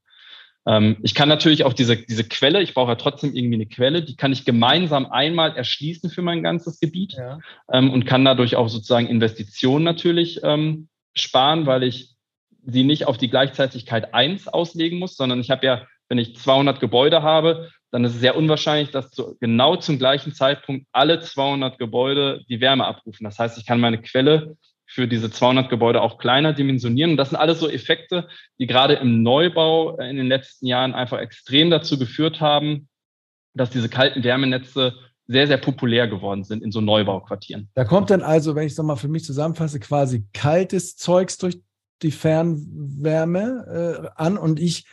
[0.67, 4.03] Ähm, ich kann natürlich auch diese, diese Quelle, ich brauche ja trotzdem irgendwie eine Quelle,
[4.03, 7.39] die kann ich gemeinsam einmal erschließen für mein ganzes Gebiet ja.
[7.71, 12.15] ähm, und kann dadurch auch sozusagen Investitionen natürlich ähm, sparen, weil ich
[12.65, 16.79] sie nicht auf die Gleichzeitigkeit eins auslegen muss, sondern ich habe ja, wenn ich 200
[16.79, 21.77] Gebäude habe, dann ist es sehr unwahrscheinlich, dass zu, genau zum gleichen Zeitpunkt alle 200
[21.77, 23.23] Gebäude die Wärme abrufen.
[23.23, 24.57] Das heißt, ich kann meine Quelle
[24.95, 27.11] für diese 200 Gebäude auch kleiner dimensionieren.
[27.11, 28.29] Und das sind alles so Effekte,
[28.59, 32.87] die gerade im Neubau äh, in den letzten Jahren einfach extrem dazu geführt haben,
[33.53, 34.93] dass diese kalten Wärmenetze
[35.27, 37.69] sehr, sehr populär geworden sind in so Neubauquartieren.
[37.73, 41.59] Da kommt dann also, wenn ich es nochmal für mich zusammenfasse, quasi kaltes Zeugs durch
[42.01, 44.85] die Fernwärme äh, an und ich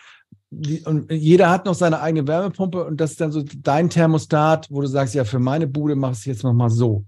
[0.51, 4.67] die, und jeder hat noch seine eigene Wärmepumpe und das ist dann so dein Thermostat,
[4.69, 7.07] wo du sagst, ja, für meine Bude mach ich es jetzt nochmal so.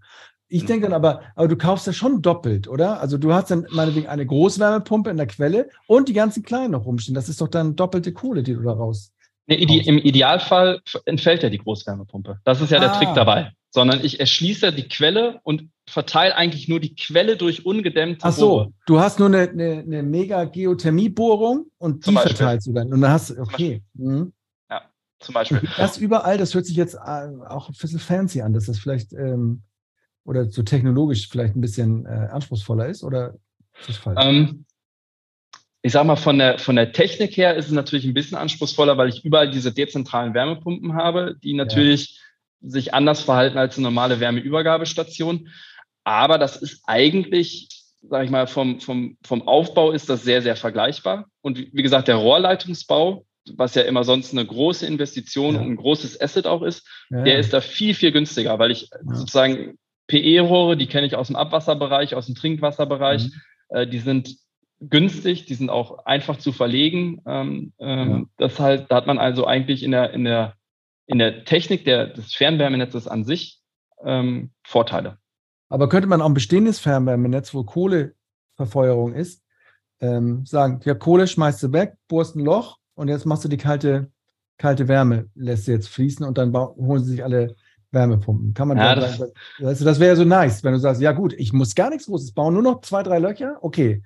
[0.55, 3.00] Ich denke dann aber, aber du kaufst ja schon doppelt, oder?
[3.00, 6.86] Also du hast dann meinetwegen eine Großwärmepumpe in der Quelle und die ganzen kleinen noch
[6.86, 7.16] rumstehen.
[7.16, 9.12] Das ist doch dann doppelte Kohle, die du da raus.
[9.48, 12.38] Nee, Im Idealfall entfällt ja die Großwärmepumpe.
[12.44, 12.98] Das ist ja der ah.
[12.98, 13.50] Trick dabei.
[13.70, 18.48] Sondern ich erschließe die Quelle und verteile eigentlich nur die Quelle durch ungedämmte Ach so,
[18.48, 18.72] Bohre.
[18.86, 22.92] du hast nur eine, eine, eine mega Geothermiebohrung und die verteilst du dann.
[22.92, 23.82] Und dann hast du, okay.
[23.94, 24.32] Mhm.
[24.70, 24.82] Ja,
[25.18, 25.62] zum Beispiel.
[25.76, 29.12] Das überall, das hört sich jetzt äh, auch ein bisschen fancy an, dass das vielleicht
[29.14, 29.64] ähm,
[30.25, 33.35] oder so technologisch vielleicht ein bisschen äh, anspruchsvoller ist oder
[33.79, 34.18] ist das falsch?
[34.22, 34.64] Ähm,
[35.83, 38.97] ich sag mal, von der, von der Technik her ist es natürlich ein bisschen anspruchsvoller,
[38.97, 42.18] weil ich überall diese dezentralen Wärmepumpen habe, die natürlich
[42.62, 42.70] ja.
[42.70, 45.51] sich anders verhalten als eine normale Wärmeübergabestation.
[46.03, 47.68] Aber das ist eigentlich,
[48.09, 51.27] sage ich mal, vom, vom, vom Aufbau ist das sehr, sehr vergleichbar.
[51.43, 55.61] Und wie gesagt, der Rohrleitungsbau, was ja immer sonst eine große Investition ja.
[55.61, 57.25] und ein großes Asset auch ist, ja.
[57.25, 61.36] der ist da viel, viel günstiger, weil ich sozusagen PE-Rohre, die kenne ich aus dem
[61.36, 63.24] Abwasserbereich, aus dem Trinkwasserbereich.
[63.24, 63.32] Mhm.
[63.70, 64.36] Äh, die sind
[64.80, 67.22] günstig, die sind auch einfach zu verlegen.
[67.26, 68.24] Ähm, ähm, ja.
[68.36, 70.55] Das halt, da hat man also eigentlich in der, in der,
[71.07, 73.61] in der Technik der, des Fernwärmenetzes an sich
[74.05, 75.18] ähm, Vorteile.
[75.68, 79.42] Aber könnte man auch ein bestehendes Fernwärmenetz, wo Kohleverfeuerung ist,
[80.00, 83.57] ähm, sagen, ja, Kohle schmeißt du weg, bohrst ein Loch und jetzt machst du die
[83.57, 84.11] kalte,
[84.59, 87.57] kalte Wärme, lässt sie jetzt fließen und dann holen sie sich alle
[87.95, 88.55] Wärmepumpen.
[88.55, 91.32] Kann man ja, das, sagen, das wäre ja so nice, wenn du sagst, ja gut,
[91.32, 94.03] ich muss gar nichts Großes bauen, nur noch zwei, drei Löcher, okay.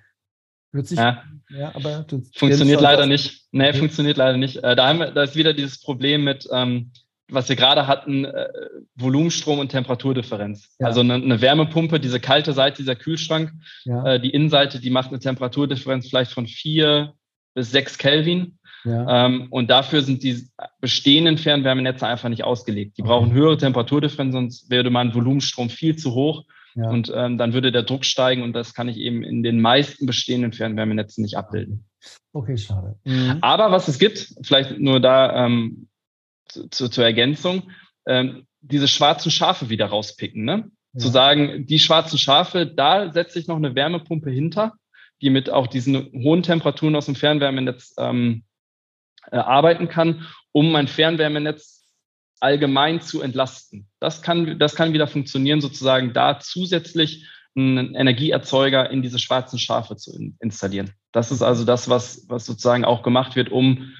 [0.73, 1.23] Hört sich, ja.
[1.49, 3.47] ja aber funktioniert leider nicht.
[3.53, 3.79] Nee, okay.
[3.79, 4.63] funktioniert leider nicht.
[4.63, 6.93] Äh, da, haben wir, da ist wieder dieses Problem mit, ähm,
[7.31, 8.49] was wir gerade hatten, äh,
[8.95, 10.77] Volumenstrom und Temperaturdifferenz.
[10.79, 10.89] Ja.
[10.89, 13.53] Also eine, eine, Wärmepumpe, diese kalte Seite, dieser Kühlschrank,
[13.85, 14.15] ja.
[14.15, 17.15] äh, die Innenseite, die macht eine Temperaturdifferenz vielleicht von vier
[17.55, 18.58] bis sechs Kelvin.
[18.85, 19.27] Ja.
[19.27, 20.49] Ähm, und dafür sind die
[20.81, 22.97] bestehenden Fernwärmenetze einfach nicht ausgelegt.
[22.97, 23.09] Die okay.
[23.09, 26.45] brauchen höhere Temperaturdifferenz, sonst wäre mein Volumenstrom viel zu hoch.
[26.75, 26.89] Ja.
[26.91, 30.07] Und ähm, dann würde der Druck steigen und das kann ich eben in den meisten
[30.07, 31.85] bestehenden Fernwärmenetzen nicht abbilden.
[32.33, 32.97] Okay, schade.
[33.05, 33.39] Mhm.
[33.41, 35.89] Aber was es gibt, vielleicht nur da ähm,
[36.49, 37.71] zu, zur Ergänzung,
[38.07, 40.45] ähm, diese schwarzen Schafe wieder rauspicken.
[40.45, 40.71] Ne?
[40.93, 41.01] Ja.
[41.01, 44.75] Zu sagen, die schwarzen Schafe, da setze ich noch eine Wärmepumpe hinter,
[45.21, 48.45] die mit auch diesen hohen Temperaturen aus dem Fernwärmenetz ähm,
[49.31, 51.87] äh, arbeiten kann, um mein Fernwärmenetz
[52.41, 53.89] allgemein zu entlasten.
[54.01, 57.27] Das kann, das kann wieder funktionieren, sozusagen da zusätzlich
[57.57, 60.93] einen Energieerzeuger in diese schwarzen Schafe zu in, installieren.
[61.13, 63.93] Das ist also das, was, was sozusagen auch gemacht wird, um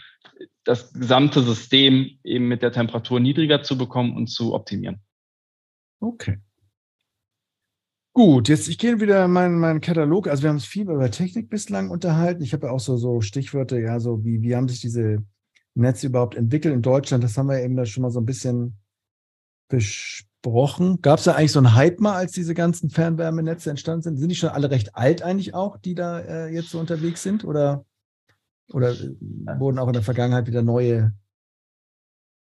[0.65, 5.01] das gesamte System eben mit der Temperatur niedriger zu bekommen und zu optimieren.
[6.01, 6.39] Okay.
[8.19, 10.27] Gut, jetzt ich gehe wieder in meinen, meinen Katalog.
[10.27, 12.43] Also wir haben uns viel über Technik bislang unterhalten.
[12.43, 15.19] Ich habe ja auch so, so Stichwörter, ja, so wie, wie haben sich diese
[15.75, 17.23] Netze überhaupt entwickelt in Deutschland?
[17.23, 18.77] Das haben wir eben da schon mal so ein bisschen
[19.69, 21.01] besprochen.
[21.01, 24.17] Gab es da eigentlich so einen Hype mal, als diese ganzen Fernwärmenetze entstanden sind?
[24.17, 27.45] Sind die schon alle recht alt eigentlich auch, die da äh, jetzt so unterwegs sind?
[27.45, 27.85] Oder,
[28.73, 29.15] oder äh,
[29.61, 31.13] wurden auch in der Vergangenheit wieder neue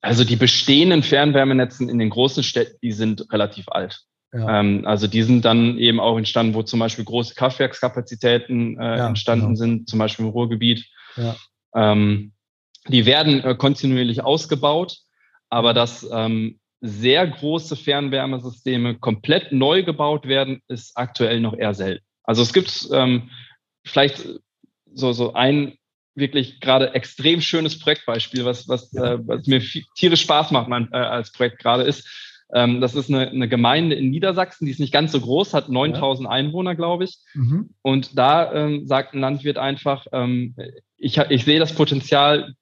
[0.03, 4.07] also die bestehenden Fernwärmenetzen in den großen Städten, die sind relativ alt.
[4.33, 4.59] Ja.
[4.59, 9.07] Ähm, also die sind dann eben auch entstanden, wo zum Beispiel große Kraftwerkskapazitäten äh, ja,
[9.07, 9.55] entstanden genau.
[9.55, 10.87] sind, zum Beispiel im Ruhrgebiet.
[11.17, 11.35] Ja.
[11.75, 12.31] Ähm,
[12.87, 14.97] die werden äh, kontinuierlich ausgebaut,
[15.49, 22.03] aber dass ähm, sehr große Fernwärmesysteme komplett neu gebaut werden, ist aktuell noch eher selten.
[22.23, 23.29] Also es gibt ähm,
[23.85, 24.23] vielleicht
[24.93, 25.77] so, so ein
[26.15, 29.61] wirklich gerade extrem schönes Projektbeispiel, was, was, äh, was mir
[29.95, 32.07] tierisch Spaß macht mein, äh, als Projekt gerade ist.
[32.53, 35.69] Ähm, das ist eine, eine Gemeinde in Niedersachsen, die ist nicht ganz so groß, hat
[35.69, 36.31] 9000 ja.
[36.31, 37.17] Einwohner, glaube ich.
[37.33, 37.69] Mhm.
[37.81, 40.55] Und da ähm, sagt ein Landwirt einfach, ähm,
[40.97, 42.53] ich, ich sehe das Potenzial,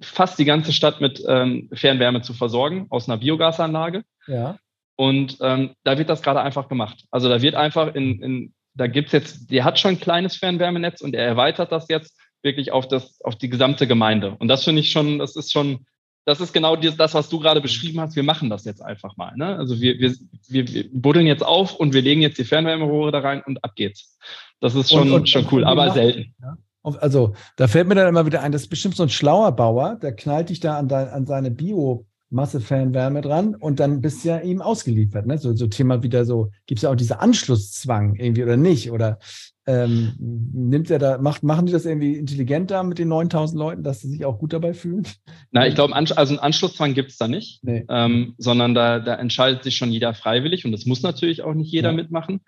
[0.00, 4.02] fast die ganze Stadt mit ähm, Fernwärme zu versorgen aus einer Biogasanlage.
[4.26, 4.58] Ja.
[4.96, 7.04] Und ähm, da wird das gerade einfach gemacht.
[7.10, 11.00] Also da wird einfach in, in da gibt's jetzt, der hat schon ein kleines Fernwärmenetz
[11.00, 14.36] und er erweitert das jetzt wirklich auf das, auf die gesamte Gemeinde.
[14.38, 15.86] Und das finde ich schon, das ist schon,
[16.26, 18.16] das ist genau das, was du gerade beschrieben hast.
[18.16, 19.32] Wir machen das jetzt einfach mal.
[19.36, 19.56] Ne?
[19.56, 20.14] Also wir, wir,
[20.48, 23.76] wir, wir buddeln jetzt auf und wir legen jetzt die Fernwärmerohre da rein und ab
[23.76, 24.18] geht's.
[24.60, 26.34] Das ist schon, und, und, schon cool, aber selten.
[26.42, 26.58] Ja.
[26.82, 29.96] Also da fällt mir dann immer wieder ein, das ist bestimmt so ein schlauer Bauer,
[30.02, 34.30] der knallt dich da an, dein, an seine Bio- Massefernwärme dran und dann bist du
[34.30, 35.26] ja ihm ausgeliefert.
[35.26, 35.38] Ne?
[35.38, 38.90] So, so Thema wieder so, gibt es ja auch diese Anschlusszwang irgendwie oder nicht?
[38.90, 39.18] Oder
[39.66, 44.00] ähm, nimmt er da, macht, machen die das irgendwie intelligenter mit den 9000 Leuten, dass
[44.00, 45.06] sie sich auch gut dabei fühlen?
[45.50, 47.84] Na, ich glaube, also einen Anschlusszwang gibt es da nicht, nee.
[47.88, 51.70] ähm, sondern da, da entscheidet sich schon jeder freiwillig und das muss natürlich auch nicht
[51.70, 51.96] jeder ja.
[51.96, 52.40] mitmachen.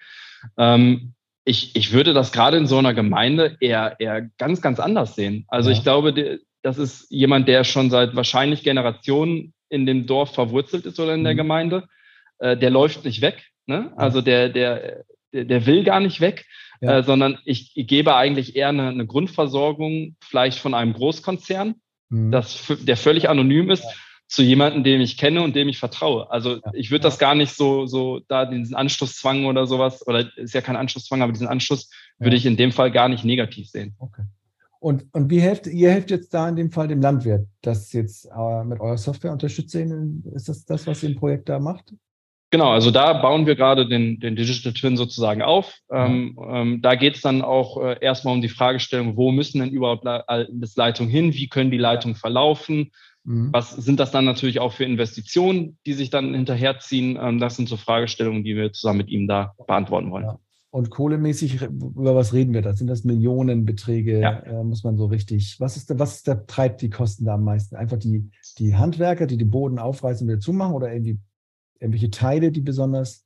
[0.56, 1.14] Ähm,
[1.44, 5.44] ich, ich würde das gerade in so einer Gemeinde eher, eher ganz, ganz anders sehen.
[5.48, 5.76] Also ja.
[5.76, 10.98] ich glaube, das ist jemand, der schon seit wahrscheinlich Generationen in dem Dorf verwurzelt ist
[11.00, 11.38] oder in der mhm.
[11.38, 11.88] Gemeinde,
[12.38, 13.44] äh, der läuft nicht weg.
[13.66, 13.92] Ne?
[13.96, 16.46] Also der, der, der, der will gar nicht weg,
[16.80, 16.98] ja.
[16.98, 21.74] äh, sondern ich, ich, gebe eigentlich eher eine, eine, Grundversorgung vielleicht von einem Großkonzern,
[22.08, 22.30] mhm.
[22.30, 23.90] das, der völlig anonym ist, ja.
[24.26, 26.30] zu jemandem, dem ich kenne und dem ich vertraue.
[26.30, 26.72] Also ja.
[26.72, 30.62] ich würde das gar nicht so, so da diesen Anschlusszwang oder sowas, oder ist ja
[30.62, 33.94] kein Anschlusszwang, aber diesen Anschluss würde ich in dem Fall gar nicht negativ sehen.
[33.98, 34.22] Okay.
[34.80, 38.26] Und, und wie helft ihr helft jetzt da in dem Fall dem Landwirt, das jetzt
[38.26, 40.24] äh, mit eurer Software unterstützen?
[40.34, 41.94] Ist das das, was ihr im Projekt da macht?
[42.50, 45.74] Genau, also da bauen wir gerade den, den Digital Twin sozusagen auf.
[45.92, 49.70] Ähm, ähm, da geht es dann auch äh, erstmal um die Fragestellung, wo müssen denn
[49.70, 51.34] überhaupt das Leitung hin?
[51.34, 52.90] Wie können die Leitungen verlaufen?
[53.24, 53.50] Mhm.
[53.52, 57.18] Was sind das dann natürlich auch für Investitionen, die sich dann hinterherziehen?
[57.20, 60.24] Ähm, das sind so Fragestellungen, die wir zusammen mit ihm da beantworten wollen.
[60.24, 60.38] Ja.
[60.70, 62.74] Und kohlemäßig, über was reden wir da?
[62.74, 64.20] Sind das Millionenbeträge?
[64.20, 64.40] Ja.
[64.40, 67.44] Äh, muss man so richtig, was ist da, was da, treibt die Kosten da am
[67.44, 67.74] meisten?
[67.74, 71.18] Einfach die, die Handwerker, die den Boden aufreißen und wieder zumachen oder irgendwie
[71.80, 73.24] irgendwelche Teile, die besonders?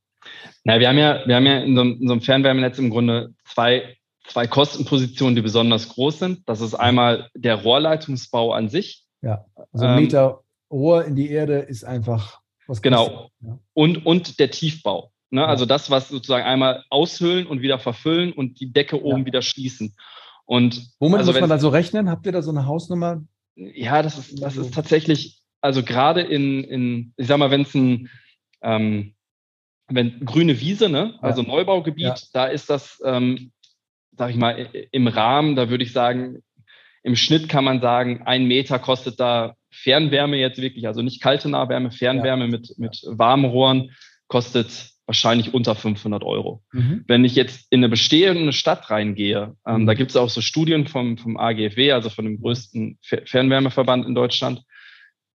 [0.63, 2.89] Na, wir haben ja, wir haben ja in so, einem, in so einem Fernwärmenetz im
[2.89, 6.47] Grunde zwei, zwei Kostenpositionen, die besonders groß sind.
[6.47, 9.05] Das ist einmal der Rohrleitungsbau an sich.
[9.21, 13.29] Ja, also ein Meter ähm, Rohr in die Erde ist einfach was Genau.
[13.41, 13.59] Ja.
[13.73, 15.11] Und, und der Tiefbau.
[15.33, 15.47] Ne?
[15.47, 19.25] Also das, was sozusagen einmal aushöhlen und wieder verfüllen und die Decke oben ja.
[19.25, 19.95] wieder schließen.
[20.45, 22.07] Und Womit also muss man da so rechnen?
[22.07, 23.23] Habt ihr da so eine Hausnummer?
[23.55, 27.73] Ja, das ist, das ist tatsächlich, also gerade in, in, ich sag mal, wenn es
[27.73, 28.09] ein,
[28.61, 29.15] ähm,
[29.87, 31.47] wenn grüne Wiese, ne, also ja.
[31.47, 32.15] Neubaugebiet, ja.
[32.33, 33.51] da ist das, ähm,
[34.15, 36.43] sag ich mal, im Rahmen, da würde ich sagen,
[37.01, 41.49] im Schnitt kann man sagen, ein Meter kostet da Fernwärme jetzt wirklich, also nicht kalte
[41.49, 42.51] Nahwärme, Fernwärme ja.
[42.51, 43.91] mit, mit warmen Rohren
[44.27, 46.63] kostet wahrscheinlich unter 500 Euro.
[46.71, 47.03] Mhm.
[47.07, 49.85] Wenn ich jetzt in eine bestehende Stadt reingehe, ähm, mhm.
[49.85, 54.15] da gibt es auch so Studien vom, vom AGFW, also von dem größten Fernwärmeverband in
[54.15, 54.63] Deutschland,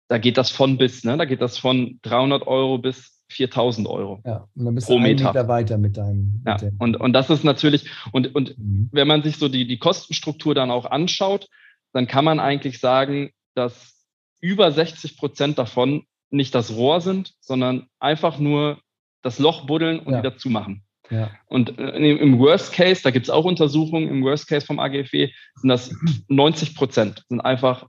[0.08, 1.16] da geht das von bis, ne?
[1.16, 4.20] da geht das von 300 Euro bis 4000 Euro.
[4.24, 5.28] Ja, und dann bist pro du Meter.
[5.28, 6.42] Meter weiter mit deinem.
[6.44, 8.90] Mit ja, und, und das ist natürlich, und, und mhm.
[8.92, 11.48] wenn man sich so die, die Kostenstruktur dann auch anschaut,
[11.92, 13.94] dann kann man eigentlich sagen, dass
[14.40, 18.78] über 60 Prozent davon nicht das Rohr sind, sondern einfach nur
[19.24, 20.18] das Loch buddeln und ja.
[20.20, 20.84] wieder zumachen.
[21.10, 21.30] Ja.
[21.46, 25.30] Und äh, im Worst Case, da gibt es auch Untersuchungen, im Worst Case vom AGFW
[25.56, 25.94] sind das
[26.28, 27.86] 90 Prozent, sind einfach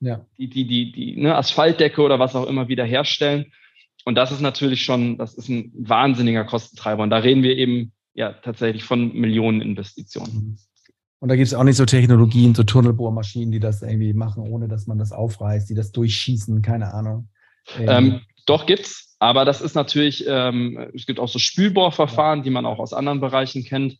[0.00, 0.24] ja.
[0.38, 3.52] die, die, die, die ne, Asphaltdecke oder was auch immer wieder herstellen.
[4.04, 7.02] Und das ist natürlich schon, das ist ein wahnsinniger Kostentreiber.
[7.02, 10.34] Und da reden wir eben ja tatsächlich von Millioneninvestitionen.
[10.34, 10.58] Mhm.
[11.20, 14.68] Und da gibt es auch nicht so Technologien, so Tunnelbohrmaschinen, die das irgendwie machen, ohne
[14.68, 17.28] dass man das aufreißt, die das durchschießen, keine Ahnung.
[17.78, 19.16] Ähm, doch gibt's.
[19.18, 23.20] Aber das ist natürlich, ähm, es gibt auch so Spülbohrverfahren, die man auch aus anderen
[23.20, 23.98] Bereichen kennt.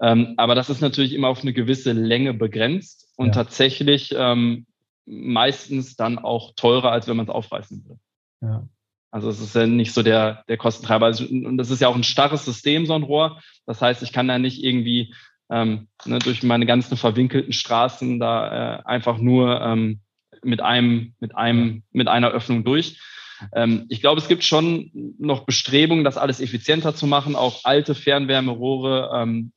[0.00, 3.32] Ähm, aber das ist natürlich immer auf eine gewisse Länge begrenzt und ja.
[3.32, 4.66] tatsächlich ähm,
[5.04, 8.00] meistens dann auch teurer, als wenn man es aufreißen würde.
[8.40, 8.68] Ja.
[9.10, 11.06] Also es ist ja nicht so der, der Kostentreiber.
[11.06, 13.40] Also, und das ist ja auch ein starres System, so ein Rohr.
[13.66, 15.14] Das heißt, ich kann da nicht irgendwie
[15.50, 20.00] ähm, ne, durch meine ganzen verwinkelten Straßen da äh, einfach nur ähm,
[20.42, 22.98] mit einem, mit einem, mit einer Öffnung durch,
[23.88, 29.10] ich glaube, es gibt schon noch Bestrebungen, das alles effizienter zu machen, auch alte Fernwärmerohre
[29.14, 29.52] ähm,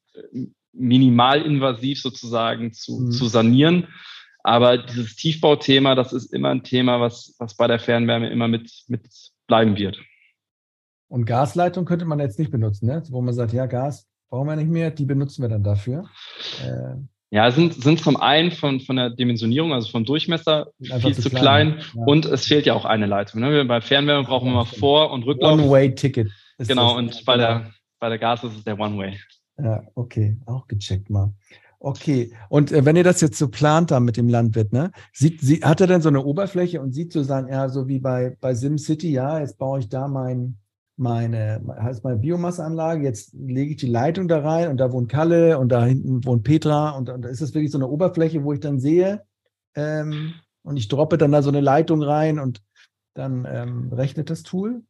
[0.74, 3.12] minimalinvasiv sozusagen zu, mhm.
[3.12, 3.88] zu sanieren.
[4.44, 8.84] Aber dieses Tiefbauthema, das ist immer ein Thema, was, was bei der Fernwärme immer mit,
[8.88, 9.02] mit
[9.48, 9.98] bleiben wird.
[11.08, 13.02] Und Gasleitung könnte man jetzt nicht benutzen, ne?
[13.10, 16.10] wo man sagt, ja, Gas brauchen wir nicht mehr, die benutzen wir dann dafür.
[16.64, 16.96] Äh,
[17.36, 21.30] Ja, sind, sind zum einen von, von der Dimensionierung, also vom Durchmesser Einfach viel zu
[21.30, 21.86] klein, klein.
[21.94, 22.04] Ja.
[22.06, 23.42] und es fehlt ja auch eine Leitung.
[23.42, 23.66] Ne?
[23.66, 25.60] Bei Fernwärme brauchen wir mal Vor- und Rücklauf.
[25.60, 26.32] One-Way-Ticket.
[26.60, 29.20] Genau, und bei der, bei der Gas ist es der One-Way.
[29.62, 31.34] Ja, okay, auch gecheckt mal.
[31.80, 35.42] Okay, und äh, wenn ihr das jetzt so plant da mit dem Landwirt, ne, sieht,
[35.42, 38.38] sie, hat er denn so eine Oberfläche und sieht so sein, ja, so wie bei,
[38.40, 40.58] bei SimCity, ja, jetzt baue ich da mein,
[40.98, 45.60] meine, heißt meine Biomasseanlage, jetzt lege ich die Leitung da rein und da wohnt Kalle
[45.60, 48.54] und da hinten wohnt Petra und, und da ist das wirklich so eine Oberfläche, wo
[48.54, 49.24] ich dann sehe
[49.76, 52.62] ähm, und ich droppe dann da so eine Leitung rein und
[53.14, 54.84] dann ähm, rechnet das Tool.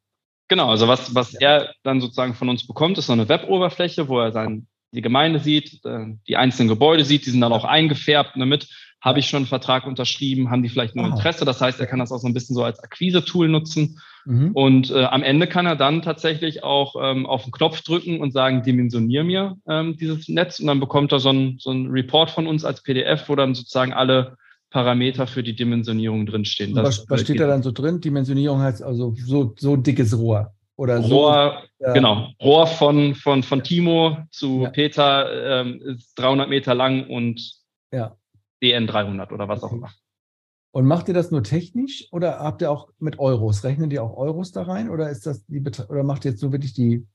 [0.48, 4.19] Genau, also was, was er dann sozusagen von uns bekommt, ist so eine Web-Oberfläche, wo
[4.19, 8.32] er sein, die Gemeinde sieht, äh, die einzelnen Gebäude sieht, die sind dann auch eingefärbt
[8.36, 8.69] damit.
[9.01, 10.49] Habe ich schon einen Vertrag unterschrieben?
[10.49, 11.45] Haben die vielleicht nur Interesse?
[11.45, 13.99] Das heißt, er kann das auch so ein bisschen so als Akquise-Tool nutzen.
[14.26, 14.51] Mhm.
[14.53, 18.31] Und äh, am Ende kann er dann tatsächlich auch ähm, auf den Knopf drücken und
[18.31, 20.59] sagen, dimensionier mir ähm, dieses Netz.
[20.59, 23.53] Und dann bekommt er so ein, so ein Report von uns als PDF, wo dann
[23.53, 24.38] sozusagen alle
[24.72, 26.73] Parameter für die Dimensionierung drinstehen.
[26.73, 28.01] Das, was, was steht da dann so drin?
[28.01, 30.53] Dimensionierung heißt also so, so dickes Rohr.
[30.77, 31.93] Oder Rohr, so, ja.
[31.93, 32.31] genau.
[32.41, 34.69] Rohr von, von, von Timo zu ja.
[34.72, 37.39] Peter ähm, ist 300 Meter lang und
[37.93, 38.17] ja.
[38.61, 39.91] DN 300 oder was auch immer.
[40.72, 43.64] Und macht ihr das nur technisch oder habt ihr auch mit Euros?
[43.64, 46.52] Rechnen die auch Euros da rein oder ist das die oder macht ihr jetzt so
[46.52, 47.07] wirklich die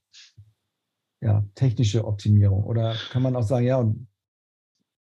[1.21, 2.65] ja, technische Optimierung?
[2.65, 4.07] Oder kann man auch sagen, ja, und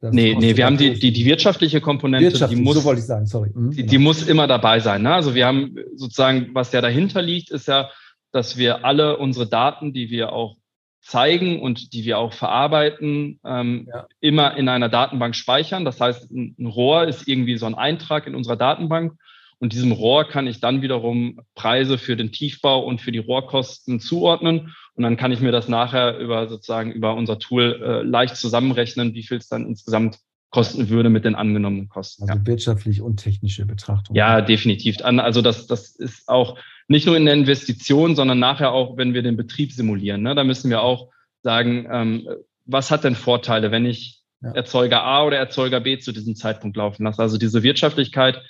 [0.02, 3.08] nee, nee, wir haben die, die, die wirtschaftliche Komponente, Wirtschaftlich, die muss, so wollte ich
[3.08, 3.52] sagen, sorry.
[3.54, 3.90] Mhm, die, genau.
[3.90, 5.04] die, muss immer dabei sein.
[5.04, 5.14] Ne?
[5.14, 7.90] Also wir haben sozusagen, was ja dahinter liegt, ist ja,
[8.34, 10.58] dass wir alle unsere Daten, die wir auch
[11.02, 14.08] zeigen und die wir auch verarbeiten, ähm, ja.
[14.20, 15.84] immer in einer Datenbank speichern.
[15.84, 19.14] Das heißt, ein, Rohr ist irgendwie so ein Eintrag in unserer Datenbank.
[19.60, 24.00] Und diesem Rohr kann ich dann wiederum Preise für den Tiefbau und für die Rohrkosten
[24.00, 24.74] zuordnen.
[24.96, 29.14] Und dann kann ich mir das nachher über sozusagen über unser Tool äh, leicht zusammenrechnen,
[29.14, 30.18] wie viel es dann insgesamt
[30.52, 32.24] kosten würde mit den angenommenen Kosten.
[32.24, 32.46] Also ja.
[32.46, 34.16] wirtschaftlich und technische Betrachtung.
[34.16, 34.98] Ja, definitiv.
[35.02, 39.24] Also das, das ist auch nicht nur in der Investition, sondern nachher auch, wenn wir
[39.24, 40.22] den Betrieb simulieren.
[40.22, 40.36] Ne?
[40.36, 41.10] Da müssen wir auch
[41.42, 42.28] sagen, ähm,
[42.66, 44.52] was hat denn Vorteile, wenn ich ja.
[44.52, 47.22] Erzeuger A oder Erzeuger B zu diesem Zeitpunkt laufen lasse?
[47.22, 48.42] Also diese Wirtschaftlichkeit,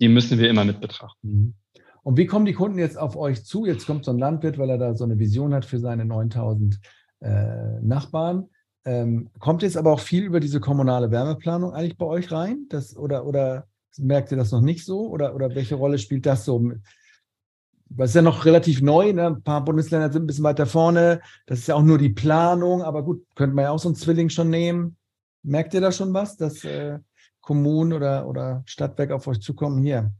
[0.00, 1.28] die müssen wir immer mit betrachten.
[1.30, 1.54] Mhm.
[2.02, 3.64] Und wie kommen die Kunden jetzt auf euch zu?
[3.64, 6.78] Jetzt kommt so ein Landwirt, weil er da so eine Vision hat für seine 9000
[7.20, 8.50] äh, Nachbarn.
[8.84, 12.66] Ähm, kommt jetzt aber auch viel über diese kommunale Wärmeplanung eigentlich bei euch rein?
[12.68, 13.66] Das, oder, oder
[13.98, 15.08] merkt ihr das noch nicht so?
[15.08, 16.72] Oder, oder welche Rolle spielt das so?
[17.88, 19.26] Das ist ja noch relativ neu, ne?
[19.26, 21.20] ein paar Bundesländer sind ein bisschen weiter vorne.
[21.46, 23.96] Das ist ja auch nur die Planung, aber gut, könnte man ja auch so einen
[23.96, 24.96] Zwilling schon nehmen.
[25.42, 26.98] Merkt ihr da schon was, dass äh,
[27.40, 29.82] Kommunen oder, oder Stadtwerk auf euch zukommen?
[29.82, 30.12] Hier,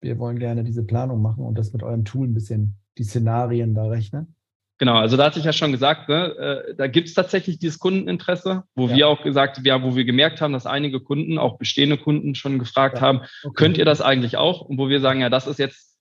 [0.00, 3.74] wir wollen gerne diese Planung machen und das mit eurem Tool ein bisschen die Szenarien
[3.74, 4.34] da rechnen?
[4.82, 7.78] Genau, also da hatte ich ja schon gesagt, ne, äh, da gibt es tatsächlich dieses
[7.78, 8.96] Kundeninteresse, wo ja.
[8.96, 12.58] wir auch gesagt ja, wo wir gemerkt haben, dass einige Kunden, auch bestehende Kunden schon
[12.58, 13.02] gefragt ja.
[13.02, 13.54] haben, okay.
[13.54, 14.60] könnt ihr das eigentlich auch?
[14.60, 15.96] Und wo wir sagen, ja, das ist jetzt,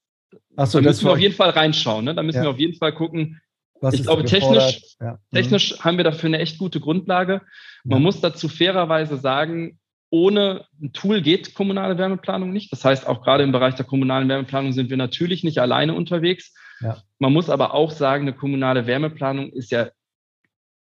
[0.55, 2.15] Ach so, da müssen wir auf jeden Fall reinschauen, ne?
[2.15, 2.45] da müssen ja.
[2.45, 3.39] wir auf jeden Fall gucken.
[3.81, 5.17] Was ich glaube, technisch, mhm.
[5.31, 7.41] technisch haben wir dafür eine echt gute Grundlage.
[7.83, 9.77] Man muss dazu fairerweise sagen,
[10.09, 12.71] ohne ein Tool geht kommunale Wärmeplanung nicht.
[12.71, 16.55] Das heißt, auch gerade im Bereich der kommunalen Wärmeplanung sind wir natürlich nicht alleine unterwegs.
[16.81, 16.97] Ja.
[17.19, 19.89] Man muss aber auch sagen, eine kommunale Wärmeplanung ist ja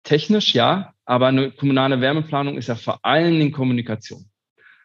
[0.03, 4.30] technisch, ja, aber eine kommunale Wärmeplanung ist ja vor allen Dingen Kommunikation.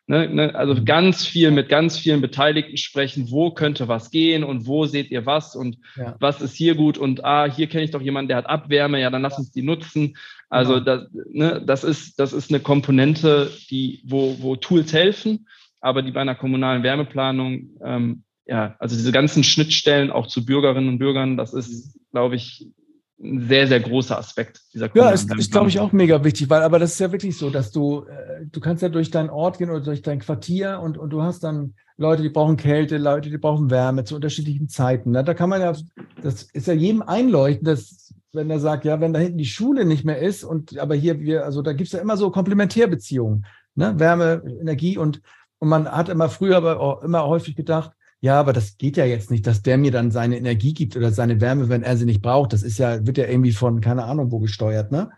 [0.06, 0.84] Ne, ne, also mhm.
[0.84, 5.24] ganz viel mit ganz vielen Beteiligten sprechen, wo könnte was gehen und wo seht ihr
[5.24, 6.14] was und ja.
[6.20, 9.08] was ist hier gut und ah, hier kenne ich doch jemanden, der hat Abwärme, ja,
[9.08, 10.18] dann lass uns die nutzen.
[10.50, 10.84] Also genau.
[10.84, 15.48] das, ne, das, ist, das ist eine Komponente, die, wo, wo Tools helfen,
[15.80, 20.88] aber die bei einer kommunalen Wärmeplanung ähm, ja, also diese ganzen Schnittstellen auch zu Bürgerinnen
[20.88, 22.68] und Bürgern, das ist, glaube ich,
[23.22, 26.62] ein sehr, sehr großer Aspekt dieser Ja, ist, ist glaube ich, auch mega wichtig, weil
[26.62, 29.58] aber das ist ja wirklich so, dass du, äh, du kannst ja durch deinen Ort
[29.58, 33.30] gehen oder durch dein Quartier und, und du hast dann Leute, die brauchen Kälte, Leute,
[33.30, 35.12] die brauchen Wärme zu unterschiedlichen Zeiten.
[35.12, 35.22] Ne?
[35.22, 35.74] Da kann man ja,
[36.22, 39.84] das ist ja jedem einleuchten, dass, wenn er sagt, ja, wenn da hinten die Schule
[39.84, 43.46] nicht mehr ist und aber hier wir, also da gibt es ja immer so Komplementärbeziehungen,
[43.76, 43.94] ne?
[43.98, 45.22] Wärme, Energie und,
[45.60, 47.92] und man hat immer früher aber auch immer häufig gedacht,
[48.24, 51.12] ja, aber das geht ja jetzt nicht, dass der mir dann seine Energie gibt oder
[51.12, 52.54] seine Wärme, wenn er sie nicht braucht.
[52.54, 55.10] Das ist ja, wird ja irgendwie von keine Ahnung wo gesteuert, ne?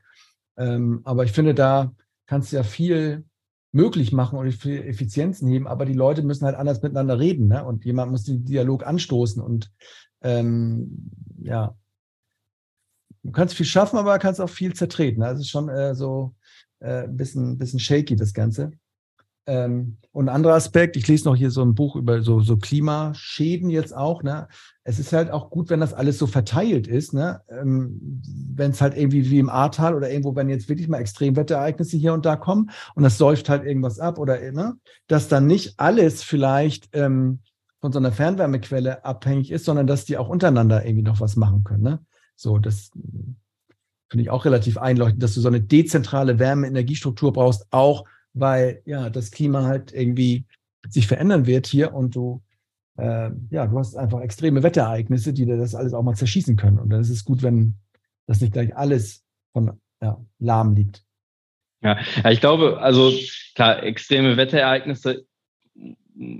[0.57, 1.95] Ähm, aber ich finde, da
[2.27, 3.25] kannst du ja viel
[3.71, 7.65] möglich machen und viel Effizienzen heben, aber die Leute müssen halt anders miteinander reden, ne?
[7.65, 9.71] Und jemand muss den Dialog anstoßen und
[10.23, 11.77] ähm, ja,
[13.23, 15.21] du kannst viel schaffen, aber kannst auch viel zertreten.
[15.21, 15.31] Ne?
[15.31, 16.35] Ist schon äh, so
[16.81, 18.73] äh, ein bisschen, bisschen shaky, das Ganze.
[19.49, 22.57] Ähm, und ein anderer Aspekt, ich lese noch hier so ein Buch über so, so
[22.57, 24.25] Klimaschäden jetzt auch.
[24.25, 24.49] Ne?
[24.83, 27.13] Es ist halt auch gut, wenn das alles so verteilt ist.
[27.13, 27.41] Ne?
[27.49, 28.21] Ähm,
[28.55, 32.13] wenn es halt irgendwie wie im Ahrtal oder irgendwo, wenn jetzt wirklich mal Extremwetterereignisse hier
[32.13, 34.77] und da kommen und das säuft halt irgendwas ab oder, ne?
[35.07, 37.39] dass dann nicht alles vielleicht ähm,
[37.81, 41.63] von so einer Fernwärmequelle abhängig ist, sondern dass die auch untereinander irgendwie noch was machen
[41.63, 41.85] können.
[41.85, 42.01] Ne?
[42.35, 42.91] So, das
[44.09, 48.05] finde ich auch relativ einleuchtend, dass du so eine dezentrale Wärmeenergiestruktur brauchst, auch
[48.37, 50.45] weil ja das Klima halt irgendwie
[50.89, 52.43] sich verändern wird hier und du
[52.99, 56.79] äh, ja du hast einfach extreme Wetterereignisse, die dir das alles auch mal zerschießen können.
[56.79, 57.75] Und dann ist es gut, wenn
[58.27, 61.05] das nicht gleich alles von ja, lahm liegt.
[61.83, 63.13] Ja, ja, ich glaube, also
[63.55, 65.27] klar, extreme Wetterereignisse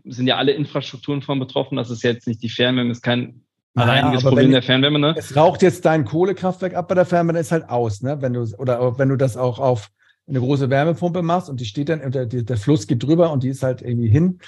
[0.05, 1.77] sind ja alle Infrastrukturen von betroffen.
[1.77, 3.43] Das ist jetzt nicht die Fernwärme, ist kein
[3.75, 4.99] alleiniges naja, Problem der Fernwärme.
[4.99, 5.15] Ne?
[5.17, 8.21] Es raucht jetzt dein Kohlekraftwerk ab bei der Fernwärme, ist halt aus, ne?
[8.23, 9.91] Wenn du oder wenn du das auch auf
[10.29, 13.49] eine große Wärmepumpe machst und die steht dann, der, der Fluss geht drüber und die
[13.49, 14.41] ist halt irgendwie hin,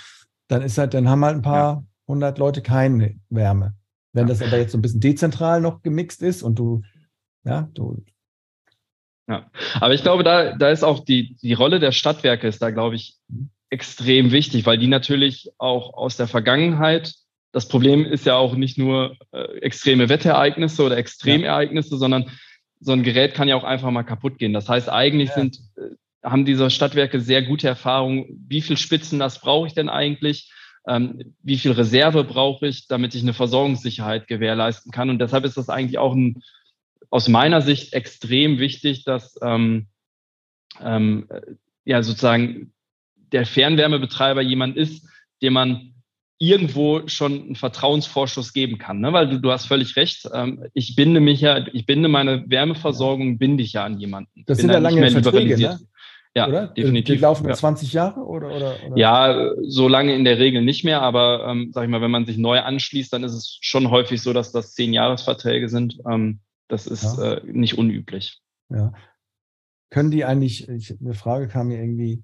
[0.49, 2.45] dann ist halt, dann haben halt ein paar hundert ja.
[2.45, 3.75] Leute keine Wärme.
[4.13, 4.35] Wenn ja.
[4.35, 6.83] das aber jetzt so ein bisschen dezentral noch gemixt ist und du,
[7.45, 8.05] ja, du.
[9.29, 12.71] Ja, aber ich glaube, da, da ist auch die, die Rolle der Stadtwerke ist da,
[12.71, 13.19] glaube ich,
[13.71, 17.15] extrem wichtig, weil die natürlich auch aus der Vergangenheit
[17.53, 21.97] das Problem ist ja auch nicht nur äh, extreme Wetterereignisse oder Extremereignisse, ja.
[21.97, 22.31] sondern
[22.81, 24.53] so ein Gerät kann ja auch einfach mal kaputt gehen.
[24.53, 25.35] Das heißt, eigentlich ja.
[25.35, 25.91] sind, äh,
[26.23, 28.45] haben diese Stadtwerke sehr gute Erfahrungen.
[28.49, 30.53] Wie viel Spitzennast brauche ich denn eigentlich?
[30.87, 35.11] Ähm, wie viel Reserve brauche ich, damit ich eine Versorgungssicherheit gewährleisten kann?
[35.11, 36.43] Und deshalb ist das eigentlich auch ein,
[37.11, 39.87] aus meiner Sicht extrem wichtig, dass ähm,
[40.81, 41.41] ähm, äh,
[41.85, 42.73] ja sozusagen
[43.33, 45.07] der Fernwärmebetreiber jemand ist,
[45.43, 45.95] dem man
[46.39, 49.01] irgendwo schon einen Vertrauensvorschuss geben kann.
[49.01, 49.13] Ne?
[49.13, 50.29] Weil du, du hast völlig recht.
[50.33, 54.45] Ähm, ich binde mich ja, ich binde meine Wärmeversorgung, binde ich ja an jemanden.
[54.47, 55.81] Das sind ja lange Verträge, ne?
[56.37, 56.67] Ja, oder?
[56.69, 57.17] definitiv.
[57.17, 57.55] Die laufen ja.
[57.55, 58.97] 20 Jahre oder, oder, oder?
[58.97, 62.27] Ja, so lange in der Regel nicht mehr, aber ähm, sag ich mal, wenn man
[62.27, 65.99] sich neu anschließt, dann ist es schon häufig so, dass das zehn Jahresverträge sind.
[66.09, 67.35] Ähm, das ist ja.
[67.35, 68.41] äh, nicht unüblich.
[68.69, 68.93] Ja.
[69.91, 72.23] Können die eigentlich, ich, eine Frage kam mir irgendwie,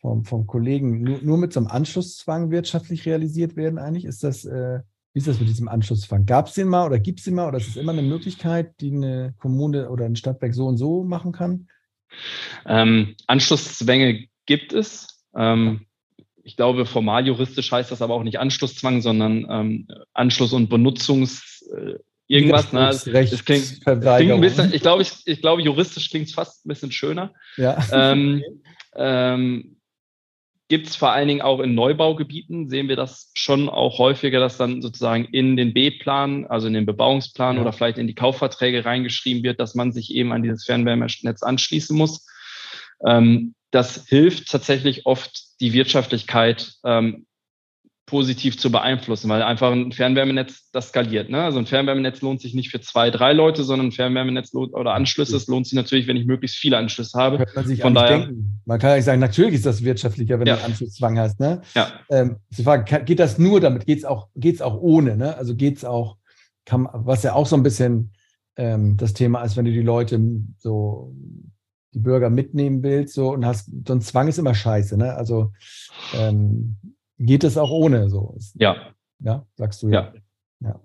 [0.00, 4.04] vom, vom Kollegen nur, nur mit so einem Anschlusszwang wirtschaftlich realisiert werden eigentlich?
[4.04, 4.80] Ist das, äh,
[5.12, 6.26] wie ist das mit diesem Anschlusszwang?
[6.26, 8.80] Gab es den mal oder gibt es den mal oder ist es immer eine Möglichkeit,
[8.80, 11.68] die eine Kommune oder ein Stadtwerk so und so machen kann?
[12.66, 15.24] Ähm, Anschlusszwänge gibt es.
[15.34, 15.86] Ähm,
[16.42, 21.62] ich glaube, formal juristisch heißt das aber auch nicht Anschlusszwang, sondern ähm, Anschluss- und Benutzungs-
[21.74, 22.72] äh, irgendwas.
[22.72, 22.88] Ne?
[22.88, 26.64] Es, es klingt, klingt, ein bisschen, ich glaube, ich, ich glaube, juristisch klingt es fast
[26.64, 27.34] ein bisschen schöner.
[27.56, 27.78] Ja.
[27.92, 28.42] Ähm,
[28.96, 29.76] ähm,
[30.70, 34.56] gibt es vor allen Dingen auch in Neubaugebieten, sehen wir das schon auch häufiger, dass
[34.56, 37.62] dann sozusagen in den B-Plan, also in den Bebauungsplan ja.
[37.62, 41.96] oder vielleicht in die Kaufverträge reingeschrieben wird, dass man sich eben an dieses Fernwärmenetz anschließen
[41.96, 42.24] muss.
[43.04, 47.26] Ähm, das hilft tatsächlich oft, die Wirtschaftlichkeit ähm,
[48.10, 51.30] positiv zu beeinflussen, weil einfach ein Fernwärmenetz das skaliert.
[51.30, 51.42] Ne?
[51.42, 54.94] Also ein Fernwärmenetz lohnt sich nicht für zwei, drei Leute, sondern ein Fernwärmenetz lohnt, oder
[54.94, 57.38] Anschlüsse, es lohnt sich natürlich, wenn ich möglichst viele Anschlüsse habe.
[57.38, 58.60] Könnte man sich Von daher, denken.
[58.66, 60.56] Man kann ja sagen, natürlich ist das wirtschaftlicher, wenn ja.
[60.56, 61.38] du einen Anschlusszwang hast.
[61.38, 61.62] Ne?
[61.76, 61.92] Ja.
[62.10, 63.86] Ähm, die Frage, geht das nur damit?
[63.86, 65.16] Geht es auch, geht's auch ohne?
[65.16, 65.36] Ne?
[65.36, 66.16] Also geht es auch,
[66.64, 68.12] kann, was ja auch so ein bisschen
[68.56, 70.20] ähm, das Thema ist, wenn du die Leute
[70.58, 71.14] so
[71.94, 75.14] die Bürger mitnehmen willst, so und hast, so ein Zwang ist immer scheiße, ne?
[75.14, 75.52] Also
[76.14, 76.76] ähm,
[77.20, 78.36] geht es auch ohne so.
[78.54, 78.76] Ja.
[79.22, 80.12] Ja, sagst du ja.
[80.60, 80.80] Ja.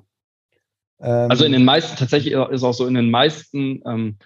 [1.00, 4.18] Ähm, also in den meisten, tatsächlich ist auch so, in den meisten ähm,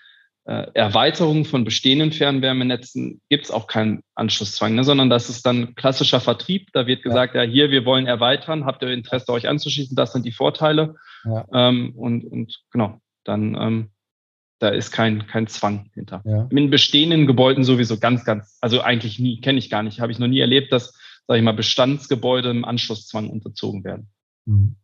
[0.45, 5.75] äh, Erweiterungen von bestehenden Fernwärmenetzen gibt es auch keinen Anschlusszwang, ne, sondern das ist dann
[5.75, 6.69] klassischer Vertrieb.
[6.73, 7.43] Da wird gesagt, ja.
[7.43, 10.95] ja, hier, wir wollen erweitern, habt ihr Interesse, euch anzuschließen, das sind die Vorteile.
[11.23, 11.45] Ja.
[11.53, 13.89] Ähm, und, und genau, dann ähm,
[14.57, 16.21] da ist kein, kein Zwang hinter.
[16.25, 16.47] Ja.
[16.49, 20.19] In bestehenden Gebäuden sowieso ganz, ganz, also eigentlich nie, kenne ich gar nicht, habe ich
[20.19, 20.93] noch nie erlebt, dass
[21.29, 24.09] sage ich mal, Bestandsgebäude im Anschlusszwang unterzogen werden.
[24.45, 24.75] Mhm.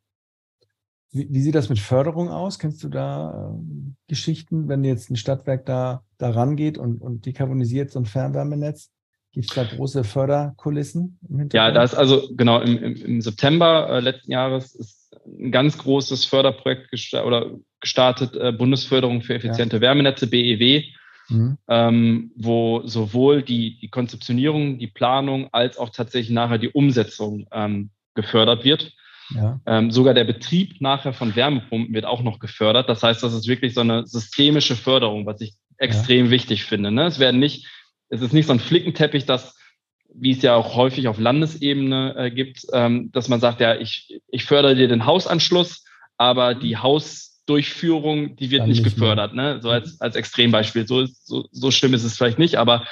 [1.12, 2.60] Wie, wie, sieht das mit Förderung aus?
[2.60, 7.90] Kennst du da äh, Geschichten, wenn jetzt ein Stadtwerk da, da rangeht und, und dekarbonisiert
[7.90, 8.92] so ein Fernwärmenetz?
[9.32, 11.54] Gibt es da große Förderkulissen im Hintergrund?
[11.54, 15.80] Ja, da ist also genau im, im, im September äh, letzten Jahres ist ein ganz
[15.80, 19.82] großes Förderprojekt gesta oder gestartet, äh, Bundesförderung für effiziente ja.
[19.82, 20.84] Wärmenetze, BEW.
[21.30, 21.58] Mhm.
[21.68, 27.90] Ähm, wo sowohl die, die Konzeptionierung, die Planung als auch tatsächlich nachher die Umsetzung ähm,
[28.14, 28.94] gefördert wird.
[29.34, 29.60] Ja.
[29.66, 32.90] Ähm, sogar der Betrieb nachher von Wärmepumpen wird auch noch gefördert.
[32.90, 36.32] Das heißt, das ist wirklich so eine systemische Förderung, was ich extrem ja.
[36.32, 36.92] wichtig finde.
[36.92, 37.06] Ne?
[37.06, 37.68] Es werden nicht,
[38.10, 39.56] es ist nicht so ein Flickenteppich, dass
[40.18, 44.22] wie es ja auch häufig auf Landesebene äh, gibt, ähm, dass man sagt, ja, ich,
[44.30, 45.84] ich fördere dir den Hausanschluss,
[46.18, 49.60] aber die Haus, Durchführung, die wird nicht, nicht gefördert, ne?
[49.62, 50.88] so als, als Extrembeispiel.
[50.88, 52.86] So, so, so schlimm ist es vielleicht nicht, aber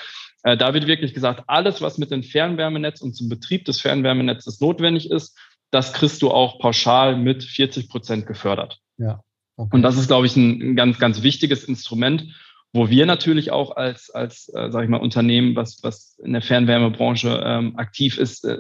[0.43, 4.59] Äh, da wird wirklich gesagt, alles, was mit dem Fernwärmenetz und zum Betrieb des Fernwärmenetzes
[4.59, 5.38] notwendig ist,
[5.71, 8.80] das kriegst du auch pauschal mit 40 Prozent gefördert.
[8.97, 9.21] Ja.
[9.55, 9.75] Okay.
[9.75, 12.25] Und das ist, glaube ich, ein, ein ganz, ganz wichtiges Instrument,
[12.73, 16.41] wo wir natürlich auch als, als äh, sage ich mal, Unternehmen, was, was in der
[16.41, 18.59] Fernwärmebranche ähm, aktiv ist, äh,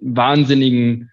[0.00, 1.10] wahnsinnigen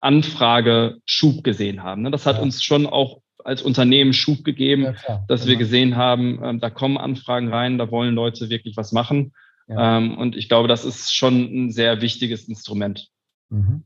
[0.00, 2.02] Anfrageschub gesehen haben.
[2.02, 2.10] Ne?
[2.10, 2.42] Das hat ja.
[2.42, 5.50] uns schon auch als Unternehmen Schub gegeben, ja, dass genau.
[5.50, 9.32] wir gesehen haben, äh, da kommen Anfragen rein, da wollen Leute wirklich was machen.
[9.68, 9.98] Ja.
[9.98, 13.08] Ähm, und ich glaube, das ist schon ein sehr wichtiges Instrument.
[13.48, 13.84] Mhm.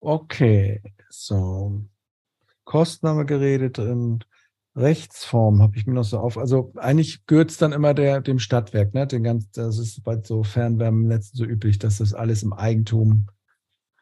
[0.00, 1.82] Okay, so.
[2.64, 4.26] Kosten haben wir geredet und
[4.76, 6.36] Rechtsform habe ich mir noch so auf.
[6.36, 9.06] Also eigentlich gehört es dann immer der, dem Stadtwerk, ne?
[9.06, 13.28] Den ganz, das ist bei so Fernwärmenetzen so üblich, dass das alles im Eigentum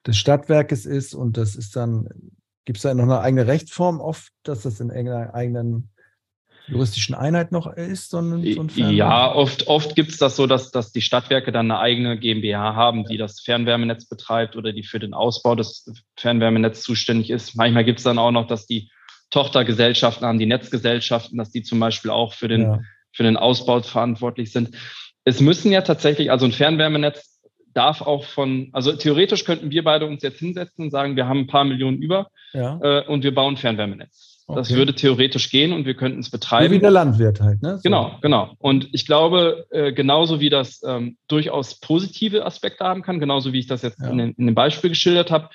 [0.04, 2.08] des Stadtwerkes ist und das ist dann,
[2.66, 5.88] gibt es da noch eine eigene Rechtsform oft, dass das in irgendeiner eigenen
[6.66, 8.10] juristischen Einheit noch ist?
[8.10, 11.52] So ein, so ein ja, oft, oft gibt es das so, dass, dass die Stadtwerke
[11.52, 15.90] dann eine eigene GmbH haben, die das Fernwärmenetz betreibt oder die für den Ausbau des
[16.16, 17.56] Fernwärmenetzes zuständig ist.
[17.56, 18.90] Manchmal gibt es dann auch noch, dass die
[19.30, 22.80] Tochtergesellschaften haben, die Netzgesellschaften, dass die zum Beispiel auch für den, ja.
[23.12, 24.76] für den Ausbau verantwortlich sind.
[25.24, 27.35] Es müssen ja tatsächlich, also ein Fernwärmenetz
[27.76, 31.40] darf auch von, also theoretisch könnten wir beide uns jetzt hinsetzen und sagen, wir haben
[31.40, 32.78] ein paar Millionen über ja.
[32.82, 34.44] äh, und wir bauen Fernwärmenetz.
[34.48, 34.58] Okay.
[34.60, 36.72] Das würde theoretisch gehen und wir könnten es betreiben.
[36.72, 37.76] Wie der Landwirt halt, ne?
[37.76, 37.82] So.
[37.82, 38.52] Genau, genau.
[38.58, 43.58] Und ich glaube, äh, genauso wie das ähm, durchaus positive Aspekte haben kann, genauso wie
[43.58, 44.08] ich das jetzt ja.
[44.08, 45.50] in, in, dem Beispiel geschildert habe,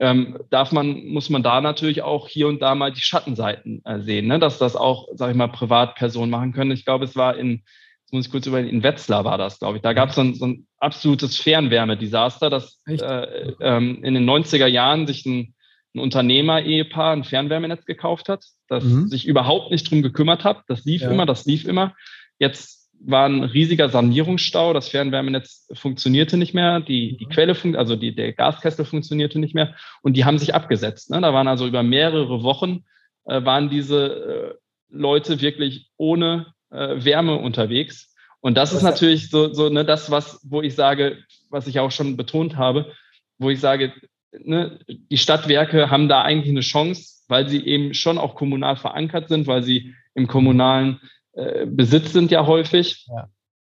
[0.00, 4.00] ähm, darf man, muss man da natürlich auch hier und da mal die Schattenseiten äh,
[4.00, 4.40] sehen, ne?
[4.40, 6.72] dass das auch, sage ich mal, Privatpersonen machen können.
[6.72, 7.62] Ich glaube, es war in,
[8.04, 9.82] jetzt muss ich kurz über in Wetzlar war das, glaube ich.
[9.82, 15.06] Da gab es so, so ein, absolutes Fernwärmedesaster, dass äh, ähm, in den 90er Jahren
[15.06, 15.54] sich ein
[15.94, 19.08] ein Unternehmer-Ehepaar ein Fernwärmenetz gekauft hat, das mhm.
[19.08, 20.62] sich überhaupt nicht drum gekümmert hat.
[20.66, 21.10] Das lief ja.
[21.10, 21.94] immer, das lief immer.
[22.38, 27.30] Jetzt war ein riesiger Sanierungsstau, das Fernwärmenetz funktionierte nicht mehr, die, die mhm.
[27.30, 31.10] Quelle, also die, der Gaskessel funktionierte nicht mehr und die haben sich abgesetzt.
[31.10, 31.20] Ne?
[31.20, 32.84] Da waren also über mehrere Wochen,
[33.24, 34.54] äh, waren diese äh,
[34.90, 38.14] Leute wirklich ohne äh, Wärme unterwegs.
[38.40, 41.18] Und das ist natürlich so, so ne, das, was, wo ich sage,
[41.48, 42.92] was ich auch schon betont habe,
[43.38, 43.92] wo ich sage,
[44.38, 49.28] ne, die Stadtwerke haben da eigentlich eine Chance, weil sie eben schon auch kommunal verankert
[49.28, 51.00] sind, weil sie im kommunalen
[51.32, 53.28] äh, Besitz sind ja häufig ja.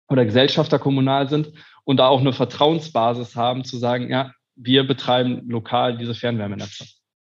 [0.10, 1.53] oder Gesellschafter kommunal sind
[1.86, 6.86] und da auch eine Vertrauensbasis haben, zu sagen, ja, wir betreiben lokal diese Fernwärmenetze.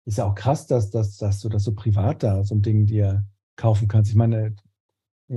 [0.04, 2.86] Ist ja auch krass, dass, dass, dass du das so privat da so ein Ding
[2.86, 3.24] dir
[3.56, 4.10] kaufen kannst.
[4.10, 4.56] Ich meine,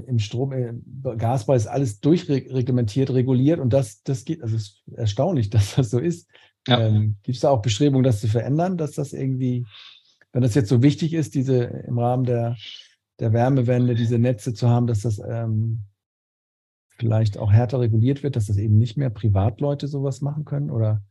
[0.04, 4.98] im Strom, im äh, Gaspreis alles durchreglementiert, reguliert und das, das geht, also es ist
[4.98, 6.30] erstaunlich, dass das so ist.
[6.68, 6.80] Ja.
[6.80, 9.66] Ähm, Gibt es da auch Bestrebungen, das zu verändern, dass das irgendwie,
[10.34, 12.58] wenn das jetzt so wichtig ist, diese im Rahmen der,
[13.20, 15.84] der Wärmewende, diese Netze zu haben, dass das ähm,
[16.98, 20.72] vielleicht auch härter reguliert wird, dass das eben nicht mehr Privatleute sowas machen können?
[20.72, 21.02] Oder?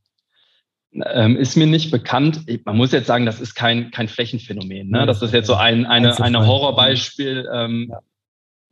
[0.92, 2.46] Ähm, ist mir nicht bekannt.
[2.64, 4.90] Man muss jetzt sagen, das ist kein, kein Flächenphänomen.
[4.90, 5.06] Ne?
[5.06, 8.00] das ist jetzt so ein eine, eine Horrorbeispiel, ähm, ja.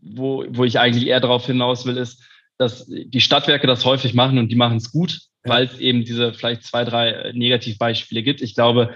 [0.02, 2.22] Wo, wo ich eigentlich eher darauf hinaus will, ist,
[2.58, 6.32] dass die Stadtwerke das häufig machen und die machen es gut weil es eben diese
[6.32, 8.42] vielleicht zwei, drei äh, Negativbeispiele gibt.
[8.42, 8.94] Ich glaube,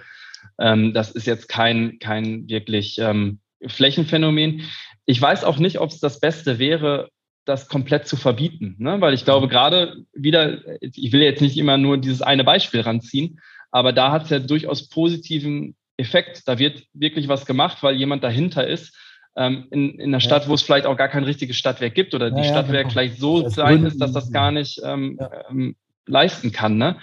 [0.58, 4.62] ähm, das ist jetzt kein, kein wirklich ähm, Flächenphänomen.
[5.06, 7.10] Ich weiß auch nicht, ob es das Beste wäre,
[7.44, 9.00] das komplett zu verbieten, ne?
[9.00, 13.40] weil ich glaube gerade wieder, ich will jetzt nicht immer nur dieses eine Beispiel ranziehen,
[13.70, 16.42] aber da hat es ja durchaus positiven Effekt.
[16.46, 18.96] Da wird wirklich was gemacht, weil jemand dahinter ist.
[19.38, 20.48] Ähm, in, in einer Stadt, ja.
[20.48, 22.92] wo es vielleicht auch gar kein richtiges Stadtwerk gibt oder die ja, Stadtwerk genau.
[22.92, 25.18] vielleicht so das klein ist, dass das gar nicht ähm,
[25.50, 25.76] ähm,
[26.06, 26.78] leisten kann.
[26.78, 26.98] Ne?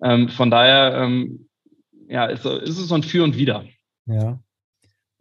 [0.00, 1.48] Ähm, von daher ähm,
[2.08, 3.64] ja, ist, ist, es so ein Für und Wider.
[4.06, 4.40] Ja.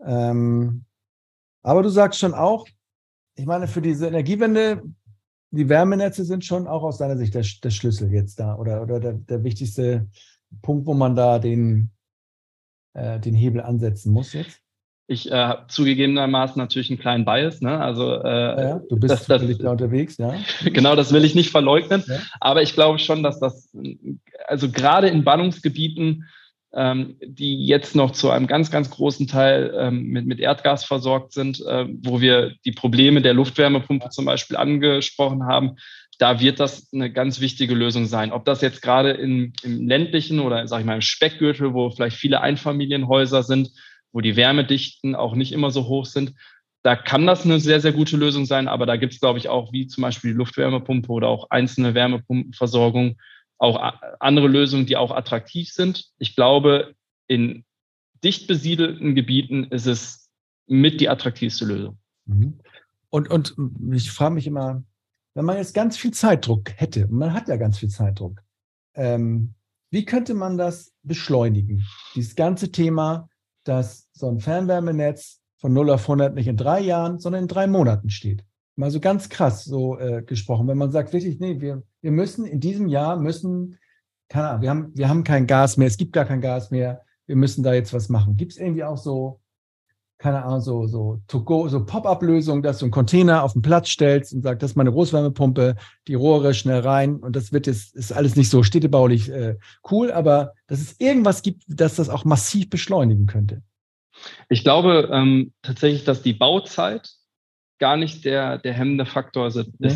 [0.06, 0.86] Ähm,
[1.64, 2.68] aber du sagst schon auch,
[3.36, 4.84] ich meine, für diese Energiewende,
[5.52, 9.00] die Wärmenetze sind schon auch aus deiner Sicht der, der Schlüssel jetzt da oder, oder
[9.00, 10.10] der, der wichtigste
[10.62, 11.92] Punkt, wo man da den,
[12.94, 14.62] äh, den Hebel ansetzen muss jetzt?
[15.08, 17.62] Ich äh, habe zugegebenermaßen natürlich einen kleinen Bias.
[17.62, 17.80] Ne?
[17.80, 20.36] Also, äh, ja, du bist das, das, da unterwegs, ja.
[20.66, 22.04] genau, das will ich nicht verleugnen.
[22.08, 22.20] Ja.
[22.40, 23.70] Aber ich glaube schon, dass das,
[24.48, 26.26] also gerade in Ballungsgebieten,
[26.74, 31.34] ähm, die jetzt noch zu einem ganz, ganz großen Teil ähm, mit, mit Erdgas versorgt
[31.34, 35.76] sind, äh, wo wir die Probleme der Luftwärmepumpe zum Beispiel angesprochen haben,
[36.18, 38.32] da wird das eine ganz wichtige Lösung sein.
[38.32, 42.16] Ob das jetzt gerade im, im ländlichen oder, sag ich mal, im Speckgürtel, wo vielleicht
[42.16, 43.72] viele Einfamilienhäuser sind,
[44.12, 46.34] wo die Wärmedichten auch nicht immer so hoch sind.
[46.84, 49.50] Da kann das eine sehr, sehr gute Lösung sein, aber da gibt es, glaube ich,
[49.50, 53.18] auch wie zum Beispiel die Luftwärmepumpe oder auch einzelne Wärmepumpenversorgung,
[53.58, 56.06] auch andere Lösungen, die auch attraktiv sind.
[56.18, 56.96] Ich glaube,
[57.28, 57.64] in
[58.24, 60.30] dicht besiedelten Gebieten ist es
[60.68, 62.00] mit die attraktivste Lösung.
[62.26, 62.60] Mhm.
[63.10, 63.56] Und, und
[63.94, 64.84] ich frage mich immer,
[65.36, 68.42] wenn man jetzt ganz viel Zeitdruck hätte, und man hat ja ganz viel Zeitdruck,
[68.96, 69.54] ähm,
[69.92, 71.86] wie könnte man das beschleunigen?
[72.16, 73.30] Dieses ganze Thema,
[73.64, 77.68] dass so ein Fernwärmenetz von 0 auf 100 nicht in drei Jahren, sondern in drei
[77.68, 78.44] Monaten steht.
[78.76, 80.68] Mal so ganz krass so äh, gesprochen.
[80.68, 83.78] Wenn man sagt, wirklich, nee, wir, wir müssen in diesem Jahr müssen,
[84.30, 87.02] keine Ahnung, wir haben, wir haben kein Gas mehr, es gibt gar kein Gas mehr,
[87.28, 88.38] wir müssen da jetzt was machen.
[88.38, 89.42] Gibt es irgendwie auch so
[90.22, 94.34] keine Ahnung, so, so, to so Pop-up-Lösung, dass du einen Container auf den Platz stellst
[94.34, 95.76] und sagst, das ist meine Großwärmepumpe,
[96.08, 99.58] die Rohre schnell rein und das wird jetzt, ist alles nicht so städtebaulich äh,
[99.90, 103.64] cool, aber dass es irgendwas gibt, das das auch massiv beschleunigen könnte.
[104.50, 107.10] Ich glaube ähm, tatsächlich, dass die Bauzeit
[107.80, 109.70] gar nicht der, der hemmende Faktor ist.
[109.80, 109.94] Nee.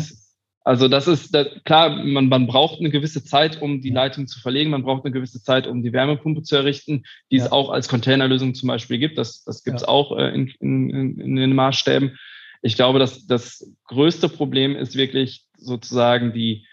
[0.66, 4.40] Also das ist das, klar, man, man braucht eine gewisse Zeit, um die Leitung zu
[4.40, 4.70] verlegen.
[4.70, 7.44] Man braucht eine gewisse Zeit, um die Wärmepumpe zu errichten, die ja.
[7.44, 9.16] es auch als Containerlösung zum Beispiel gibt.
[9.16, 9.88] Das, das gibt es ja.
[9.88, 12.18] auch äh, in, in, in den Maßstäben.
[12.62, 16.66] Ich glaube, dass das größte Problem ist wirklich sozusagen die,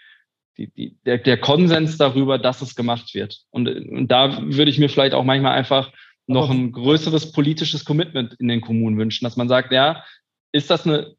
[0.58, 3.42] die, die, der, der Konsens darüber, dass es gemacht wird.
[3.50, 5.92] Und, und da würde ich mir vielleicht auch manchmal einfach
[6.26, 10.04] noch ein größeres politisches Commitment in den Kommunen wünschen, dass man sagt, ja,
[10.52, 11.14] ist das eine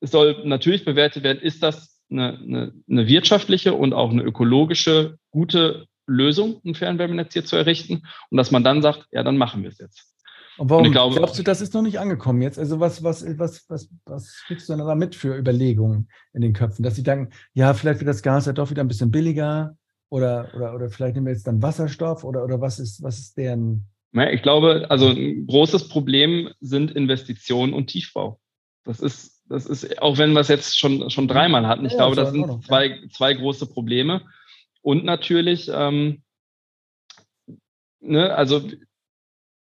[0.00, 5.18] es soll natürlich bewertet werden, ist das eine, eine, eine wirtschaftliche und auch eine ökologische
[5.30, 9.62] gute Lösung, ein Fernwärmenetz hier zu errichten und dass man dann sagt, ja, dann machen
[9.62, 10.12] wir es jetzt.
[10.58, 12.58] Und warum und glaube, glaubst du, das ist noch nicht angekommen jetzt?
[12.58, 16.54] Also was, was, was, was, was kriegst du denn da mit für Überlegungen in den
[16.54, 16.82] Köpfen?
[16.82, 19.76] Dass sie denken, ja, vielleicht wird das Gas ja doch wieder ein bisschen billiger
[20.08, 23.36] oder, oder, oder vielleicht nehmen wir jetzt dann Wasserstoff oder, oder was ist, was ist
[23.36, 23.86] deren?
[24.32, 28.40] Ich glaube, also ein großes Problem sind Investitionen und Tiefbau.
[28.84, 31.98] Das ist das ist, auch wenn wir es jetzt schon, schon dreimal hatten, ich ja,
[31.98, 34.22] glaube, das sind zwei, zwei große Probleme.
[34.82, 36.22] Und natürlich, ähm,
[38.00, 38.62] ne, also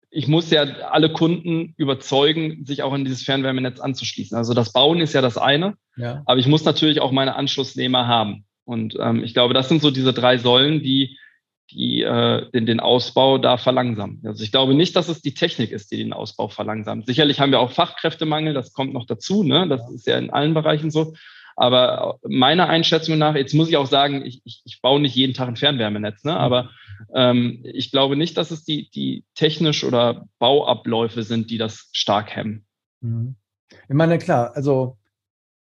[0.10, 4.38] ich muss ja alle Kunden überzeugen, sich auch in dieses Fernwärmenetz anzuschließen.
[4.38, 6.24] Also das Bauen ist ja das eine, ja.
[6.26, 8.46] aber ich muss natürlich auch meine Anschlussnehmer haben.
[8.64, 11.18] Und ähm, ich glaube, das sind so diese drei Säulen, die
[11.72, 14.22] die äh, den, den Ausbau da verlangsamen.
[14.26, 17.06] Also ich glaube nicht, dass es die Technik ist, die den Ausbau verlangsamt.
[17.06, 19.68] Sicherlich haben wir auch Fachkräftemangel, das kommt noch dazu, ne?
[19.68, 21.14] das ist ja in allen Bereichen so.
[21.56, 25.34] Aber meiner Einschätzung nach, jetzt muss ich auch sagen, ich, ich, ich baue nicht jeden
[25.34, 26.38] Tag ein Fernwärmenetz, ne?
[26.38, 26.70] aber
[27.14, 32.36] ähm, ich glaube nicht, dass es die, die technisch oder Bauabläufe sind, die das stark
[32.36, 32.66] hemmen.
[33.02, 33.36] Mhm.
[33.70, 34.98] Ich meine, klar, also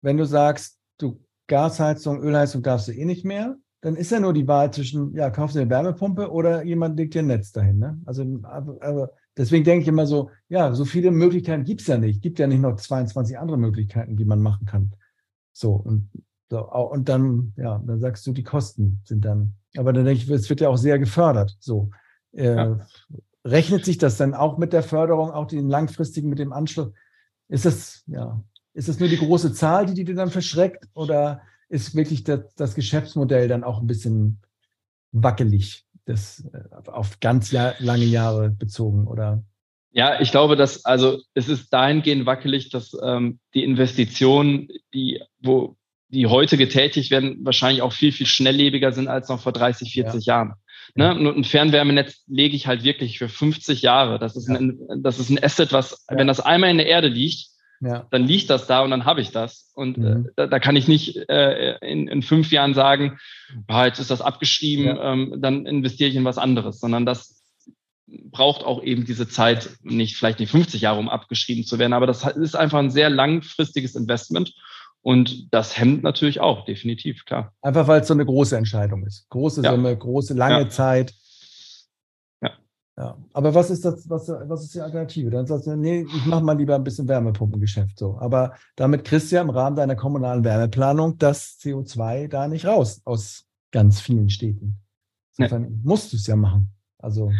[0.03, 4.33] wenn du sagst, du Gasheizung, Ölheizung darfst du eh nicht mehr, dann ist ja nur
[4.33, 7.79] die Wahl zwischen, ja, kaufst du eine Wärmepumpe oder jemand legt dir ein Netz dahin.
[7.79, 8.01] Ne?
[8.07, 12.21] Also, aber deswegen denke ich immer so, ja, so viele Möglichkeiten gibt es ja nicht.
[12.21, 14.93] Gibt ja nicht noch 22 andere Möglichkeiten, die man machen kann.
[15.53, 16.11] So, und,
[16.51, 20.31] so, und dann, ja, dann sagst du, die Kosten sind dann, aber dann denke ich,
[20.31, 21.57] es wird ja auch sehr gefördert.
[21.61, 21.91] So.
[22.33, 22.81] Äh, ja.
[23.45, 26.93] Rechnet sich das dann auch mit der Förderung, auch den langfristigen, mit dem Anschluss?
[27.49, 28.43] Ist das, ja,
[28.75, 30.89] ist das nur die große Zahl, die, die dir dann verschreckt?
[30.95, 34.41] Oder ist wirklich das, das Geschäftsmodell dann auch ein bisschen
[35.13, 39.43] wackelig, das äh, auf ganz Jahr, lange Jahre bezogen, oder?
[39.91, 45.77] Ja, ich glaube, dass, also es ist dahingehend wackelig, dass ähm, die Investitionen, die, wo,
[46.09, 50.27] die heute getätigt werden, wahrscheinlich auch viel, viel schnelllebiger sind als noch vor 30, 40
[50.27, 50.35] ja.
[50.35, 50.55] Jahren.
[50.95, 51.05] Ne?
[51.05, 51.13] Ja.
[51.13, 54.19] Und ein Fernwärmenetz lege ich halt wirklich für 50 Jahre.
[54.19, 54.57] Das ist, ja.
[54.57, 57.49] ein, das ist ein Asset, was, wenn das einmal in der Erde liegt,
[57.81, 58.07] ja.
[58.11, 59.71] dann liegt das da und dann habe ich das.
[59.75, 60.29] Und äh, mhm.
[60.37, 63.19] da, da, kann ich nicht äh, in, in fünf Jahren sagen,
[63.67, 65.13] ah, jetzt ist das abgeschrieben, ja.
[65.13, 67.43] ähm, dann investiere ich in was anderes, sondern das
[68.07, 72.07] braucht auch eben diese Zeit, nicht vielleicht nicht 50 Jahre, um abgeschrieben zu werden, aber
[72.07, 74.55] das ist einfach ein sehr langfristiges Investment.
[75.01, 77.53] Und das hemmt natürlich auch, definitiv, klar.
[77.63, 79.29] Einfach weil es so eine große Entscheidung ist.
[79.31, 81.15] Große Summe, große, lange Zeit.
[82.99, 85.31] Ja, aber was ist das, was, was ist die Alternative?
[85.31, 88.19] Dann sagst du, nee, ich mache mal lieber ein bisschen Wärmepumpengeschäft so.
[88.19, 93.01] Aber damit kriegst du ja im Rahmen deiner kommunalen Wärmeplanung das CO2 da nicht raus
[93.05, 94.81] aus ganz vielen Städten.
[95.37, 95.79] Insofern nee.
[95.85, 96.73] musst du es ja machen.
[96.99, 97.31] Also.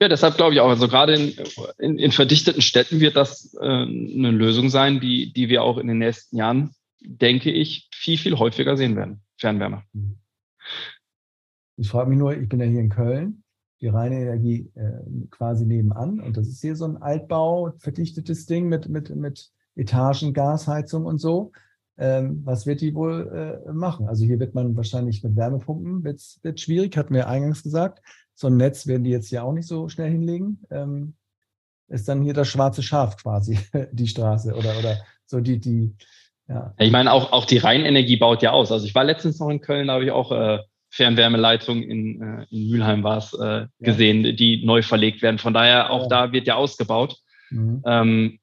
[0.00, 0.68] Ja, deshalb glaube ich auch.
[0.68, 1.34] Also gerade in,
[1.78, 5.88] in, in verdichteten Städten wird das äh, eine Lösung sein, die, die wir auch in
[5.88, 9.20] den nächsten Jahren, denke ich, viel, viel häufiger sehen werden.
[9.36, 9.82] Fernwärme.
[11.76, 13.41] Ich frage mich nur, ich bin ja hier in Köln
[13.82, 16.20] die reine Energie äh, quasi nebenan.
[16.20, 21.18] Und das ist hier so ein Altbau, verdichtetes Ding mit, mit, mit Etagen, Gasheizung und
[21.18, 21.50] so.
[21.98, 24.08] Ähm, was wird die wohl äh, machen?
[24.08, 28.02] Also hier wird man wahrscheinlich mit Wärmepumpen, wird wird schwierig, hatten wir eingangs gesagt.
[28.34, 30.60] So ein Netz werden die jetzt hier auch nicht so schnell hinlegen.
[30.70, 31.14] Ähm,
[31.88, 33.58] ist dann hier das schwarze Schaf quasi,
[33.92, 35.94] die Straße oder, oder so die, die,
[36.48, 36.72] ja.
[36.78, 38.72] Ich meine, auch, auch die Rheinenergie baut ja aus.
[38.72, 40.60] Also ich war letztens noch in Köln, da habe ich auch äh,
[40.92, 44.32] Fernwärmeleitung in, äh, in Mülheim war es, äh, gesehen, ja.
[44.32, 45.38] die neu verlegt werden.
[45.38, 46.08] Von daher auch ja.
[46.08, 47.16] da wird ja ausgebaut.
[47.50, 47.82] Mhm.
[47.86, 48.38] Ähm,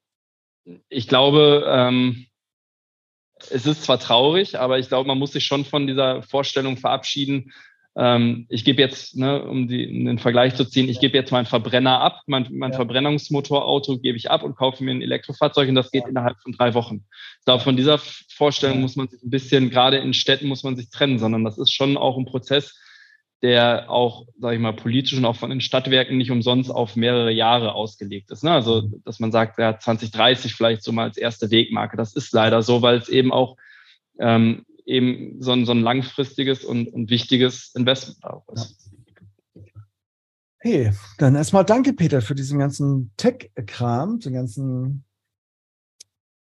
[0.89, 2.25] ich glaube, ähm,
[3.51, 7.53] es ist zwar traurig, aber ich glaube, man muss sich schon von dieser Vorstellung verabschieden,
[7.97, 11.31] ähm, ich gebe jetzt, ne, um, die, um den Vergleich zu ziehen, ich gebe jetzt
[11.31, 12.77] meinen Verbrenner ab, mein, mein ja.
[12.77, 16.09] Verbrennungsmotorauto gebe ich ab und kaufe mir ein Elektrofahrzeug und das geht ja.
[16.09, 17.05] innerhalb von drei Wochen.
[17.45, 20.89] Glaube, von dieser Vorstellung muss man sich ein bisschen, gerade in Städten muss man sich
[20.89, 22.77] trennen, sondern das ist schon auch ein Prozess,
[23.41, 27.31] der auch, sage ich mal, politisch und auch von den Stadtwerken nicht umsonst auf mehrere
[27.31, 28.43] Jahre ausgelegt ist.
[28.43, 28.51] Ne?
[28.51, 31.95] Also, dass man sagt, ja, 2030 vielleicht so mal als erste Wegmarke.
[31.95, 33.55] Das ist leider so, weil es eben auch
[34.19, 38.91] ähm, eben so ein, so ein langfristiges und, und wichtiges Investment auch ist.
[40.57, 45.05] Hey, dann erstmal danke, Peter, für diesen ganzen Tech-Kram, den ganzen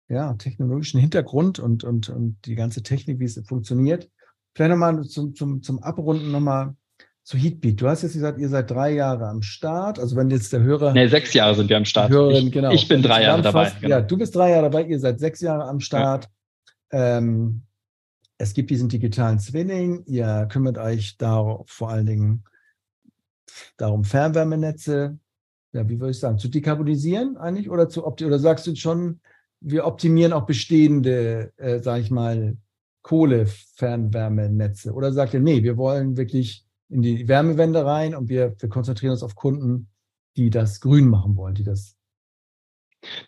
[0.08, 4.10] ja, technologischen Hintergrund und, und, und die ganze Technik, wie es funktioniert.
[4.56, 6.76] Vielleicht nochmal zum, zum, zum Abrunden nochmal
[7.24, 7.82] zu Heatbeat.
[7.82, 10.00] Du hast jetzt gesagt, ihr seid drei Jahre am Start.
[10.00, 10.94] Also wenn jetzt der Hörer.
[10.94, 12.10] Nee, sechs Jahre sind wir am Start.
[12.10, 12.72] Hörerin, genau.
[12.72, 13.74] Ich bin drei Jahre dabei.
[13.82, 13.98] Genau.
[13.98, 16.30] Ja, du bist drei Jahre dabei, ihr seid sechs Jahre am Start.
[16.94, 17.18] Ja.
[17.18, 17.67] Ähm,
[18.38, 20.04] es gibt diesen digitalen Zwilling.
[20.06, 22.44] Ihr kümmert euch da vor allen Dingen
[23.78, 25.18] darum, Fernwärmenetze,
[25.74, 29.20] ja, wie würde ich sagen, zu dekarbonisieren eigentlich oder zu oder sagst du schon,
[29.60, 32.58] wir optimieren auch bestehende, äh, sage ich mal,
[33.02, 34.94] Kohlefernwärmenetze?
[34.94, 39.14] Oder sagt ihr, nee, wir wollen wirklich in die Wärmewende rein und wir, wir konzentrieren
[39.14, 39.90] uns auf Kunden,
[40.36, 41.97] die das grün machen wollen, die das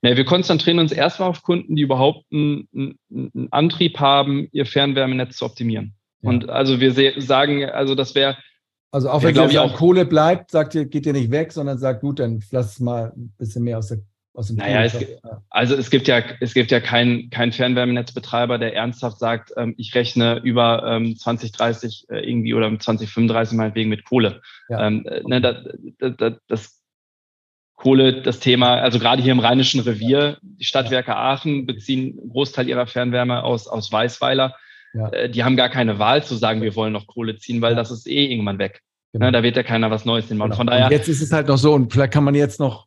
[0.02, 2.68] Nee, wir konzentrieren uns erstmal auf Kunden, die überhaupt einen,
[3.10, 5.94] einen Antrieb haben, ihr Fernwärmenetz zu optimieren.
[6.22, 6.30] Ja.
[6.30, 8.38] Und also wir sagen, also das wäre.
[8.92, 11.78] Also auch wenn glaube ich auch Kohle bleibt, sagt ihr, geht ihr nicht weg, sondern
[11.78, 14.00] sagt, gut, dann lass es mal ein bisschen mehr aus der
[14.40, 14.96] aus dem naja, es,
[15.50, 19.94] also es gibt ja, es gibt ja keinen kein Fernwärmenetzbetreiber, der ernsthaft sagt, ähm, ich
[19.96, 24.42] rechne über ähm, 2030 äh, irgendwie oder 2035 meinetwegen mit Kohle.
[24.70, 24.88] Ja.
[24.88, 26.79] Ähm, äh, ne, das, das, das
[27.80, 32.68] Kohle das Thema, also gerade hier im Rheinischen Revier, die Stadtwerke Aachen beziehen einen Großteil
[32.68, 34.54] ihrer Fernwärme aus, aus Weißweiler.
[34.94, 35.08] Ja.
[35.10, 37.90] Äh, die haben gar keine Wahl zu sagen, wir wollen noch Kohle ziehen, weil das
[37.90, 38.82] ist eh irgendwann weg.
[39.14, 39.28] Genau.
[39.28, 40.52] Ne, da wird ja keiner was Neues hinmachen.
[40.52, 40.58] Genau.
[40.58, 40.88] Von daher.
[40.88, 42.86] Und jetzt ist es halt noch so und vielleicht kann man jetzt noch,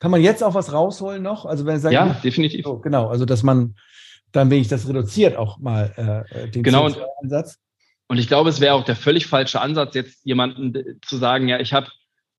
[0.00, 1.46] kann man jetzt auch was rausholen noch?
[1.46, 2.66] Also wenn sagt, ja, definitiv.
[2.66, 3.74] So, genau, also dass man
[4.32, 6.90] dann wenig das reduziert auch mal äh, den genau.
[7.22, 7.58] Ansatz.
[8.06, 11.58] Und ich glaube, es wäre auch der völlig falsche Ansatz, jetzt jemanden zu sagen, ja,
[11.58, 11.88] ich habe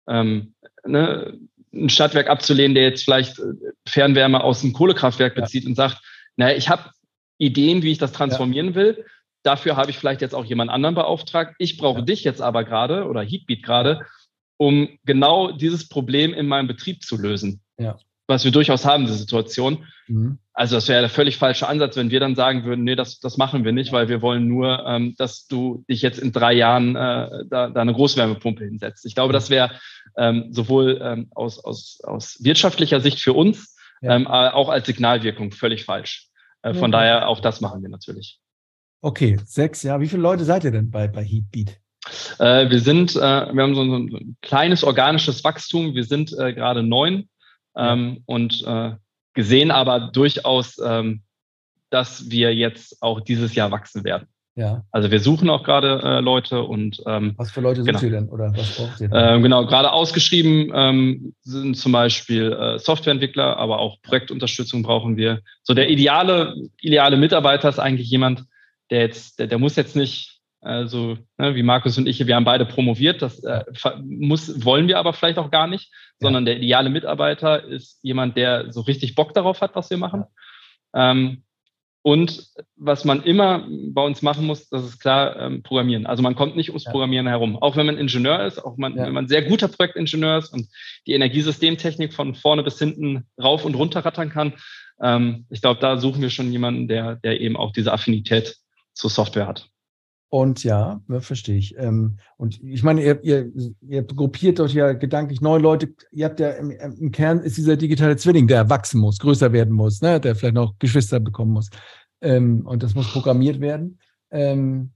[0.08, 0.54] ähm,
[0.86, 1.40] ne,
[1.74, 3.44] ein Stadtwerk abzulehnen, der jetzt vielleicht äh,
[3.88, 5.70] Fernwärme aus einem Kohlekraftwerk bezieht ja.
[5.70, 6.02] und sagt,
[6.36, 6.92] naja, ich habe
[7.38, 8.76] Ideen, wie ich das transformieren ja.
[8.76, 9.06] will.
[9.44, 11.56] Dafür habe ich vielleicht jetzt auch jemand anderen beauftragt.
[11.60, 12.06] Ich brauche ja.
[12.06, 14.06] dich jetzt aber gerade oder Heatbeat gerade,
[14.58, 17.62] um genau dieses Problem in meinem Betrieb zu lösen.
[17.78, 17.98] Ja.
[18.28, 19.86] Was wir durchaus haben, diese Situation.
[20.08, 20.38] Mhm.
[20.54, 23.38] Also das wäre der völlig falsche Ansatz, wenn wir dann sagen würden, nee, das, das
[23.38, 26.96] machen wir nicht, weil wir wollen nur, ähm, dass du dich jetzt in drei Jahren
[26.96, 29.06] äh, da, da eine Großwärmepumpe hinsetzt.
[29.06, 29.72] Ich glaube, das wäre
[30.18, 34.16] ähm, sowohl ähm, aus, aus, aus wirtschaftlicher Sicht für uns, ja.
[34.16, 36.28] ähm, auch als Signalwirkung völlig falsch.
[36.64, 37.00] Äh, von ja.
[37.00, 38.40] daher auch das machen wir natürlich.
[39.02, 40.02] Okay, sechs, ja.
[40.02, 41.78] Wie viele Leute seid ihr denn bei, bei Heatbeat?
[42.40, 45.94] Äh, wir sind, äh, wir haben so ein, so ein, kleines organisches Wachstum.
[45.94, 47.30] Wir sind äh, gerade neun
[47.78, 48.92] ähm, und äh,
[49.34, 51.22] gesehen aber durchaus, ähm,
[51.90, 54.28] dass wir jetzt auch dieses Jahr wachsen werden.
[54.56, 54.84] Ja.
[54.92, 58.00] Also wir suchen auch gerade äh, Leute und ähm, was für Leute genau.
[58.00, 59.10] sucht ihr denn oder was braucht ihr?
[59.10, 59.40] Denn?
[59.40, 65.42] Äh, genau, gerade ausgeschrieben ähm, sind zum Beispiel äh, Softwareentwickler, aber auch Projektunterstützung brauchen wir.
[65.62, 68.46] So der ideale ideale Mitarbeiter ist eigentlich jemand,
[68.90, 70.37] der jetzt der, der muss jetzt nicht
[70.68, 73.22] äh, so ne, wie Markus und ich, wir haben beide promoviert.
[73.22, 73.64] Das äh,
[74.04, 78.72] muss wollen wir aber vielleicht auch gar nicht, sondern der ideale Mitarbeiter ist jemand, der
[78.72, 80.26] so richtig Bock darauf hat, was wir machen.
[80.94, 81.12] Ja.
[81.12, 81.44] Ähm,
[82.08, 86.06] und was man immer bei uns machen muss, das ist klar, ähm, Programmieren.
[86.06, 86.92] Also man kommt nicht ums ja.
[86.92, 87.58] Programmieren herum.
[87.58, 89.06] Auch wenn man Ingenieur ist, auch man, ja.
[89.06, 90.70] wenn man sehr guter Projektingenieur ist und
[91.06, 94.54] die Energiesystemtechnik von vorne bis hinten rauf und runter rattern kann.
[95.02, 98.56] Ähm, ich glaube, da suchen wir schon jemanden, der, der eben auch diese Affinität
[98.94, 99.70] zur Software hat.
[100.30, 101.78] Und ja, verstehe ich.
[101.78, 103.52] Ähm, und ich meine, ihr, ihr,
[103.82, 105.94] ihr gruppiert euch ja gedanklich neue Leute.
[106.12, 109.74] Ihr habt ja im, im, Kern ist dieser digitale Zwilling, der wachsen muss, größer werden
[109.74, 110.20] muss, ne?
[110.20, 111.70] der vielleicht noch Geschwister bekommen muss.
[112.20, 114.00] Ähm, und das muss programmiert werden.
[114.30, 114.92] Ähm,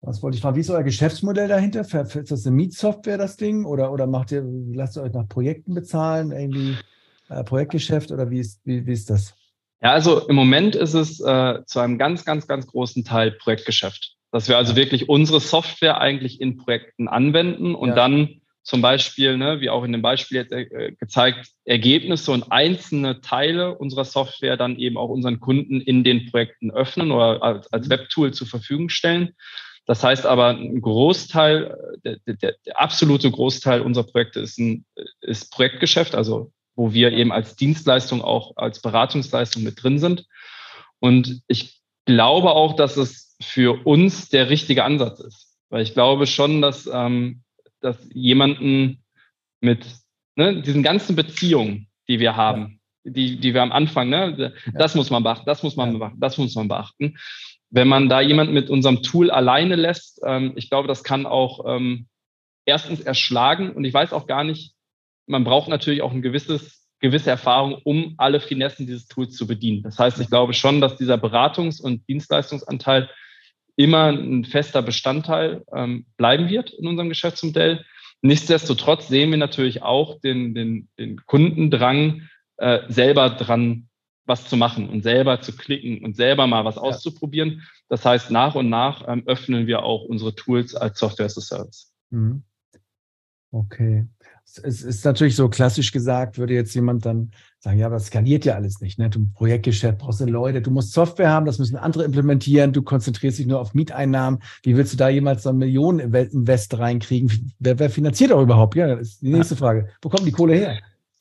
[0.00, 0.56] was wollte ich fragen?
[0.56, 1.80] Wie ist euer Geschäftsmodell dahinter?
[1.80, 3.64] Ist das eine Mietsoftware, das Ding?
[3.64, 6.30] Oder, oder macht ihr, lasst ihr euch nach Projekten bezahlen?
[6.30, 6.76] Irgendwie
[7.28, 9.34] äh, Projektgeschäft oder wie ist, wie, wie ist das?
[9.82, 14.16] Ja, also im Moment ist es äh, zu einem ganz, ganz, ganz großen Teil Projektgeschäft.
[14.30, 17.94] Dass wir also wirklich unsere Software eigentlich in Projekten anwenden und ja.
[17.94, 23.20] dann zum Beispiel, ne, wie auch in dem Beispiel jetzt äh, gezeigt, Ergebnisse und einzelne
[23.20, 27.86] Teile unserer Software dann eben auch unseren Kunden in den Projekten öffnen oder als, als
[27.86, 27.90] mhm.
[27.90, 29.34] Webtool zur Verfügung stellen.
[29.86, 34.84] Das heißt aber, ein Großteil, der, der, der absolute Großteil unserer Projekte ist, ein,
[35.20, 40.26] ist Projektgeschäft, also wo wir eben als Dienstleistung auch als Beratungsleistung mit drin sind.
[40.98, 45.56] Und ich glaube auch, dass es für uns der richtige Ansatz ist.
[45.70, 47.42] Weil ich glaube schon, dass, ähm,
[47.80, 49.02] dass jemanden
[49.60, 49.86] mit
[50.36, 55.10] ne, diesen ganzen Beziehungen, die wir haben, die, die wir am Anfang, ne, das muss
[55.10, 57.16] man beachten, das muss man beachten, das muss man beachten.
[57.70, 61.64] Wenn man da jemanden mit unserem Tool alleine lässt, ähm, ich glaube, das kann auch
[61.66, 62.08] ähm,
[62.64, 64.74] erstens erschlagen und ich weiß auch gar nicht,
[65.30, 69.82] man braucht natürlich auch ein gewisses, gewisse Erfahrung, um alle Finessen dieses Tools zu bedienen.
[69.82, 73.08] Das heißt, ich glaube schon, dass dieser Beratungs- und Dienstleistungsanteil
[73.76, 77.84] immer ein fester Bestandteil ähm, bleiben wird in unserem Geschäftsmodell.
[78.20, 82.28] Nichtsdestotrotz sehen wir natürlich auch den, den, den Kundendrang,
[82.58, 83.88] äh, selber dran
[84.26, 86.82] was zu machen und selber zu klicken und selber mal was ja.
[86.82, 87.62] auszuprobieren.
[87.88, 91.40] Das heißt, nach und nach ähm, öffnen wir auch unsere Tools als Software as a
[91.40, 91.92] Service.
[92.10, 92.42] Mhm.
[93.50, 94.06] Okay.
[94.58, 98.44] Es ist natürlich so klassisch gesagt, würde jetzt jemand dann sagen, ja, aber das skaliert
[98.44, 98.98] ja alles nicht.
[98.98, 99.10] Ne?
[99.10, 103.38] Du Projektgeschäft brauchst du Leute, du musst Software haben, das müssen andere implementieren, du konzentrierst
[103.38, 104.40] dich nur auf Mieteinnahmen.
[104.62, 107.52] Wie willst du da jemals so eine Millionen-Invest reinkriegen?
[107.58, 108.76] Wer, wer, finanziert auch überhaupt?
[108.76, 109.90] Ja, das ist die nächste Frage.
[110.00, 110.78] Wo kommt die Kohle her?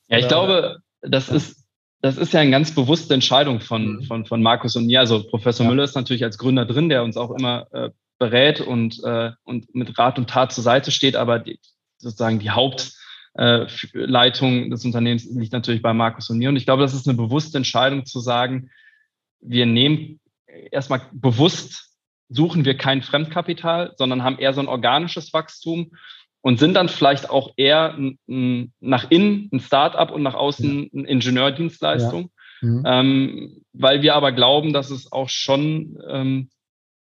[0.07, 1.65] Ja, ich glaube, das ist,
[2.01, 4.03] das ist ja eine ganz bewusste Entscheidung von, mhm.
[4.03, 5.01] von, von Markus und mir.
[5.01, 5.69] Also Professor ja.
[5.69, 9.73] Müller ist natürlich als Gründer drin, der uns auch immer äh, berät und, äh, und
[9.75, 11.59] mit Rat und Tat zur Seite steht, aber die,
[11.97, 12.98] sozusagen die Hauptleitung
[13.39, 13.65] äh,
[14.69, 16.49] des Unternehmens liegt natürlich bei Markus und mir.
[16.49, 18.69] Und ich glaube, das ist eine bewusste Entscheidung zu sagen,
[19.39, 20.19] wir nehmen
[20.71, 21.95] erstmal bewusst,
[22.27, 25.91] suchen wir kein Fremdkapital, sondern haben eher so ein organisches Wachstum
[26.41, 27.97] und sind dann vielleicht auch eher
[28.27, 32.31] nach innen ein Startup und nach außen eine Ingenieurdienstleistung.
[32.61, 32.67] Ja.
[32.67, 32.83] Mhm.
[32.85, 36.49] Ähm, weil wir aber glauben, dass es auch schon ähm,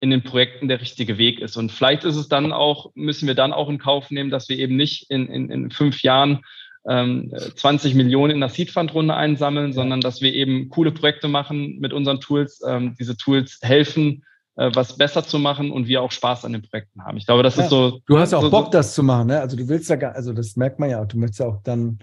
[0.00, 1.56] in den Projekten der richtige Weg ist.
[1.56, 4.58] Und vielleicht ist es dann auch, müssen wir dann auch in Kauf nehmen, dass wir
[4.58, 6.44] eben nicht in, in, in fünf Jahren
[6.88, 11.28] ähm, 20 Millionen in der Seed Fund Runde einsammeln, sondern dass wir eben coole Projekte
[11.28, 12.62] machen mit unseren Tools.
[12.66, 14.24] Ähm, diese Tools helfen,
[14.56, 17.16] äh, was besser zu machen und wir auch Spaß an den Projekten haben.
[17.16, 17.64] Ich glaube, das ja.
[17.64, 18.00] ist so.
[18.06, 19.40] Du hast auch so, Bock, das zu machen, ne?
[19.40, 21.62] Also du willst ja gar, also das merkt man ja auch, du möchtest ja auch
[21.62, 21.98] dann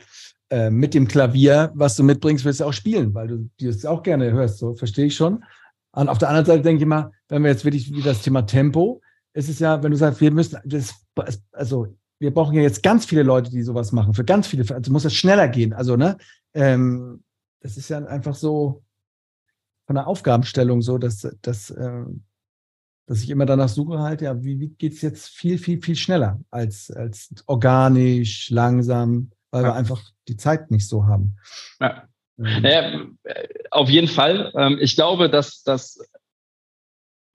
[0.50, 4.04] äh, mit dem Klavier, was du mitbringst, willst du auch spielen, weil du das auch
[4.04, 4.60] gerne hörst.
[4.60, 5.44] So verstehe ich schon.
[5.94, 8.44] Und auf der anderen Seite denke ich mal, wenn wir jetzt wirklich wie das Thema
[8.44, 9.02] Tempo,
[9.34, 10.96] ist es ja, wenn du sagst, wir müssen, das,
[11.52, 11.88] also
[12.20, 15.04] wir brauchen ja jetzt ganz viele Leute, die sowas machen, für ganz viele, also muss
[15.04, 15.74] das schneller gehen.
[15.74, 16.18] Also, ne,
[16.54, 17.24] ähm,
[17.62, 18.84] das ist ja einfach so
[19.88, 22.06] von der Aufgabenstellung so, dass, dass, äh,
[23.08, 25.96] dass ich immer danach suche halt, ja, wie, wie geht es jetzt viel, viel, viel
[25.96, 29.70] schneller als, als organisch, langsam, weil ja.
[29.70, 31.38] wir einfach die Zeit nicht so haben.
[31.80, 32.08] Ja.
[32.38, 32.62] Mhm.
[32.62, 33.06] Naja,
[33.72, 34.52] auf jeden Fall.
[34.56, 36.00] Ähm, ich glaube, dass, dass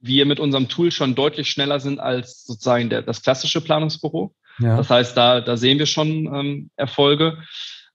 [0.00, 4.34] wir mit unserem Tool schon deutlich schneller sind als sozusagen der, das klassische Planungsbüro.
[4.58, 4.76] Ja.
[4.76, 7.38] Das heißt, da, da sehen wir schon ähm, Erfolge.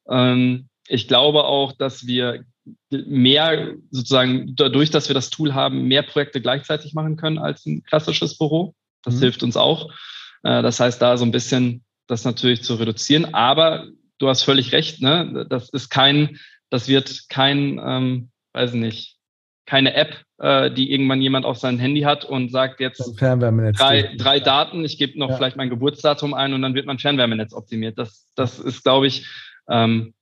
[0.10, 2.44] Ähm, ich glaube auch, dass wir
[2.90, 7.84] mehr sozusagen dadurch, dass wir das Tool haben, mehr Projekte gleichzeitig machen können als ein
[7.84, 8.73] klassisches Büro.
[9.03, 9.19] Das mhm.
[9.19, 9.91] hilft uns auch.
[10.44, 13.34] Äh, das heißt, da so ein bisschen das natürlich zu reduzieren.
[13.34, 13.88] Aber
[14.19, 15.45] du hast völlig recht, ne?
[15.49, 19.18] Das ist kein, das wird kein, ähm, weiß nicht,
[19.65, 24.40] keine App, äh, die irgendwann jemand auf sein Handy hat und sagt jetzt drei, drei
[24.40, 25.38] Daten, ich gebe noch ja.
[25.38, 27.98] vielleicht mein Geburtsdatum ein und dann wird mein Fernwärmenetz optimiert.
[27.98, 29.28] Das, das ist, glaube ich,
[29.70, 30.14] ähm,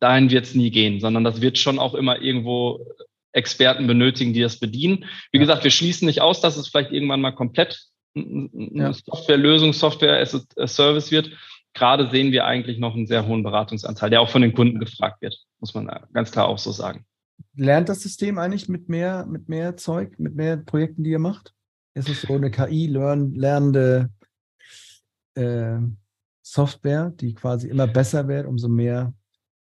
[0.00, 2.86] dahin wird es nie gehen, sondern das wird schon auch immer irgendwo
[3.32, 5.06] Experten benötigen, die das bedienen.
[5.30, 5.40] Wie ja.
[5.40, 7.80] gesagt, wir schließen nicht aus, dass es vielleicht irgendwann mal komplett
[8.14, 8.92] eine ja.
[8.92, 11.30] Softwarelösung, Software as a Service wird
[11.74, 15.22] gerade sehen wir eigentlich noch einen sehr hohen Beratungsanteil, der auch von den Kunden gefragt
[15.22, 17.04] wird, muss man ganz klar auch so sagen.
[17.54, 21.54] Lernt das System eigentlich mit mehr, mit mehr Zeug, mit mehr Projekten, die ihr macht?
[21.94, 24.10] Ist es so eine KI lernende
[25.34, 25.78] äh,
[26.42, 29.12] Software, die quasi immer besser wird, umso mehr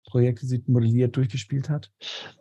[0.07, 1.91] Projekte sie modelliert durchgespielt hat?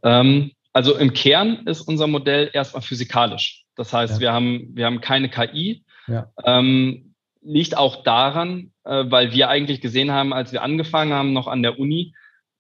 [0.04, 3.66] Ähm, also im Kern ist unser Modell erstmal physikalisch.
[3.76, 4.20] Das heißt, ja.
[4.20, 5.84] wir, haben, wir haben keine KI.
[6.08, 6.32] Ja.
[6.44, 11.48] Ähm, liegt auch daran, äh, weil wir eigentlich gesehen haben, als wir angefangen haben, noch
[11.48, 12.14] an der Uni,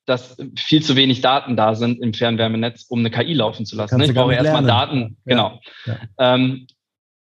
[0.05, 4.01] dass viel zu wenig Daten da sind im Fernwärmenetz, um eine KI laufen zu lassen.
[4.01, 5.17] Ich brauche erstmal Daten.
[5.25, 5.35] Ja.
[5.35, 5.59] Genau.
[5.85, 5.97] Ja.
[6.17, 6.67] Ähm,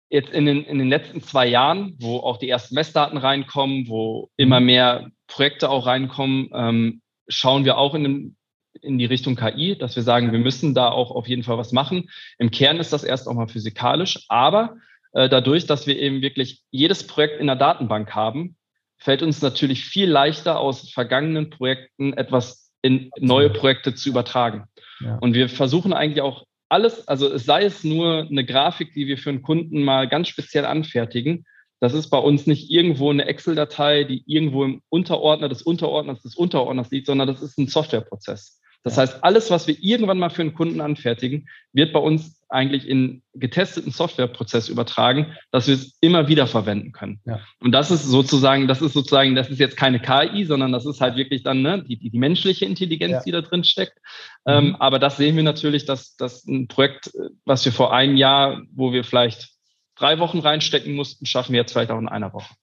[0.09, 4.29] jetzt in den, in den letzten zwei Jahren, wo auch die ersten Messdaten reinkommen, wo
[4.37, 4.65] immer mhm.
[4.65, 8.35] mehr Projekte auch reinkommen, ähm, schauen wir auch in, den,
[8.81, 11.71] in die Richtung KI, dass wir sagen, wir müssen da auch auf jeden Fall was
[11.71, 12.09] machen.
[12.37, 14.77] Im Kern ist das erst auch mal physikalisch, aber
[15.13, 18.55] äh, dadurch, dass wir eben wirklich jedes Projekt in der Datenbank haben,
[18.97, 24.65] fällt uns natürlich viel leichter aus vergangenen Projekten etwas in neue Projekte zu übertragen.
[24.99, 25.17] Ja.
[25.17, 29.17] Und wir versuchen eigentlich auch alles, also es sei es nur eine Grafik, die wir
[29.17, 31.45] für einen Kunden mal ganz speziell anfertigen.
[31.79, 36.35] Das ist bei uns nicht irgendwo eine Excel-Datei, die irgendwo im Unterordner des Unterordners des
[36.35, 38.59] Unterordners liegt, sondern das ist ein Softwareprozess.
[38.83, 42.87] Das heißt, alles, was wir irgendwann mal für einen Kunden anfertigen, wird bei uns eigentlich
[42.87, 47.19] in getesteten Softwareprozess übertragen, dass wir es immer wieder verwenden können.
[47.25, 47.39] Ja.
[47.59, 51.01] Und das ist sozusagen, das ist sozusagen, das ist jetzt keine KI, sondern das ist
[51.01, 53.21] halt wirklich dann ne, die, die, die menschliche Intelligenz, ja.
[53.25, 53.97] die da drin steckt.
[54.45, 54.53] Mhm.
[54.53, 57.11] Ähm, aber das sehen wir natürlich, dass, dass ein Projekt,
[57.45, 59.49] was wir vor einem Jahr, wo wir vielleicht
[59.95, 62.53] drei Wochen reinstecken mussten, schaffen wir jetzt vielleicht auch in einer Woche.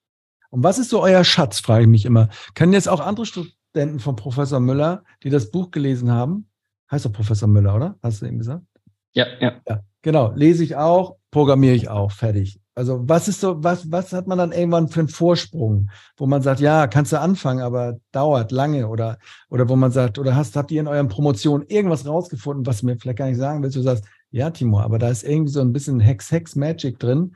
[0.51, 2.29] Und was ist so euer Schatz, frage ich mich immer.
[2.55, 3.27] Können jetzt auch andere
[3.71, 6.49] Studenten von Professor Müller, die das Buch gelesen haben,
[6.91, 7.97] heißt doch Professor Müller, oder?
[8.03, 8.65] Hast du eben gesagt?
[9.13, 9.61] Ja, ja.
[9.69, 10.33] ja genau.
[10.35, 12.61] Lese ich auch, programmiere ich auch, fertig.
[12.75, 16.43] Also was ist so, was, was hat man dann irgendwann für einen Vorsprung, wo man
[16.43, 19.19] sagt, ja, kannst du anfangen, aber dauert lange oder,
[19.51, 22.87] oder wo man sagt, oder hast, habt ihr in euren Promotionen irgendwas rausgefunden, was du
[22.87, 25.61] mir vielleicht gar nicht sagen willst, du sagst, ja, Timo, aber da ist irgendwie so
[25.61, 27.35] ein bisschen Hex, Hex Magic drin.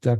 [0.00, 0.16] Da,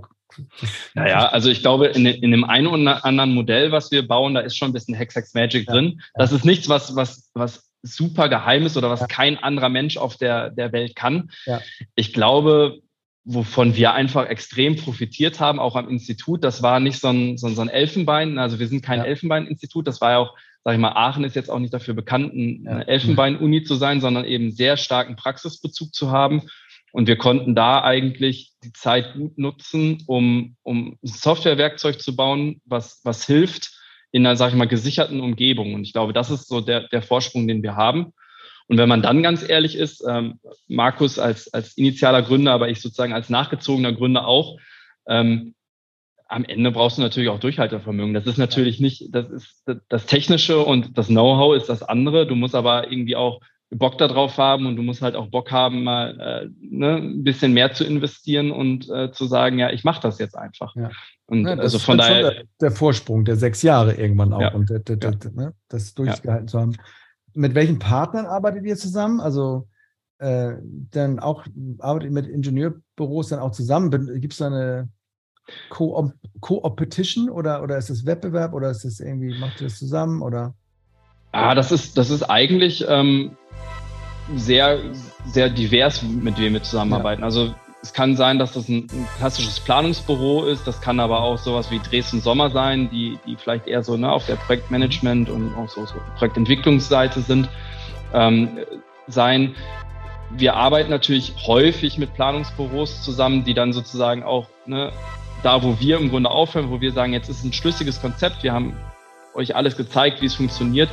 [0.95, 4.41] naja, also ich glaube, in, in dem einen oder anderen Modell, was wir bauen, da
[4.41, 6.01] ist schon ein bisschen Hex, Hex Magic ja, drin.
[6.15, 9.07] Das ist nichts, was, was, was super geheim ist oder was ja.
[9.07, 11.31] kein anderer Mensch auf der, der Welt kann.
[11.47, 11.61] Ja.
[11.95, 12.81] Ich glaube,
[13.25, 17.49] wovon wir einfach extrem profitiert haben, auch am Institut, das war nicht so ein, so
[17.61, 19.01] ein Elfenbein, also wir sind kein.
[19.01, 22.33] Elfenbein-Institut, das war ja auch, sag ich mal, Aachen ist jetzt auch nicht dafür bekannt,
[22.33, 26.43] eine Elfenbein-Uni zu sein, sondern eben sehr starken Praxisbezug zu haben.
[26.97, 32.63] Und wir konnten da eigentlich die Zeit gut nutzen, um, um ein Softwarewerkzeug zu bauen,
[32.65, 33.79] was, was hilft,
[34.13, 35.75] in einer, sage ich mal, gesicherten Umgebung.
[35.75, 38.15] Und ich glaube, das ist so der, der Vorsprung, den wir haben.
[38.67, 42.81] Und wenn man dann ganz ehrlich ist, ähm, Markus als, als initialer Gründer, aber ich
[42.81, 44.57] sozusagen als nachgezogener Gründer auch,
[45.07, 45.55] ähm,
[46.29, 48.15] am Ende brauchst du natürlich auch Durchhaltevermögen.
[48.15, 52.27] Das ist natürlich nicht, das ist das Technische und das Know-how ist das andere.
[52.27, 55.83] Du musst aber irgendwie auch Bock darauf haben und du musst halt auch Bock haben,
[55.83, 60.01] mal äh, ne, ein bisschen mehr zu investieren und äh, zu sagen, ja, ich mache
[60.01, 60.75] das jetzt einfach.
[60.77, 60.91] Ja.
[61.27, 62.31] Und ja, also von daher.
[62.31, 64.55] Der, der, Vorsprung der sechs Jahre irgendwann auch ja.
[64.55, 66.77] und der, der, ne, das durchgehalten zu haben.
[67.35, 69.21] Mit welchen Partnern arbeitet ihr zusammen?
[69.21, 69.67] Also
[70.19, 71.45] äh, dann auch
[71.79, 73.91] arbeitet ihr mit Ingenieurbüros dann auch zusammen?
[74.21, 74.89] Gibt es da eine
[75.71, 80.55] Co-Opetition oder, oder ist es Wettbewerb oder ist es irgendwie, macht ihr das zusammen oder?
[81.37, 83.37] Ah, das ist, das ist eigentlich ähm,
[84.35, 84.79] sehr,
[85.27, 87.21] sehr divers, mit wem wir zusammenarbeiten.
[87.21, 87.27] Ja.
[87.27, 90.67] Also es kann sein, dass das ein, ein, klassisches Planungsbüro ist.
[90.67, 94.11] Das kann aber auch sowas wie Dresden Sommer sein, die, die vielleicht eher so ne,
[94.11, 97.49] auf der Projektmanagement und auch so, so Projektentwicklungsseite sind,
[98.15, 98.59] ähm,
[99.07, 99.55] sein.
[100.31, 104.91] Wir arbeiten natürlich häufig mit Planungsbüros zusammen, die dann sozusagen auch ne,
[105.43, 108.53] da, wo wir im Grunde aufhören, wo wir sagen, jetzt ist ein schlüssiges Konzept, wir
[108.53, 108.75] haben
[109.37, 110.89] euch alles gezeigt, wie es funktioniert.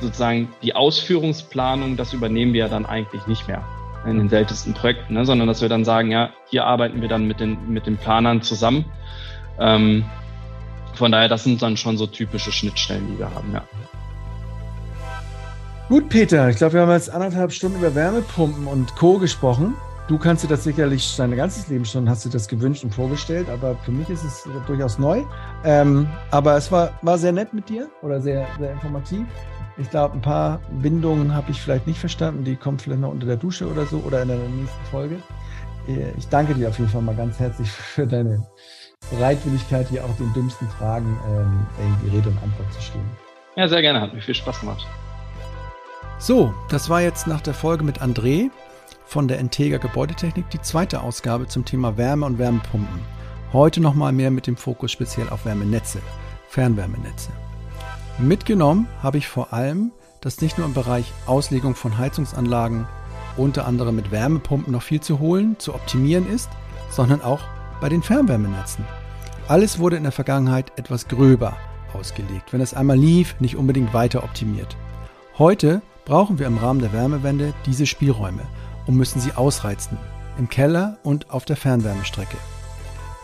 [0.00, 3.62] Sozusagen die Ausführungsplanung, das übernehmen wir ja dann eigentlich nicht mehr
[4.06, 5.26] in den seltensten Projekten, ne?
[5.26, 8.40] sondern dass wir dann sagen, ja, hier arbeiten wir dann mit den, mit den Planern
[8.42, 8.86] zusammen.
[9.58, 10.04] Ähm,
[10.94, 13.62] von daher, das sind dann schon so typische Schnittstellen, die wir haben, ja.
[15.88, 19.18] Gut, Peter, ich glaube, wir haben jetzt anderthalb Stunden über Wärmepumpen und Co.
[19.18, 19.74] gesprochen.
[20.06, 23.48] Du kannst dir das sicherlich dein ganzes Leben schon, hast du das gewünscht und vorgestellt,
[23.48, 25.22] aber für mich ist es durchaus neu.
[25.64, 29.26] Ähm, aber es war, war sehr nett mit dir oder sehr, sehr informativ.
[29.80, 32.44] Ich glaube, ein paar Bindungen habe ich vielleicht nicht verstanden.
[32.44, 35.16] Die kommen vielleicht noch unter der Dusche oder so oder in der nächsten Folge.
[35.88, 38.46] Äh, ich danke dir auf jeden Fall mal ganz herzlich für deine
[39.10, 41.66] Bereitwilligkeit, hier auch den dümmsten Fragen ähm,
[42.04, 43.08] die Rede und Antwort zu stehen.
[43.56, 44.02] Ja, sehr gerne.
[44.02, 44.86] Hat mir viel Spaß gemacht.
[46.18, 48.50] So, das war jetzt nach der Folge mit André
[49.06, 53.00] von der Integra Gebäudetechnik die zweite Ausgabe zum Thema Wärme und Wärmepumpen.
[53.54, 56.00] Heute nochmal mehr mit dem Fokus speziell auf Wärmenetze,
[56.48, 57.30] Fernwärmenetze.
[58.22, 62.86] Mitgenommen habe ich vor allem, dass nicht nur im Bereich Auslegung von Heizungsanlagen
[63.38, 66.50] unter anderem mit Wärmepumpen noch viel zu holen, zu optimieren ist,
[66.90, 67.40] sondern auch
[67.80, 68.84] bei den Fernwärmenetzen.
[69.48, 71.56] Alles wurde in der Vergangenheit etwas gröber
[71.94, 74.76] ausgelegt, wenn es einmal lief, nicht unbedingt weiter optimiert.
[75.38, 78.42] Heute brauchen wir im Rahmen der Wärmewende diese Spielräume
[78.86, 79.96] und müssen sie ausreizen,
[80.38, 82.36] im Keller und auf der Fernwärmestrecke.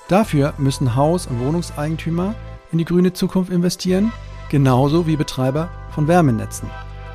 [0.09, 2.35] Dafür müssen Haus- und Wohnungseigentümer
[2.73, 4.11] in die grüne Zukunft investieren
[4.51, 6.71] genauso wie Betreiber von Wärmenetzen,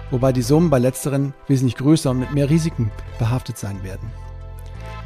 [0.09, 4.11] wobei die Summen bei letzteren wesentlich größer und mit mehr Risiken behaftet sein werden.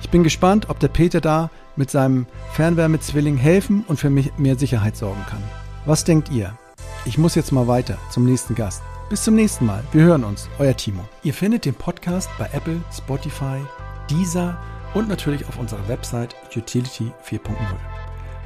[0.02, 4.58] Ich bin gespannt, ob der Peter da mit seinem Fernwärmezwilling helfen und für mich mehr
[4.58, 5.44] Sicherheit sorgen kann.
[5.86, 6.58] Was denkt ihr?
[7.06, 8.82] Ich muss jetzt mal weiter zum nächsten Gast.
[9.10, 9.84] Bis zum nächsten Mal.
[9.92, 10.50] Wir hören uns.
[10.58, 11.04] Euer Timo.
[11.24, 13.60] Ihr findet den Podcast bei Apple, Spotify,
[14.10, 14.58] Deezer
[14.96, 17.52] und natürlich auf unserer Website Utility 4.0.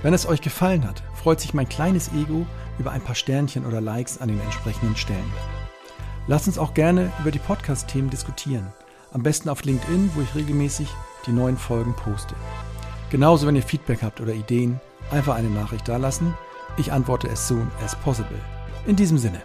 [0.02, 2.46] Wenn es euch gefallen hat, freut sich mein kleines Ego
[2.78, 5.34] über ein paar Sternchen oder Likes an den entsprechenden Stellen.
[6.28, 8.68] Lasst uns auch gerne über die Podcast-Themen diskutieren.
[9.12, 10.88] Am besten auf LinkedIn, wo ich regelmäßig
[11.26, 12.36] die neuen Folgen poste.
[13.10, 14.80] Genauso, wenn ihr Feedback habt oder Ideen,
[15.12, 16.34] einfach eine Nachricht dalassen.
[16.78, 18.40] Ich antworte as soon as possible.
[18.86, 19.42] In diesem Sinne.